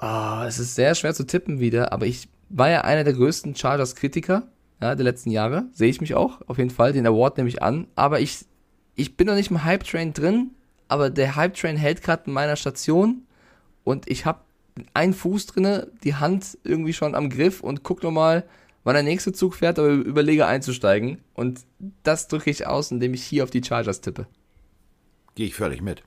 [0.00, 3.54] Oh, es ist sehr schwer zu tippen wieder, aber ich war ja einer der größten
[3.54, 4.44] Chargers-Kritiker
[4.80, 5.66] ja, der letzten Jahre.
[5.72, 6.92] Sehe ich mich auch, auf jeden Fall.
[6.92, 7.86] Den Award nehme ich an.
[7.94, 8.44] Aber ich,
[8.96, 10.50] ich bin noch nicht im Hype-Train drin,
[10.88, 13.22] aber der Hype-Train hält gerade in meiner Station
[13.84, 14.40] und ich habe
[14.94, 18.44] einen Fuß drinne, die Hand irgendwie schon am Griff und guck nochmal,
[18.84, 21.18] wann der nächste Zug fährt, aber überlege einzusteigen.
[21.34, 21.60] Und
[22.02, 24.26] das drücke ich aus, indem ich hier auf die Chargers tippe.
[25.34, 26.02] Gehe ich völlig mit.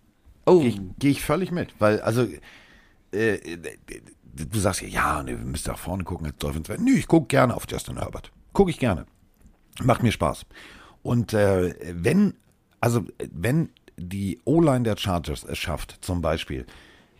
[0.45, 0.59] Oh.
[0.59, 2.27] Gehe ich, geh ich völlig mit, weil, also,
[3.11, 3.39] äh,
[4.35, 6.69] du sagst ja, ja, ne, wir müssen nach vorne gucken als Dolphins.
[6.79, 8.31] Nö, ich gucke gerne auf Justin Herbert.
[8.53, 9.05] Gucke ich gerne.
[9.83, 10.45] Macht mir Spaß.
[11.01, 12.35] Und äh, wenn,
[12.79, 16.65] also wenn die O-Line der Chargers es schafft, zum Beispiel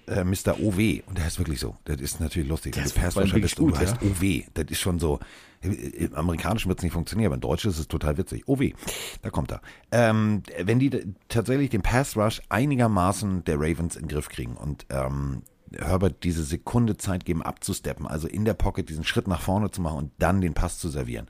[0.07, 0.59] äh, Mr.
[0.59, 3.55] OW, und der heißt wirklich so, das ist natürlich lustig, der wenn du Passrusher bist
[3.55, 3.91] gut, und du ja?
[3.91, 5.19] heißt OW, das ist schon so,
[5.61, 8.47] im Amerikanischen wird es nicht funktionieren, aber im Deutschen ist es total witzig.
[8.47, 8.71] OW,
[9.21, 9.61] da kommt er.
[9.91, 14.85] Ähm, wenn die tatsächlich den Pass Rush einigermaßen der Ravens in den Griff kriegen und
[14.89, 15.41] ähm,
[15.77, 19.81] Herbert diese Sekunde Zeit geben, abzusteppen, also in der Pocket diesen Schritt nach vorne zu
[19.81, 21.27] machen und dann den Pass zu servieren.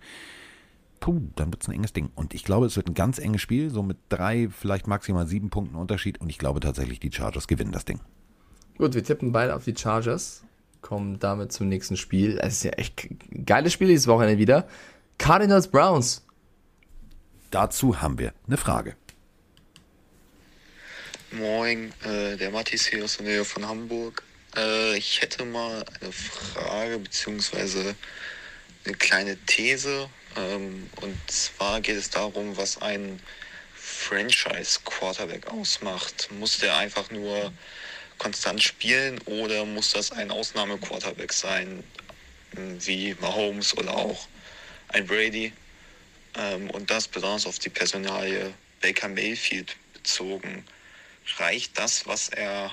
[0.99, 2.09] Puh, dann wird es ein enges Ding.
[2.15, 5.49] Und ich glaube, es wird ein ganz enges Spiel, so mit drei, vielleicht maximal sieben
[5.49, 6.19] Punkten Unterschied.
[6.19, 7.99] Und ich glaube tatsächlich, die Chargers gewinnen das Ding.
[8.78, 10.43] Gut, wir tippen beide auf die Chargers,
[10.82, 12.38] kommen damit zum nächsten Spiel.
[12.39, 14.67] Es ist ja echt ein geiles Spiel dieses Wochenende wieder.
[15.17, 16.26] Cardinals Browns.
[17.51, 18.97] Dazu haben wir eine Frage.
[21.32, 24.23] Moin, äh, der Mathis hier aus der Nähe von Hamburg.
[24.57, 27.95] Äh, ich hätte mal eine Frage beziehungsweise
[28.86, 30.09] eine kleine These.
[30.36, 33.21] Ähm, und zwar geht es darum, was ein
[33.73, 36.30] Franchise-Quarterback ausmacht.
[36.38, 37.53] Muss der einfach nur
[38.18, 41.84] konstant spielen oder muss das ein Ausnahme-Quarterback sein,
[42.53, 44.28] wie Mahomes oder auch
[44.89, 45.53] ein Brady?
[46.38, 50.66] Ähm, und das besonders auf die Personalie Baker Mayfield bezogen.
[51.38, 52.72] Reicht das, was er,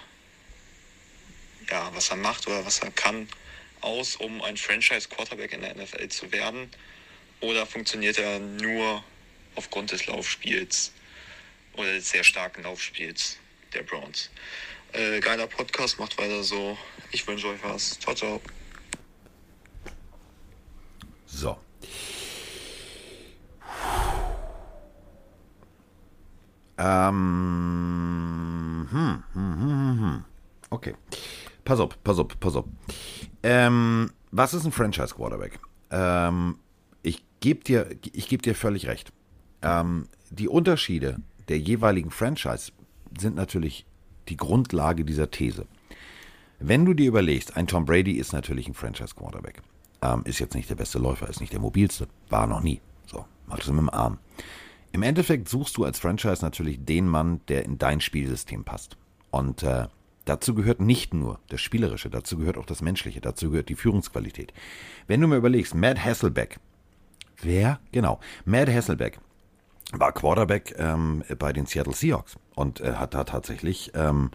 [1.71, 3.29] ja, was er macht oder was er kann,
[3.81, 6.71] aus, um ein Franchise-Quarterback in der NFL zu werden?
[7.41, 9.03] Oder funktioniert er nur
[9.55, 10.93] aufgrund des Laufspiels
[11.75, 13.39] oder des sehr starken Laufspiels
[13.73, 14.31] der Browns?
[14.93, 16.77] Äh, geiler Podcast, macht weiter so.
[17.11, 17.99] Ich wünsche euch was.
[17.99, 18.41] Ciao, ciao.
[21.27, 21.57] So.
[26.77, 27.19] Ähm,
[28.91, 30.25] hm, hm, hm, hm.
[30.71, 30.95] Okay.
[31.65, 32.67] Pass auf, pass auf, pass auf.
[33.43, 35.59] Ähm, was ist ein Franchise Quarterback?
[35.91, 36.59] Ähm,
[37.03, 39.13] ich gebe dir, ich geb dir völlig recht.
[39.63, 41.19] Ähm, die Unterschiede
[41.49, 42.73] der jeweiligen Franchise
[43.19, 43.87] sind natürlich
[44.29, 45.67] die Grundlage dieser These.
[46.59, 49.63] Wenn du dir überlegst, ein Tom Brady ist natürlich ein Franchise Quarterback.
[50.01, 52.81] Ähm, ist jetzt nicht der beste Läufer, ist nicht der mobilste, war noch nie.
[53.07, 54.19] So, macht es mit dem Arm.
[54.93, 58.97] Im Endeffekt suchst du als Franchise natürlich den Mann, der in dein Spielsystem passt.
[59.31, 59.87] Und äh,
[60.25, 64.53] dazu gehört nicht nur das Spielerische, dazu gehört auch das Menschliche, dazu gehört die Führungsqualität.
[65.07, 66.59] Wenn du mir überlegst, Matt Hasselbeck,
[67.41, 67.81] wer?
[67.91, 69.19] Genau, Matt Hasselbeck
[69.93, 74.31] war Quarterback ähm, bei den Seattle Seahawks und äh, hat da tatsächlich ähm,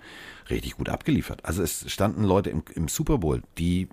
[0.49, 1.45] richtig gut abgeliefert.
[1.45, 3.87] Also es standen Leute im, im Super Bowl, die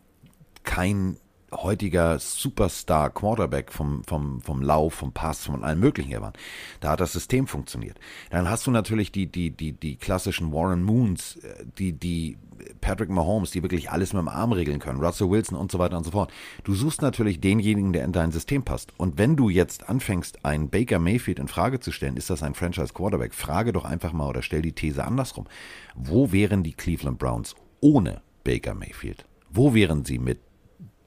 [0.63, 1.17] kein
[1.53, 6.33] heutiger Superstar Quarterback vom, vom, vom Lauf, vom Pass, von allem Möglichen her waren.
[6.81, 7.99] Da hat das System funktioniert.
[8.31, 12.39] Dann hast du natürlich die, die, die, die klassischen Warren Moons, äh, die, die
[12.81, 15.97] Patrick Mahomes, die wirklich alles mit dem Arm regeln können, Russell Wilson und so weiter
[15.97, 16.33] und so fort.
[16.65, 18.93] Du suchst natürlich denjenigen, der in dein System passt.
[18.97, 22.55] Und wenn du jetzt anfängst, einen Baker Mayfield in Frage zu stellen, ist das ein
[22.55, 23.35] Franchise Quarterback?
[23.35, 25.47] Frage doch einfach mal oder stell die These andersrum.
[25.95, 29.25] Wo wären die Cleveland Browns ohne Baker Mayfield?
[29.51, 30.41] Wo wären sie mit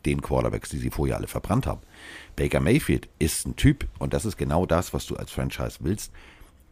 [0.08, 1.82] den Quarterbacks, die sie vorher alle verbrannt haben.
[2.36, 6.14] Baker Mayfield ist ein Typ, und das ist genau das, was du als Franchise willst,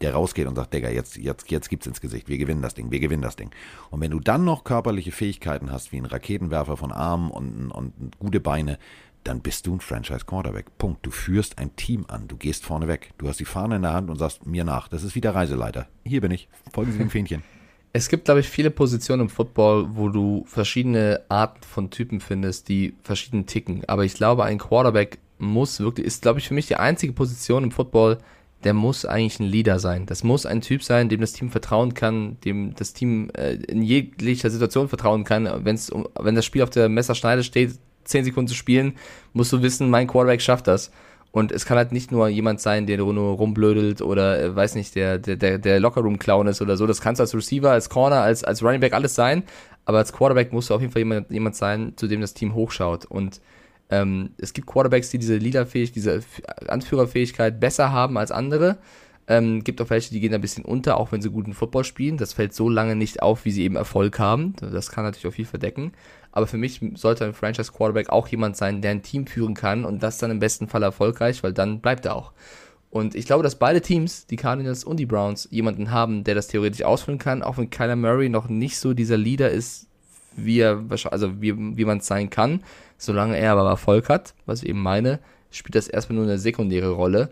[0.02, 2.91] der rausgeht und sagt, Digga, jetzt, jetzt, jetzt gibt's ins Gesicht, wir gewinnen das Ding,
[2.91, 3.52] wir gewinnen das Ding.
[3.91, 8.20] Und wenn du dann noch körperliche Fähigkeiten hast, wie ein Raketenwerfer von Armen und, und
[8.20, 8.78] gute Beine,
[9.26, 10.78] dann bist du ein Franchise Quarterback.
[10.78, 11.06] Punkt.
[11.06, 12.28] Du führst ein Team an.
[12.28, 13.12] Du gehst vorne weg.
[13.18, 14.88] Du hast die Fahne in der Hand und sagst mir nach.
[14.88, 15.88] Das ist wie der Reiseleiter.
[16.04, 16.48] Hier bin ich.
[16.72, 17.43] Folgen Sie dem Fähnchen.
[17.98, 22.68] Es gibt, glaube ich, viele Positionen im Football, wo du verschiedene Arten von Typen findest,
[22.68, 23.86] die verschieden ticken.
[23.88, 27.64] Aber ich glaube, ein Quarterback muss wirklich, ist, glaube ich, für mich die einzige Position
[27.64, 28.18] im Football,
[28.66, 30.07] der muss eigentlich ein Leader sein.
[30.07, 33.84] Das muss ein Typ sein, dem das Team vertrauen kann, dem das Team äh, in
[33.84, 35.47] jeglicher Situation vertrauen kann.
[35.63, 38.93] Wenn's, wenn das Spiel auf der Messerschneide steht, zehn Sekunden zu spielen,
[39.34, 40.91] musst du wissen, mein Quarterback schafft das.
[41.32, 44.95] Und es kann halt nicht nur jemand sein, der nur rumblödelt oder äh, weiß nicht,
[44.95, 46.88] der, der, der, der Lockerroom-Clown ist oder so.
[46.88, 49.43] Das kannst du als Receiver, als Corner, als, als Running Back alles sein.
[49.84, 52.55] Aber als Quarterback musst du auf jeden Fall jemand, jemand sein, zu dem das Team
[52.55, 53.05] hochschaut.
[53.05, 53.41] Und
[53.90, 56.22] ähm, es gibt Quarterbacks, die diese Leaderfähigkeit, diese
[56.68, 58.78] Anführerfähigkeit besser haben als andere.
[59.28, 62.18] Ähm, gibt auch welche, die gehen ein bisschen unter, auch wenn sie guten Football spielen.
[62.18, 64.56] Das fällt so lange nicht auf, wie sie eben Erfolg haben.
[64.60, 65.94] Das kann natürlich auch viel verdecken.
[66.32, 69.86] Aber für mich sollte ein Franchise Quarterback auch jemand sein, der ein Team führen kann
[69.86, 72.34] und das dann im besten Fall erfolgreich, weil dann bleibt er auch.
[72.92, 76.48] Und ich glaube, dass beide Teams, die Cardinals und die Browns, jemanden haben, der das
[76.48, 79.88] theoretisch ausfüllen kann, auch wenn Kyler Murray noch nicht so dieser Leader ist,
[80.36, 82.64] wie er, also wie, wie man es sein kann.
[82.98, 85.20] Solange er aber Erfolg hat, was ich eben meine,
[85.52, 87.30] spielt das erstmal nur eine sekundäre Rolle.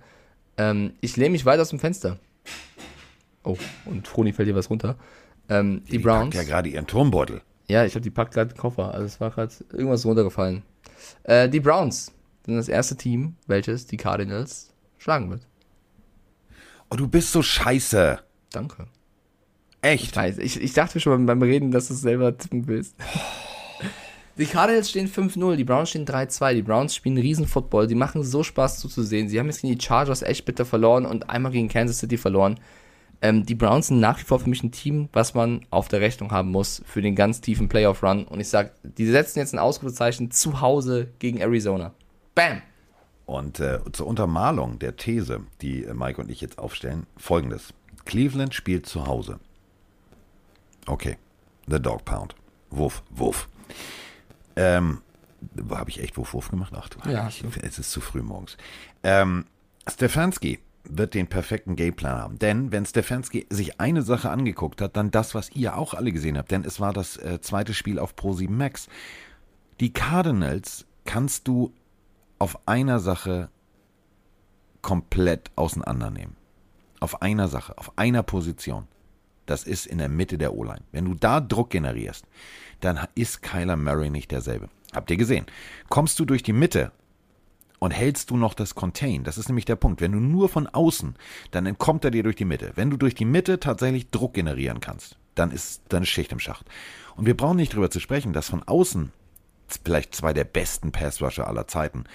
[0.58, 2.18] Ähm, ich lehne mich weit aus dem Fenster.
[3.43, 4.95] Oh, und Froni fällt hier was runter.
[5.49, 6.36] Ähm, die, die Browns.
[6.36, 7.41] ja gerade ihren Turmbeutel.
[7.68, 8.93] Ja, ich glaube, die packt gerade den Koffer.
[8.93, 10.64] Also es war gerade irgendwas runtergefallen.
[11.24, 12.12] Äh, die Browns
[12.45, 15.47] sind das erste Team, welches die Cardinals schlagen wird.
[16.89, 18.20] Oh, du bist so scheiße.
[18.51, 18.88] Danke.
[19.84, 20.11] Echt?
[20.11, 22.95] Ich weiß, ich, ich dachte schon beim Reden, dass du es selber tippen willst.
[24.38, 26.55] Die Cardinals stehen 5-0, die Browns stehen 3-2.
[26.55, 29.29] Die Browns spielen riesen Football, die machen so Spaß zuzusehen.
[29.29, 32.59] Sie haben jetzt gegen die Chargers echt bitter verloren und einmal gegen Kansas City verloren.
[33.21, 36.01] Ähm, die Browns sind nach wie vor für mich ein Team, was man auf der
[36.01, 38.23] Rechnung haben muss für den ganz tiefen Playoff-Run.
[38.23, 41.93] Und ich sage, die setzen jetzt ein Ausrufezeichen zu Hause gegen Arizona.
[42.34, 42.63] Bam!
[43.27, 47.71] Und äh, zur Untermalung der These, die äh, Mike und ich jetzt aufstellen, folgendes.
[48.05, 49.39] Cleveland spielt zu Hause.
[50.86, 51.17] Okay.
[51.67, 52.36] The Dog Pound.
[52.69, 53.47] Wuff, wuff.
[54.55, 55.01] Ähm,
[55.69, 56.73] habe ich echt Wuff, wuff gemacht?
[56.75, 58.57] Ach du, ja, ich, es ist zu früh morgens.
[59.03, 59.45] Ähm,
[59.88, 62.39] Stefanski wird den perfekten Gameplan haben.
[62.39, 66.38] Denn wenn Stefanski sich eine Sache angeguckt hat, dann das, was ihr auch alle gesehen
[66.38, 66.51] habt.
[66.51, 68.88] Denn es war das äh, zweite Spiel auf Pro 7 Max.
[69.79, 71.73] Die Cardinals kannst du
[72.39, 73.49] auf einer Sache
[74.81, 76.36] komplett auseinandernehmen.
[76.99, 78.88] Auf einer Sache, auf einer Position.
[79.45, 80.81] Das ist in der Mitte der O-Line.
[80.91, 82.25] Wenn du da Druck generierst,
[82.79, 84.69] dann ist Kyler Murray nicht derselbe.
[84.93, 85.45] Habt ihr gesehen?
[85.89, 86.91] Kommst du durch die Mitte
[87.79, 89.99] und hältst du noch das Contain, das ist nämlich der Punkt.
[89.99, 91.15] Wenn du nur von außen,
[91.51, 92.71] dann entkommt er dir durch die Mitte.
[92.75, 96.65] Wenn du durch die Mitte tatsächlich Druck generieren kannst, dann ist, ist Schicht im Schacht.
[97.15, 99.11] Und wir brauchen nicht darüber zu sprechen, dass von außen
[99.83, 102.05] vielleicht zwei der besten Passrusher aller Zeiten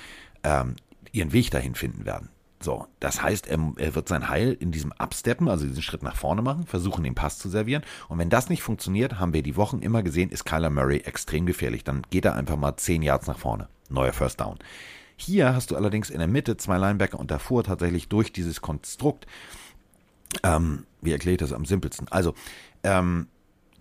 [0.43, 0.77] ähm,
[1.13, 2.31] ihren Weg dahin finden werden.
[2.61, 6.17] So, das heißt, er, er, wird sein Heil in diesem Absteppen, also diesen Schritt nach
[6.17, 7.85] vorne machen, versuchen, den Pass zu servieren.
[8.09, 11.47] Und wenn das nicht funktioniert, haben wir die Wochen immer gesehen, ist Kyler Murray extrem
[11.47, 11.85] gefährlich.
[11.85, 13.69] Dann geht er einfach mal 10 Yards nach vorne.
[13.91, 14.59] Neuer First Down.
[15.17, 19.27] Hier hast du allerdings in der Mitte zwei Linebacker und davor tatsächlich durch dieses Konstrukt,
[20.43, 22.09] ähm, wie erkläre ich das am simpelsten?
[22.09, 22.35] Also,
[22.83, 23.29] ähm,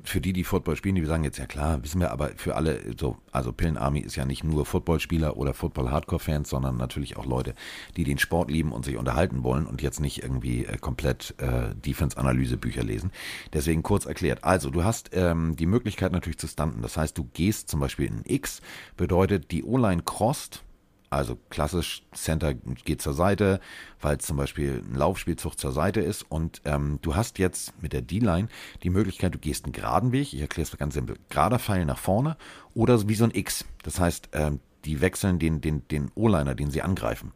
[0.08, 2.80] für die, die Football spielen, die sagen jetzt, ja klar, wissen wir, aber für alle,
[3.00, 7.54] so, also Pillen Army ist ja nicht nur Footballspieler oder Football-Hardcore-Fans, sondern natürlich auch Leute,
[7.96, 11.76] die den Sport lieben und sich unterhalten wollen und jetzt nicht irgendwie äh, komplett äh,
[11.76, 13.12] Defense-Analyse-Bücher lesen.
[13.54, 14.44] Deswegen kurz erklärt.
[14.44, 16.82] Also, du hast ähm, die Möglichkeit natürlich zu standen.
[16.82, 18.62] Das heißt, du gehst zum Beispiel in X,
[18.96, 20.64] bedeutet, die O-Line crossed,
[21.10, 23.60] also klassisch Center geht zur Seite,
[24.02, 28.02] weil zum Beispiel ein Laufspielzug zur Seite ist und ähm, du hast jetzt mit der
[28.02, 28.50] D-Line
[28.84, 31.98] die Möglichkeit, du gehst einen geraden Weg, ich erkläre es ganz simpel, gerader Pfeil nach
[31.98, 32.38] vorne
[32.74, 33.66] oder wie so ein X.
[33.84, 37.32] Das heißt, ähm, die wechseln den, den, den O-Liner, den sie angreifen.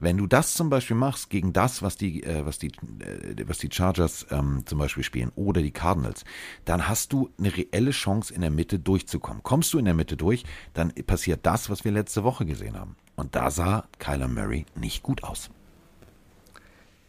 [0.00, 3.58] Wenn du das zum Beispiel machst gegen das, was die, äh, was die, äh, was
[3.58, 6.24] die Chargers ähm, zum Beispiel spielen oder die Cardinals,
[6.64, 9.42] dann hast du eine reelle Chance in der Mitte durchzukommen.
[9.42, 12.96] Kommst du in der Mitte durch, dann passiert das, was wir letzte Woche gesehen haben.
[13.18, 15.50] Und da sah Kyler Murray nicht gut aus.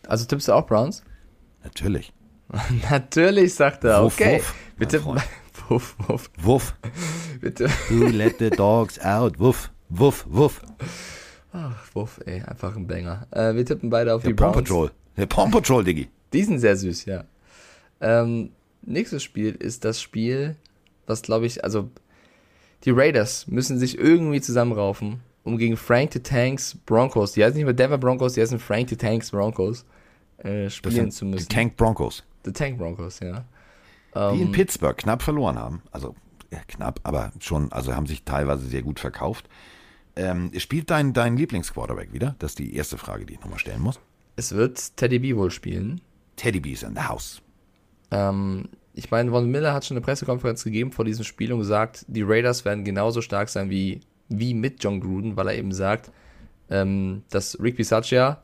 [0.07, 1.03] Also tippst du auch Browns?
[1.63, 2.11] Natürlich.
[2.89, 4.03] Natürlich, sagt er.
[4.03, 4.39] Wuff, okay.
[4.39, 5.01] wuff, Bitte.
[5.05, 5.21] mein
[5.69, 6.31] Wuff, wuff.
[6.41, 6.75] Wuff.
[7.41, 7.69] Bitte.
[7.89, 9.37] Who let the dogs out?
[9.39, 10.63] Wuff, wuff, wuff.
[11.53, 13.27] Ach, Wuff, ey, einfach ein Banger.
[13.29, 14.67] Äh, wir tippen beide auf Der die Paw Browns.
[14.67, 14.91] Patrol.
[15.15, 16.09] Der Paw Patrol, Diggi.
[16.33, 17.23] Die sind sehr süß, ja.
[18.01, 18.51] Ähm,
[18.81, 20.55] nächstes Spiel ist das Spiel,
[21.05, 21.91] was glaube ich, also
[22.85, 27.65] die Raiders müssen sich irgendwie zusammenraufen, um gegen Frank the Tanks Broncos, die heißen nicht
[27.65, 29.85] mehr Denver Broncos, die heißen Frank the Tanks Broncos,
[30.39, 31.49] äh, spielen zu die müssen.
[31.49, 32.23] Tank Broncos.
[32.45, 33.45] the Tank Broncos, ja.
[34.15, 35.81] Die in Ähm, Pittsburgh knapp verloren haben.
[35.91, 36.15] Also
[36.51, 39.47] ja, knapp, aber schon, also haben sich teilweise sehr gut verkauft.
[40.15, 42.35] Ähm, spielt dein, dein Lieblingsquarterback wieder?
[42.39, 43.99] Das ist die erste Frage, die ich nochmal stellen muss.
[44.35, 46.01] es wird Teddy B wohl spielen.
[46.35, 47.41] Teddy B's in the house.
[48.11, 52.05] Ähm, ich meine, Von Miller hat schon eine Pressekonferenz gegeben vor diesem Spiel und gesagt,
[52.07, 53.99] die Raiders werden genauso stark sein wie,
[54.29, 56.11] wie mit John Gruden, weil er eben sagt,
[56.69, 58.41] ähm, dass Rick Bisaccia,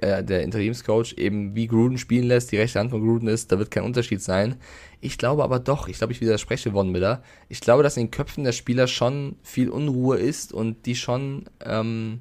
[0.00, 3.58] äh, der Interimscoach, eben wie Gruden spielen lässt, die rechte Hand von Gruden ist, da
[3.58, 4.56] wird kein Unterschied sein.
[5.00, 8.10] Ich glaube aber doch, ich glaube, ich widerspreche Von Miller, ich glaube, dass in den
[8.10, 12.20] Köpfen der Spieler schon viel Unruhe ist und die schon, ähm,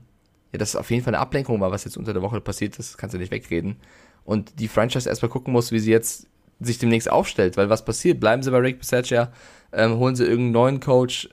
[0.51, 2.97] ja, das auf jeden Fall eine Ablenkung war, was jetzt unter der Woche passiert ist,
[2.97, 3.77] kannst du nicht wegreden.
[4.23, 6.27] Und die Franchise erstmal gucken muss, wie sie jetzt
[6.59, 8.19] sich demnächst aufstellt, weil was passiert?
[8.19, 9.31] Bleiben sie bei Rick Bisaccia,
[9.71, 11.29] ähm, holen sie irgendeinen neuen Coach,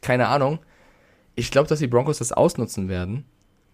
[0.00, 0.60] keine Ahnung.
[1.34, 3.24] Ich glaube, dass die Broncos das ausnutzen werden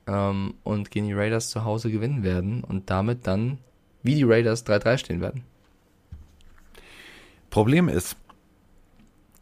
[0.07, 3.59] ähm, und gegen die Raiders zu Hause gewinnen werden und damit dann
[4.02, 5.44] wie die Raiders 3-3 stehen werden.
[7.50, 8.16] Problem ist,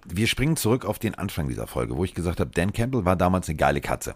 [0.07, 3.17] wir springen zurück auf den Anfang dieser Folge, wo ich gesagt habe, Dan Campbell war
[3.17, 4.15] damals eine geile Katze.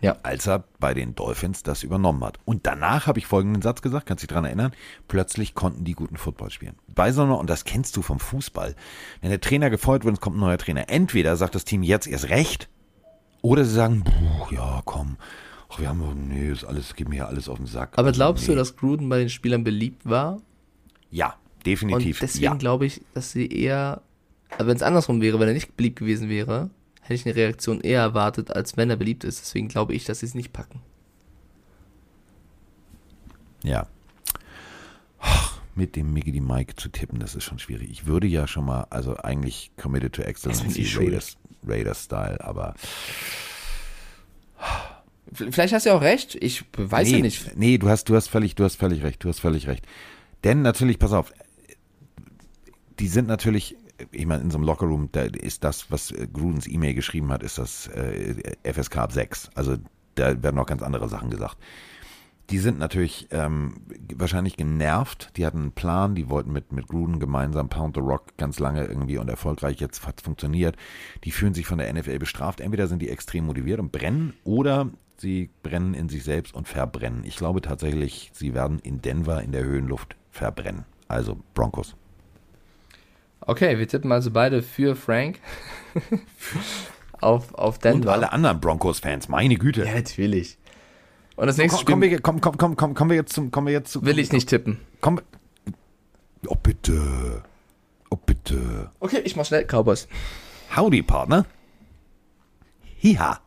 [0.00, 0.16] Ja.
[0.22, 2.38] Als er bei den Dolphins das übernommen hat.
[2.46, 4.72] Und danach habe ich folgenden Satz gesagt, kannst du dich dran erinnern?
[5.08, 6.76] Plötzlich konnten die guten Football spielen.
[6.88, 8.74] Bei so einer, und das kennst du vom Fußball,
[9.20, 10.88] wenn der Trainer gefeuert wird, es kommt ein neuer Trainer.
[10.88, 12.70] Entweder sagt das Team jetzt erst recht,
[13.42, 15.16] oder sie sagen, "Puh, ja, komm,
[15.68, 17.92] ach, wir haben, nee, ist alles, geht mir hier alles auf den Sack.
[17.96, 18.56] Aber Also, glaubst du, nee.
[18.56, 20.40] dass Gruden bei den Spielern beliebt war?
[21.10, 21.34] Ja,
[21.66, 22.16] definitiv.
[22.20, 22.54] Und deswegen ja.
[22.54, 24.02] glaube ich, dass sie eher,
[24.50, 27.80] aber wenn es andersrum wäre, wenn er nicht beliebt gewesen wäre, hätte ich eine Reaktion
[27.80, 29.40] eher erwartet, als wenn er beliebt ist.
[29.40, 30.80] Deswegen glaube ich, dass sie es nicht packen.
[33.62, 33.86] Ja.
[35.18, 37.90] Ach, Mit dem Mickey die Mike zu tippen, das ist schon schwierig.
[37.90, 41.36] Ich würde ja schon mal, also eigentlich Committed to Excellence bin ich schuld.
[41.66, 42.74] Raiders, Raiders Style, aber
[45.32, 46.36] Vielleicht hast du ja auch recht.
[46.40, 47.56] Ich weiß nee, ja nicht.
[47.56, 49.86] Nee, du hast, du hast völlig, du hast völlig recht, du hast völlig recht.
[50.42, 51.32] Denn natürlich, pass auf,
[52.98, 53.76] die sind natürlich,
[54.10, 57.42] ich meine, in so einem Lockerroom, da ist das, was äh, Grudens E-Mail geschrieben hat,
[57.42, 59.50] ist das äh, FSK ab 6.
[59.54, 59.76] Also
[60.16, 61.56] da werden noch ganz andere Sachen gesagt.
[62.50, 63.74] Die sind natürlich ähm,
[64.14, 65.30] wahrscheinlich genervt.
[65.36, 68.84] Die hatten einen Plan, die wollten mit, mit Gruden gemeinsam Pound the Rock ganz lange
[68.84, 69.78] irgendwie und erfolgreich.
[69.78, 70.76] Jetzt hat funktioniert.
[71.24, 72.60] Die fühlen sich von der NFL bestraft.
[72.60, 77.22] Entweder sind die extrem motiviert und brennen oder sie brennen in sich selbst und verbrennen.
[77.24, 80.84] Ich glaube tatsächlich, sie werden in Denver in der Höhenluft verbrennen.
[81.06, 81.94] Also Broncos.
[83.40, 85.38] Okay, wir tippen also beide für Frank
[87.20, 87.96] auf, auf Denver.
[87.96, 89.84] Und alle anderen Broncos-Fans, meine Güte.
[89.84, 90.58] Ja, natürlich.
[91.40, 93.66] Und das nächste komm, Spiel komm, komm, komm, komm, komm, kommen wir jetzt zum, kommen
[93.66, 94.04] wir jetzt zu.
[94.04, 94.78] will ich nicht tippen.
[95.00, 95.22] Komm.
[96.46, 97.42] Oh bitte.
[98.10, 98.90] Oh bitte.
[99.00, 99.64] Okay, ich mach schnell.
[99.64, 100.06] Cowboys.
[100.76, 101.46] Howdy, Partner.
[102.98, 103.40] Hiha.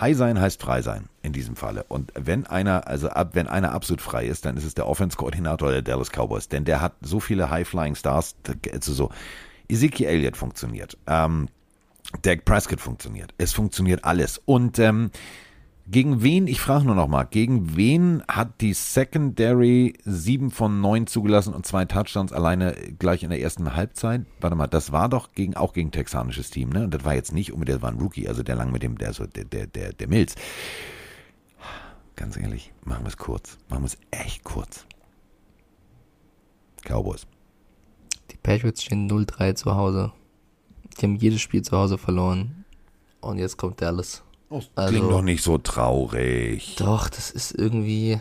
[0.00, 1.84] High sein heißt frei sein in diesem Falle.
[1.88, 5.70] Und wenn einer, also ab, wenn einer absolut frei ist, dann ist es der Offense-Koordinator
[5.70, 8.36] der Dallas Cowboys, denn der hat so viele High-Flying Stars,
[8.72, 9.10] also so.
[9.68, 11.48] Ezekiel Elliott funktioniert, ähm,
[12.22, 14.40] Dak Prescott funktioniert, es funktioniert alles.
[14.44, 15.10] Und ähm,
[15.86, 21.06] gegen wen, ich frage nur noch mal, gegen wen hat die Secondary 7 von 9
[21.06, 24.24] zugelassen und zwei Touchdowns alleine gleich in der ersten Halbzeit?
[24.40, 26.84] Warte mal, das war doch gegen, auch gegen texanisches Team, ne?
[26.84, 28.96] Und das war jetzt nicht unbedingt, das war ein Rookie, also der lang mit dem,
[28.96, 30.36] der, so, der, der, der, der Mills.
[32.16, 33.58] Ganz ehrlich, machen wir es kurz.
[33.68, 34.86] Machen wir es echt kurz.
[36.82, 37.26] Cowboys.
[38.30, 40.12] Die Patriots stehen 0-3 zu Hause.
[41.00, 42.64] Die haben jedes Spiel zu Hause verloren.
[43.20, 44.22] Und jetzt kommt Dallas.
[44.50, 46.76] Das Also- klingt doch nicht so traurig.
[46.76, 48.20] Doch, das ist irgendwie.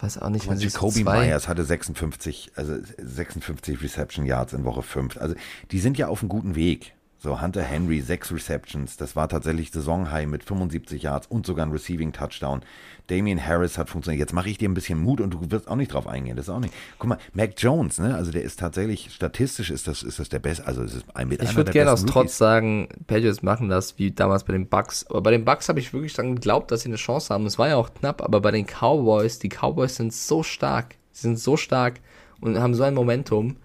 [0.00, 1.26] Weiß auch nicht, wenn sie zwei.
[1.26, 5.16] Myers hatte 56, also 56 Reception Yards in Woche 5.
[5.16, 5.34] Also
[5.70, 6.94] die sind ja auf einem guten Weg.
[7.26, 8.96] So Hunter Henry, sechs Receptions.
[8.96, 12.62] Das war tatsächlich Saisonhigh mit 75 Yards und sogar ein Receiving Touchdown.
[13.08, 14.20] Damian Harris hat funktioniert.
[14.20, 16.36] Jetzt mache ich dir ein bisschen Mut und du wirst auch nicht drauf eingehen.
[16.36, 16.72] Das ist auch nicht.
[17.00, 18.14] Guck mal, Mac Jones, ne?
[18.14, 21.26] Also der ist tatsächlich, statistisch ist das, ist das der beste, also es ist ein
[21.26, 25.04] mit Ich würde gerne aus Trotz sagen, Patriots machen das wie damals bei den Bucks.
[25.10, 27.44] Aber bei den Bucks habe ich wirklich dann geglaubt, dass sie eine Chance haben.
[27.46, 30.94] Es war ja auch knapp, aber bei den Cowboys, die Cowboys sind so stark.
[31.10, 31.94] Sie sind so stark
[32.40, 33.56] und haben so ein Momentum.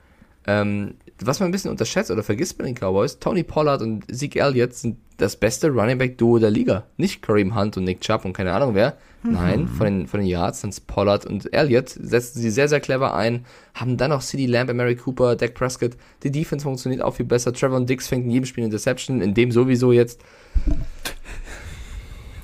[0.47, 0.95] Ähm,
[1.25, 4.73] was man ein bisschen unterschätzt oder vergisst bei den Cowboys, Tony Pollard und Zeke Elliott
[4.73, 6.85] sind das beste Running Back Duo der Liga.
[6.97, 8.97] Nicht Kareem Hunt und Nick Chubb und keine Ahnung wer.
[9.23, 11.89] Nein, von den, von den Yards sind es Pollard und Elliott.
[11.89, 13.45] Setzen sie sehr, sehr clever ein.
[13.75, 15.91] Haben dann noch CD Lamb, Mary Cooper, Dak Prescott.
[16.23, 17.53] Die Defense funktioniert auch viel besser.
[17.53, 20.21] Trevor Dix fängt in jedem Spiel eine Interception, in dem sowieso jetzt.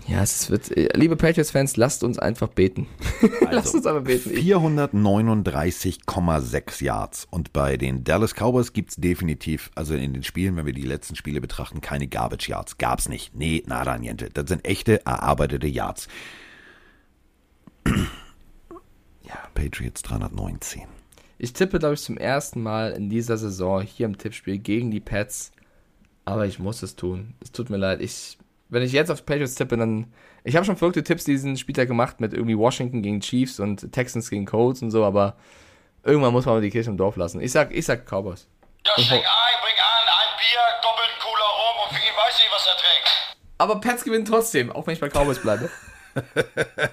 [0.08, 2.88] Ja, es wird, äh, liebe Patriots-Fans, lasst uns einfach beten.
[3.52, 4.32] lasst uns einfach beten.
[4.32, 7.28] Ich, 439,6 Yards.
[7.30, 10.84] Und bei den Dallas Cowboys gibt es definitiv, also in den Spielen, wenn wir die
[10.84, 12.78] letzten Spiele betrachten, keine Garbage Yards.
[12.78, 13.36] Gab's nicht.
[13.36, 14.30] Nee, nada niente.
[14.34, 16.08] Das sind echte, erarbeitete Yards.
[19.24, 20.84] Ja, Patriots 319.
[21.38, 25.02] ich tippe, glaube ich, zum ersten Mal in dieser Saison hier im Tippspiel gegen die
[25.02, 25.52] Pets.
[26.24, 27.34] Aber ich muss es tun.
[27.42, 28.00] Es tut mir leid.
[28.00, 28.38] Ich,
[28.70, 30.14] wenn ich jetzt auf Patriots tippe, dann.
[30.44, 34.30] Ich habe schon verrückte Tipps diesen Spieltag gemacht mit irgendwie Washington gegen Chiefs und Texans
[34.30, 35.36] gegen Colts und so, aber
[36.04, 37.42] irgendwann muss man mal die Kirche im Dorf lassen.
[37.42, 38.48] Ich sag, ich sag Cowboys.
[38.86, 42.66] Ja, schenk ein, bring an, ein Bier, doppelt cooler Rum und Vicky weiß nicht, was
[42.66, 43.38] er trinkt.
[43.58, 45.70] Aber Pets gewinnen trotzdem, auch wenn ich bei Cowboys bleibe.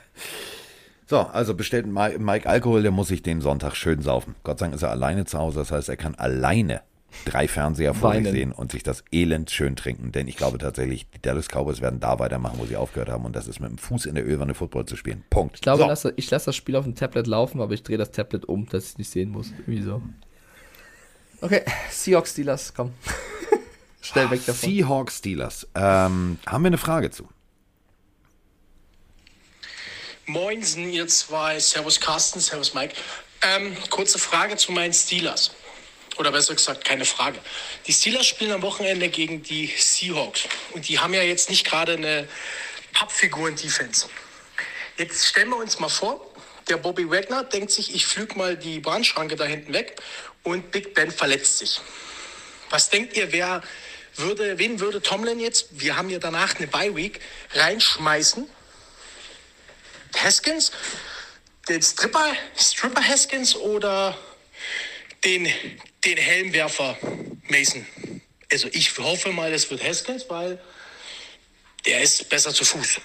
[1.06, 4.34] So, also bestellt Mike, Mike Alkohol, der muss sich den Sonntag schön saufen.
[4.42, 6.80] Gott sei Dank ist er alleine zu Hause, das heißt, er kann alleine
[7.24, 8.32] drei Fernseher vor sich Weinen.
[8.32, 10.12] sehen und sich das Elend schön trinken.
[10.12, 13.24] Denn ich glaube tatsächlich, die Dallas Cowboys werden da weitermachen, wo sie aufgehört haben.
[13.24, 15.24] Und das ist mit dem Fuß in der Ölwanne Football zu spielen.
[15.30, 15.56] Punkt.
[15.56, 15.88] Ich glaube, so.
[15.88, 18.66] lasse, ich lasse das Spiel auf dem Tablet laufen, aber ich drehe das Tablet um,
[18.66, 19.50] dass ich es nicht sehen muss.
[19.50, 20.02] Irgendwie so.
[21.40, 22.92] Okay, Seahawks Steelers, komm.
[24.00, 24.70] Schnell weg davon.
[24.70, 25.66] Seahawks Steelers.
[25.74, 27.28] Ähm, haben wir eine Frage zu?
[30.26, 31.58] Moinsen, ihr zwei.
[31.58, 32.94] Servus Carsten, Servus Mike.
[33.42, 35.50] Ähm, kurze Frage zu meinen Steelers.
[36.16, 37.38] Oder besser gesagt, keine Frage.
[37.86, 40.44] Die Steelers spielen am Wochenende gegen die Seahawks.
[40.72, 42.28] Und die haben ja jetzt nicht gerade eine
[42.92, 44.08] Pappfiguren-Defense.
[44.96, 46.24] Jetzt stellen wir uns mal vor,
[46.68, 50.00] der Bobby Wagner denkt sich, ich flüge mal die Bahnschranke da hinten weg
[50.44, 51.80] und Big Ben verletzt sich.
[52.70, 53.62] Was denkt ihr, wer
[54.16, 57.20] würde, wen würde Tomlin jetzt, wir haben ja danach eine Bye-Week,
[57.52, 58.48] reinschmeißen?
[60.16, 60.70] Haskins,
[61.68, 64.16] den Stripper, Stripper Haskins oder
[65.24, 65.52] den,
[66.04, 66.96] den Helmwerfer
[67.48, 67.86] Mason.
[68.52, 70.60] Also ich hoffe mal, es wird Haskins, weil
[71.86, 73.00] der ist besser zu Fuß.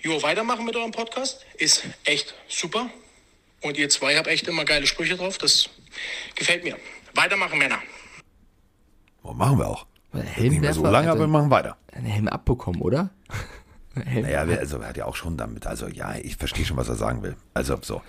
[0.00, 1.44] Jo, weitermachen mit eurem Podcast.
[1.56, 2.88] Ist echt super.
[3.62, 5.38] Und ihr zwei habt echt immer geile Sprüche drauf.
[5.38, 5.68] Das
[6.36, 6.76] gefällt mir.
[7.14, 7.80] Weitermachen, Männer.
[9.22, 9.86] Oh, machen wir auch.
[10.12, 11.76] Nicht mehr Helmwerfer so lange, aber wir machen weiter.
[11.92, 13.10] einen Helm abbekommen, oder?
[14.06, 14.22] Helm.
[14.22, 16.88] Naja, wer- also er hat ja auch schon damit, also ja, ich verstehe schon, was
[16.88, 17.36] er sagen will.
[17.52, 18.00] Also so.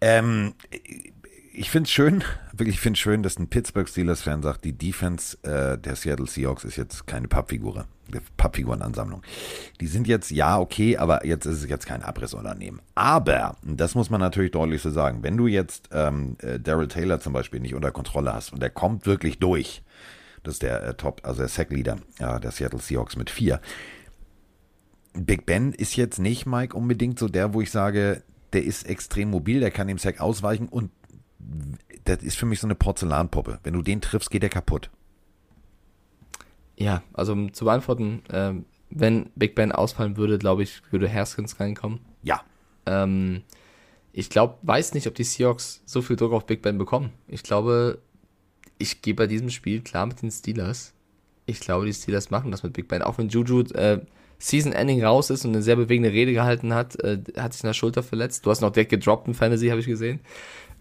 [0.00, 0.54] Ähm,
[1.58, 2.22] ich finde es schön,
[2.52, 6.26] wirklich, ich finde es schön, dass ein Pittsburgh Steelers-Fan sagt, die Defense äh, der Seattle
[6.26, 7.86] Seahawks ist jetzt keine Pappfigur,
[8.36, 9.22] Pappfigurenansammlung.
[9.80, 12.80] Die sind jetzt, ja, okay, aber jetzt ist es jetzt kein Abrissunternehmen.
[12.94, 17.18] Aber, das muss man natürlich deutlich so sagen, wenn du jetzt ähm, äh, Daryl Taylor
[17.18, 19.82] zum Beispiel nicht unter Kontrolle hast und der kommt wirklich durch,
[20.44, 23.60] Das ist der äh, Top, also der Sack-Leader äh, der Seattle Seahawks mit vier.
[25.14, 28.22] Big Ben ist jetzt nicht, Mike, unbedingt so der, wo ich sage,
[28.52, 30.90] der ist extrem mobil, der kann dem Sack ausweichen und
[32.04, 33.60] das ist für mich so eine Porzellanpuppe.
[33.62, 34.90] Wenn du den triffst, geht der kaputt.
[36.76, 41.60] Ja, also um zu beantworten, ähm, wenn Big Ben ausfallen würde, glaube ich, würde Haskins
[41.60, 42.00] reinkommen.
[42.22, 42.42] Ja.
[42.86, 43.42] Ähm,
[44.12, 47.12] ich glaube, weiß nicht, ob die Seahawks so viel Druck auf Big Ben bekommen.
[47.26, 48.00] Ich glaube,
[48.78, 50.94] ich gehe bei diesem Spiel klar mit den Steelers.
[51.46, 53.02] Ich glaube, die Steelers machen das mit Big Ben.
[53.02, 54.00] Auch wenn Juju äh,
[54.38, 57.68] Season Ending raus ist und eine sehr bewegende Rede gehalten hat, äh, hat sich in
[57.68, 58.46] der Schulter verletzt.
[58.46, 60.20] Du hast noch direkt gedroppt in Fantasy, habe ich gesehen.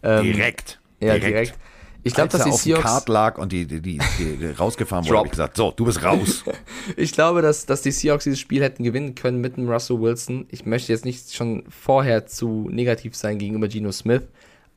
[0.04, 0.80] Ähm, direkt.
[1.00, 1.26] Ja, direkt.
[1.26, 1.60] direkt.
[2.04, 5.18] Ich glaube, dass die auf Seahawks Kart lag und die, die, die, die rausgefahren wurde,
[5.18, 6.44] habe ich gesagt, so, du bist raus.
[6.96, 10.48] ich glaube, dass, dass die Seahawks dieses Spiel hätten gewinnen können mit dem Russell Wilson.
[10.50, 14.24] Ich möchte jetzt nicht schon vorher zu negativ sein gegenüber Geno Smith,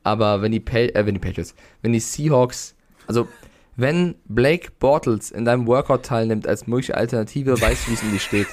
[0.03, 2.75] aber wenn die, pa äh, wenn die Patriots, wenn die Seahawks,
[3.07, 3.27] also
[3.77, 8.11] wenn Blake Bortles in deinem Workout teilnimmt als mögliche Alternative, weißt du, wie es um
[8.11, 8.47] die steht.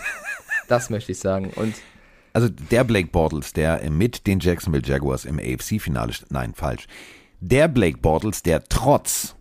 [0.68, 1.50] Das möchte ich sagen.
[1.56, 1.74] Und
[2.32, 6.86] also der Blake Bortles, der mit den Jacksonville Jaguars im AFC-Finale, nein, falsch,
[7.40, 9.36] der Blake Bortles, der trotz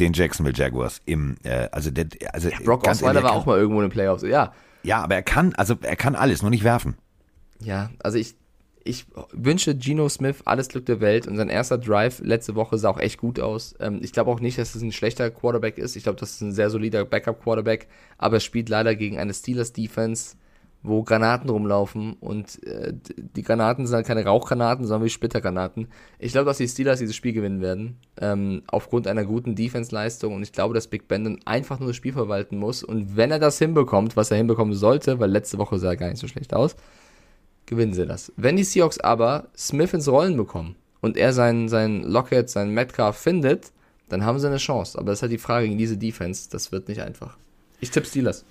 [0.00, 3.80] den Jacksonville Jaguars im, äh, also der, also ja, Brock Osweiler war auch mal irgendwo
[3.80, 4.52] in den Playoffs, ja.
[4.82, 6.96] Ja, aber er kann, also er kann alles, nur nicht werfen.
[7.60, 8.34] Ja, also ich,
[8.84, 12.90] ich wünsche Geno Smith alles Glück der Welt und sein erster Drive letzte Woche sah
[12.90, 13.74] auch echt gut aus.
[13.78, 15.94] Ähm, ich glaube auch nicht, dass es ein schlechter Quarterback ist.
[15.94, 17.86] Ich glaube, das ist ein sehr solider Backup-Quarterback,
[18.18, 20.36] aber er spielt leider gegen eine Steelers-Defense,
[20.82, 25.88] wo Granaten rumlaufen und äh, die Granaten sind halt keine Rauchgranaten, sondern wie Splittergranaten.
[26.18, 30.42] Ich glaube, dass die Steelers dieses Spiel gewinnen werden, ähm, aufgrund einer guten Defense-Leistung und
[30.42, 33.38] ich glaube, dass Big Ben dann einfach nur das Spiel verwalten muss und wenn er
[33.38, 36.52] das hinbekommt, was er hinbekommen sollte, weil letzte Woche sah er gar nicht so schlecht
[36.52, 36.74] aus,
[37.66, 38.32] gewinnen sie das.
[38.36, 43.16] Wenn die Seahawks aber Smith ins Rollen bekommen und er seinen, seinen Lockett, seinen Metcalf
[43.16, 43.72] findet,
[44.08, 44.98] dann haben sie eine Chance.
[44.98, 47.36] Aber das ist halt die Frage gegen diese Defense, das wird nicht einfach.
[47.80, 48.44] Ich tippe Steelers.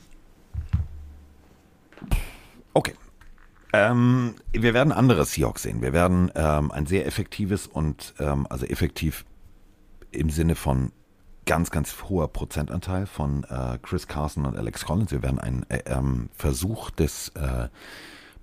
[2.73, 2.93] Okay.
[3.73, 5.81] Ähm, wir werden andere Seahawks sehen.
[5.81, 9.25] Wir werden ähm, ein sehr effektives und ähm, also effektiv
[10.11, 10.91] im Sinne von
[11.45, 15.11] ganz, ganz hoher Prozentanteil von äh, Chris Carson und Alex Collins.
[15.11, 17.69] Wir werden einen äh, ähm, Versuch des äh,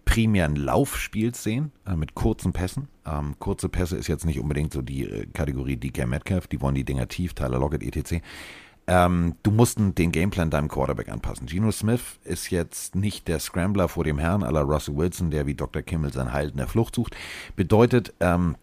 [0.05, 2.89] primären Laufspiels sehen, äh, mit kurzen Pässen.
[3.05, 6.75] Ähm, kurze Pässe ist jetzt nicht unbedingt so die äh, Kategorie DK Metcalf, die wollen
[6.75, 8.25] die Dinger tief, Tyler Lockett, etc.
[8.91, 11.47] Ähm, du musst den Gameplan deinem Quarterback anpassen.
[11.47, 15.55] Geno Smith ist jetzt nicht der Scrambler vor dem Herrn aller Russell Wilson, der wie
[15.55, 15.83] Dr.
[15.83, 17.15] Kimmel sein Heil in der Flucht sucht.
[17.55, 18.57] Bedeutet, ähm,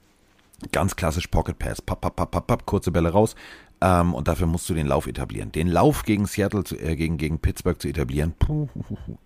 [0.71, 3.35] ganz klassisch Pocket Pass, papp, papp, papp, papp, papp, kurze Bälle raus.
[3.81, 5.51] Ähm, und dafür musst du den Lauf etablieren.
[5.51, 8.67] Den Lauf gegen Seattle, zu, äh, gegen, gegen Pittsburgh zu etablieren, puh,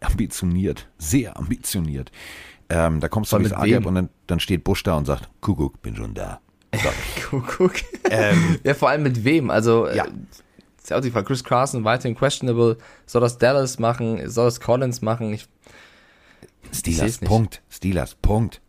[0.01, 2.11] ambitioniert, sehr ambitioniert.
[2.67, 5.81] Ähm, da kommst du ins Agab und dann, dann steht Bush da und sagt, Kuckuck,
[5.81, 6.41] bin schon da.
[7.29, 7.75] Kuckuck.
[8.09, 9.49] Ähm, ja, vor allem mit wem?
[9.49, 10.05] Also, ja.
[10.89, 11.27] Ist ja auch die Frage.
[11.27, 12.75] Chris Carson weiterhin questionable.
[13.05, 14.27] Soll das Dallas machen?
[14.27, 15.31] Soll das Collins machen?
[15.31, 15.47] Ich,
[16.71, 17.61] Steelers, Punkt.
[17.69, 18.59] Steelers, Punkt.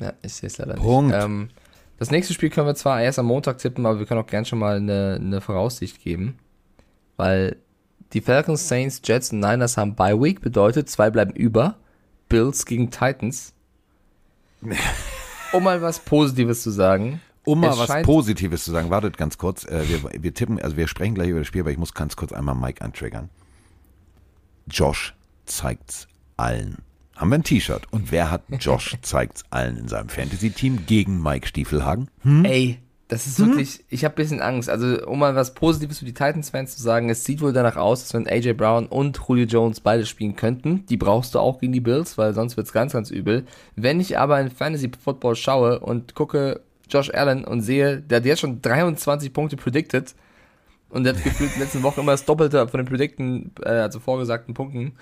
[0.00, 1.14] Ja, ich sehe es leider Punkt.
[1.14, 1.22] nicht.
[1.22, 1.50] Ähm,
[1.98, 4.46] das nächste Spiel können wir zwar erst am Montag tippen, aber wir können auch gern
[4.46, 6.38] schon mal eine, eine Voraussicht geben.
[7.18, 7.56] Weil
[8.14, 11.76] die Falcons, Saints, Jets und Niners haben Bye Week, bedeutet, zwei bleiben über.
[12.30, 13.52] Bills gegen Titans.
[15.52, 17.20] um mal was Positives zu sagen.
[17.46, 19.64] Um mal was Positives zu sagen, wartet ganz kurz.
[19.64, 22.16] Äh, wir, wir tippen, also wir sprechen gleich über das Spiel, aber ich muss ganz
[22.16, 23.30] kurz einmal Mike antriggern.
[24.68, 25.14] Josh
[25.46, 26.78] zeigt's allen.
[27.14, 27.84] Haben wir ein T-Shirt.
[27.92, 32.10] Und wer hat Josh zeigt's allen in seinem Fantasy-Team gegen Mike Stiefelhagen?
[32.22, 32.44] Hm?
[32.44, 32.78] Ey,
[33.08, 34.68] das ist wirklich, ich habe bisschen Angst.
[34.68, 38.02] Also, um mal was Positives für die Titans-Fans zu sagen, es sieht wohl danach aus,
[38.02, 41.72] dass wenn AJ Brown und Julio Jones beide spielen könnten, die brauchst du auch gegen
[41.72, 43.46] die Bills, weil sonst wird's ganz, ganz übel.
[43.76, 48.40] Wenn ich aber in Fantasy-Football schaue und gucke, Josh Allen und sehe, der hat jetzt
[48.40, 50.14] schon 23 Punkte predicted
[50.88, 53.70] und der hat gefühlt in der letzten Woche immer das Doppelte von den predicten, äh,
[53.70, 54.92] also vorgesagten Punkten.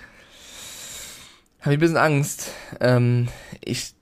[1.61, 2.51] Habe ich ein bisschen Angst.
[2.79, 3.27] Ähm,
[3.63, 3.93] ich,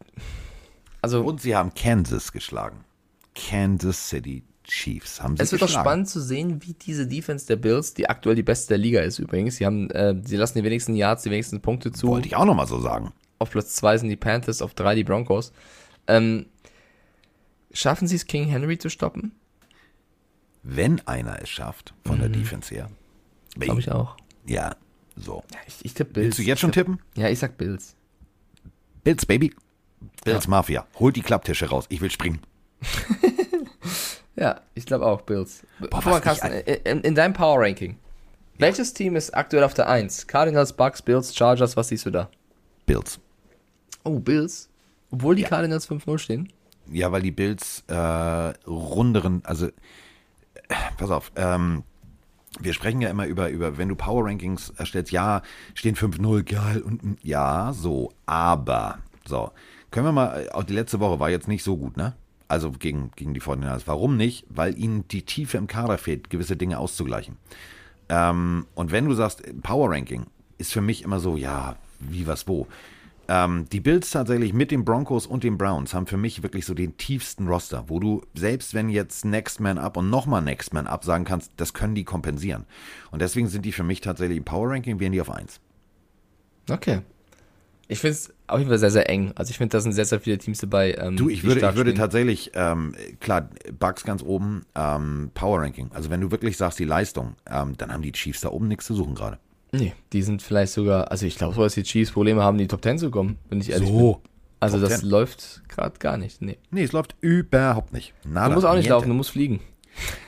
[1.02, 1.24] also.
[1.24, 2.84] Und sie haben Kansas geschlagen.
[3.36, 5.80] Kansas City Chiefs haben sie Es wird geschlagen.
[5.80, 9.02] auch spannend zu sehen, wie diese Defense der Bills, die aktuell die beste der Liga
[9.02, 12.08] ist übrigens, sie haben, äh, sie lassen die wenigsten Yards, die wenigsten Punkte zu.
[12.08, 13.12] Wollte ich auch nochmal so sagen.
[13.40, 15.52] Auf Platz zwei sind die Panthers, auf drei die Broncos.
[16.08, 16.46] Ähm,
[17.74, 19.34] Schaffen sie es, King Henry zu stoppen?
[20.62, 22.22] Wenn einer es schafft, von mhm.
[22.22, 22.90] der Defense her.
[23.56, 24.16] Glaube ich auch.
[24.46, 24.76] Ja,
[25.16, 25.44] so.
[25.52, 26.26] Ja, ich, ich tippe Bills.
[26.26, 27.02] Willst du jetzt schon tipp, tippen?
[27.16, 27.96] Ja, ich sag Bills.
[29.04, 29.54] Bills, Baby.
[30.24, 30.50] Bills ja.
[30.50, 30.88] Mafia.
[31.00, 31.86] Holt die Klapptische raus.
[31.90, 32.40] Ich will springen.
[34.36, 35.66] ja, ich glaube auch Bills.
[35.80, 37.92] Boah, Guck mal, Carsten, in, in, deinem Power Ranking.
[37.92, 37.98] Ja.
[38.60, 40.28] Welches Team ist aktuell auf der 1?
[40.28, 42.30] Cardinals, Bucks, Bills, Chargers, was siehst du da?
[42.86, 43.20] Bills.
[44.04, 44.70] Oh, Bills?
[45.12, 45.50] Obwohl die ja.
[45.50, 46.54] Cardinals 5-0 stehen?
[46.92, 47.96] Ja, weil die Bills äh,
[48.68, 49.72] runderen, also äh,
[50.98, 51.84] pass auf, ähm,
[52.60, 55.42] wir sprechen ja immer über, über, wenn du Power Rankings erstellst, ja,
[55.74, 59.52] stehen 5-0, geil, und ja, so, aber, so,
[59.92, 62.16] können wir mal, auch die letzte Woche war jetzt nicht so gut, ne?
[62.48, 63.88] Also gegen, gegen die Fortinanders.
[63.88, 64.46] Warum nicht?
[64.50, 67.38] Weil ihnen die Tiefe im Kader fehlt, gewisse Dinge auszugleichen.
[68.10, 70.26] Ähm, und wenn du sagst, Power Ranking
[70.58, 72.68] ist für mich immer so, ja, wie, was, wo.
[73.28, 76.74] Ähm, die Bills tatsächlich mit den Broncos und den Browns haben für mich wirklich so
[76.74, 80.88] den tiefsten Roster, wo du selbst wenn jetzt Next Man Up und nochmal Next Man
[80.88, 82.66] Up sagen kannst, das können die kompensieren.
[83.12, 85.60] Und deswegen sind die für mich tatsächlich im Power Ranking, wären die auf 1.
[86.70, 87.02] Okay.
[87.88, 89.34] Ich finde es auf jeden Fall sehr, sehr eng.
[89.36, 90.96] Also ich finde, da sind sehr, sehr viele Teams dabei.
[90.96, 95.92] Ähm, Du, ich würde, ich würde tatsächlich, ähm, klar, Bugs ganz oben, ähm, Power Ranking.
[95.94, 98.86] Also wenn du wirklich sagst, die Leistung, ähm, dann haben die Chiefs da oben nichts
[98.86, 99.38] zu suchen gerade.
[99.74, 102.60] Nee, die sind vielleicht sogar, also ich glaube so, dass die Chiefs Probleme haben, in
[102.60, 104.14] die Top 10 zu kommen, wenn ich ehrlich So.
[104.16, 104.30] bin.
[104.60, 105.10] Also Top das 10.
[105.10, 106.42] läuft gerade gar nicht.
[106.42, 106.58] Nee.
[106.72, 108.14] Nee, es läuft überhaupt nicht.
[108.24, 109.60] Nada, Du musst auch nicht laufen, du musst fliegen.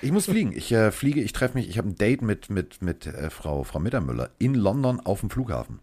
[0.01, 0.51] Ich muss fliegen.
[0.55, 3.63] Ich äh, fliege, ich treffe mich, ich habe ein Date mit, mit, mit äh, Frau,
[3.63, 5.79] Frau Mittermüller in London auf dem Flughafen.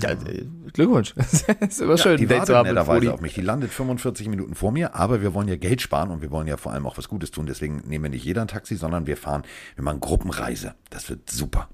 [0.00, 1.14] Ja, äh, Glückwunsch.
[1.60, 3.34] ist immer schön, die ein Date zu haben netterweise auf mich.
[3.34, 6.48] Die landet 45 Minuten vor mir, aber wir wollen ja Geld sparen und wir wollen
[6.48, 7.46] ja vor allem auch was Gutes tun.
[7.46, 9.42] Deswegen nehmen wir nicht jeder ein Taxi, sondern wir fahren,
[9.76, 10.74] wir machen Gruppenreise.
[10.90, 11.68] Das wird super.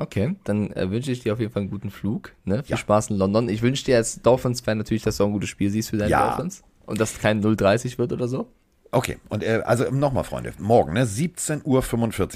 [0.00, 2.32] Okay, dann äh, wünsche ich dir auf jeden Fall einen guten Flug.
[2.44, 2.62] Ne?
[2.62, 2.76] Viel Ja.
[2.78, 3.50] Spaß in London.
[3.50, 6.10] Ich wünsche dir als Dolphins-Fan natürlich, dass du auch ein gutes Spiel siehst für deine
[6.10, 6.28] Ja.
[6.30, 6.62] Dolphins.
[6.86, 8.48] Und dass es kein 0-30 wird oder so.
[8.92, 11.64] Okay, und äh, also nochmal, Freunde, morgen, ne, 17.45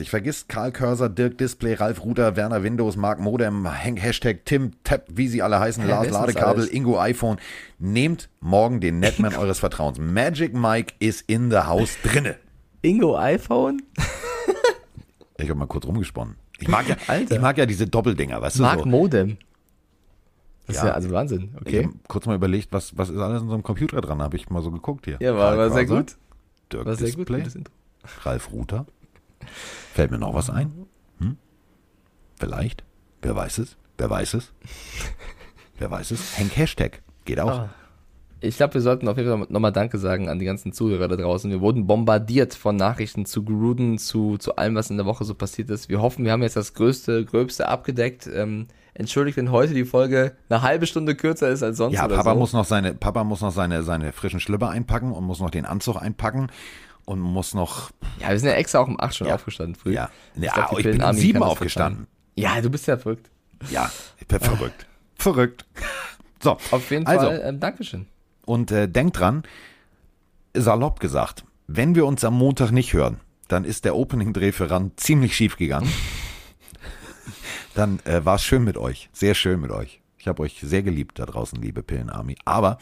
[0.00, 0.06] Uhr.
[0.06, 5.06] Vergisst Karl Körser, Dirk Display, Ralf Ruder, Werner Windows, Mark Modem, Hank, Hashtag Tim, Tap,
[5.10, 6.68] wie sie alle heißen, Hä, Lars Ladekabel, alles?
[6.70, 7.38] Ingo iPhone.
[7.80, 9.98] Nehmt morgen den Netman eures Vertrauens.
[9.98, 12.36] Magic Mike ist in the house drinne.
[12.82, 13.82] Ingo iPhone?
[15.38, 16.36] Ich habe mal kurz rumgesponnen.
[16.60, 17.34] Ich mag ja, Alter.
[17.34, 18.86] ich mag ja diese Doppeldinger, weißt du Mark so.
[18.86, 19.38] Modem.
[20.66, 20.88] Das ist Ja.
[20.88, 21.50] ja also Wahnsinn.
[21.56, 21.84] Ich Okay.
[21.84, 24.48] habe kurz mal überlegt, was, was ist alles in so einem Computer dran, habe ich
[24.50, 25.18] mal so geguckt hier.
[25.20, 26.16] Ja, war, war sehr gut.
[26.72, 27.28] Dirk War sehr gut.
[27.28, 27.72] Display, Intro.
[28.22, 28.86] Ralf Ruther.
[29.92, 30.72] Fällt mir noch was ein?
[31.18, 31.36] Hm?
[32.36, 32.84] Vielleicht?
[33.22, 33.76] Wer weiß es?
[33.98, 34.52] Wer weiß es?
[35.78, 36.38] Wer weiß es?
[36.38, 37.02] Hank Hashtag.
[37.24, 37.50] Geht auch.
[37.50, 37.68] Ah.
[38.44, 41.16] Ich glaube, wir sollten auf jeden Fall nochmal Danke sagen an die ganzen Zuhörer da
[41.16, 41.50] draußen.
[41.50, 45.34] Wir wurden bombardiert von Nachrichten zu Gruden, zu, zu allem, was in der Woche so
[45.34, 45.88] passiert ist.
[45.88, 48.28] Wir hoffen, wir haben jetzt das Größte, Gröbste abgedeckt.
[48.32, 52.34] Ähm, entschuldigt, wenn heute die Folge eine halbe Stunde kürzer ist als sonst Ja, Papa
[52.34, 52.38] so.
[52.38, 55.64] muss noch seine, Papa muss noch seine, seine frischen Schlüpper einpacken und muss noch den
[55.64, 56.48] Anzug einpacken
[57.06, 57.90] und muss noch,
[58.20, 59.34] ja, wir sind ja extra auch um 8 schon Ja.
[59.34, 59.92] aufgestanden früh.
[59.94, 62.06] ja, ja, glaub, die ich bin um sieben aufgestanden.
[62.36, 63.30] Ja, du bist ja verrückt.
[63.70, 63.90] Ja,
[64.20, 64.86] ich bin verrückt.
[65.16, 65.64] Verrückt.
[66.42, 68.04] So, Auf jeden also, Fall, ähm, Dankeschön.
[68.46, 69.42] Und äh, denkt dran,
[70.54, 74.92] salopp gesagt, wenn wir uns am Montag nicht hören, dann ist der Opening-Dreh für RAN
[74.96, 75.90] ziemlich schief gegangen.
[77.74, 80.00] dann äh, war es schön mit euch, sehr schön mit euch.
[80.18, 82.36] Ich habe euch sehr geliebt da draußen, liebe Pillenarmy.
[82.44, 82.78] Aber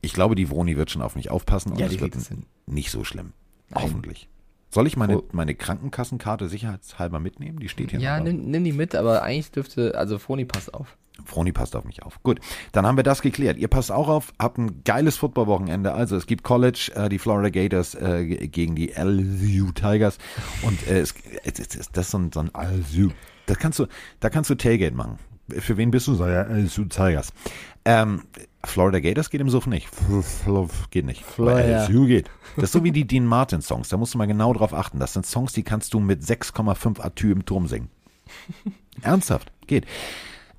[0.00, 2.46] ich glaube, die Vroni wird schon auf mich aufpassen und Ja, es wird hin.
[2.66, 3.32] nicht so schlimm.
[3.68, 3.82] Nein.
[3.84, 4.28] Hoffentlich.
[4.70, 5.24] Soll ich meine, Oh.
[5.32, 7.58] meine Krankenkassenkarte sicherheitshalber mitnehmen?
[7.58, 8.24] Die steht hier Ja, noch.
[8.24, 10.96] nimm, nimm die mit, aber eigentlich dürfte, also Froni passt auf.
[11.24, 12.22] Froni passt auf mich auf.
[12.22, 12.40] Gut,
[12.72, 13.58] dann haben wir das geklärt.
[13.58, 15.92] Ihr passt auch auf, habt ein geiles Footballwochenende.
[15.92, 20.18] Also es gibt College, äh, die Florida Gators äh, gegen die LSU Tigers
[20.62, 21.14] und äh, es,
[21.44, 23.10] es, es, es, das ist so ein, so ein LSU.
[23.46, 23.86] Das kannst du,
[24.20, 25.18] da kannst du Tailgate machen.
[25.48, 26.14] Für wen bist du?
[26.14, 27.32] Sag ja, LSU Tigers.
[27.84, 28.24] Ähm,
[28.64, 29.88] Florida Gators geht im Suff nicht.
[30.90, 31.24] Geht nicht.
[31.24, 31.84] Florida.
[31.84, 32.28] LSU geht.
[32.56, 33.88] Das ist so wie die Dean Martin Songs.
[33.88, 34.98] Da musst du mal genau drauf achten.
[34.98, 37.88] Das sind Songs, die kannst du mit 6,5 Atü im Turm singen.
[39.02, 39.86] Ernsthaft, geht.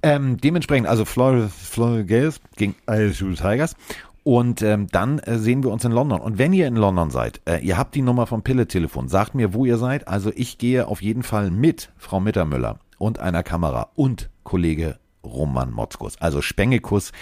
[0.03, 3.75] Ähm, dementsprechend, also Florida, Florida Gators gegen LSU Tigers.
[4.23, 6.19] Und ähm, dann äh, sehen wir uns in London.
[6.19, 9.53] Und wenn ihr in London seid, äh, ihr habt die Nummer vom Pille-Telefon, sagt mir,
[9.53, 10.07] wo ihr seid.
[10.09, 15.71] Also ich gehe auf jeden Fall mit Frau Mittermüller und einer Kamera und Kollege Roman
[15.71, 16.19] Motzkus.
[16.19, 17.13] Also Spengekus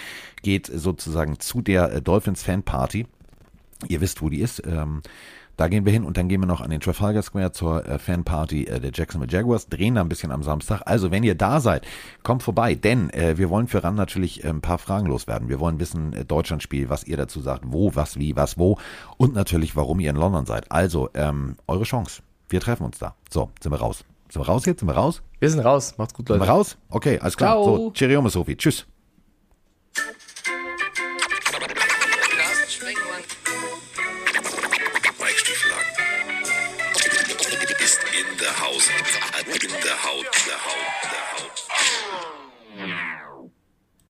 [0.42, 3.06] geht sozusagen zu der äh, Dolphins Fan Party.
[3.88, 4.62] Ihr wisst, wo die ist.
[4.66, 5.02] Ähm,
[5.56, 7.98] da gehen wir hin und dann gehen wir noch an den Trafalgar Square zur äh,
[7.98, 10.82] Fanparty äh, der Jacksonville Jaguars, drehen da ein bisschen am Samstag.
[10.84, 11.86] Also, wenn ihr da seid,
[12.22, 15.48] kommt vorbei, denn äh, wir wollen für RAN natürlich äh, ein paar Fragen loswerden.
[15.48, 18.78] Wir wollen wissen, äh, Deutschlandspiel, was ihr dazu sagt, wo, was, wie, was, wo
[19.16, 20.70] und natürlich, warum ihr in London seid.
[20.70, 22.22] Also, ähm, eure Chance.
[22.48, 23.14] Wir treffen uns da.
[23.30, 24.04] So, sind wir raus.
[24.28, 24.80] Sind wir raus jetzt?
[24.80, 25.22] Sind wir raus?
[25.38, 25.94] Wir sind raus.
[25.98, 26.48] Macht's gut, Sind Leute.
[26.48, 26.76] wir raus?
[26.90, 27.52] Okay, alles klar.
[27.52, 27.76] Ciao.
[27.76, 28.56] So, Cheerio, Sophie.
[28.56, 28.86] Tschüss.
[39.66, 40.95] Ist in der Haus.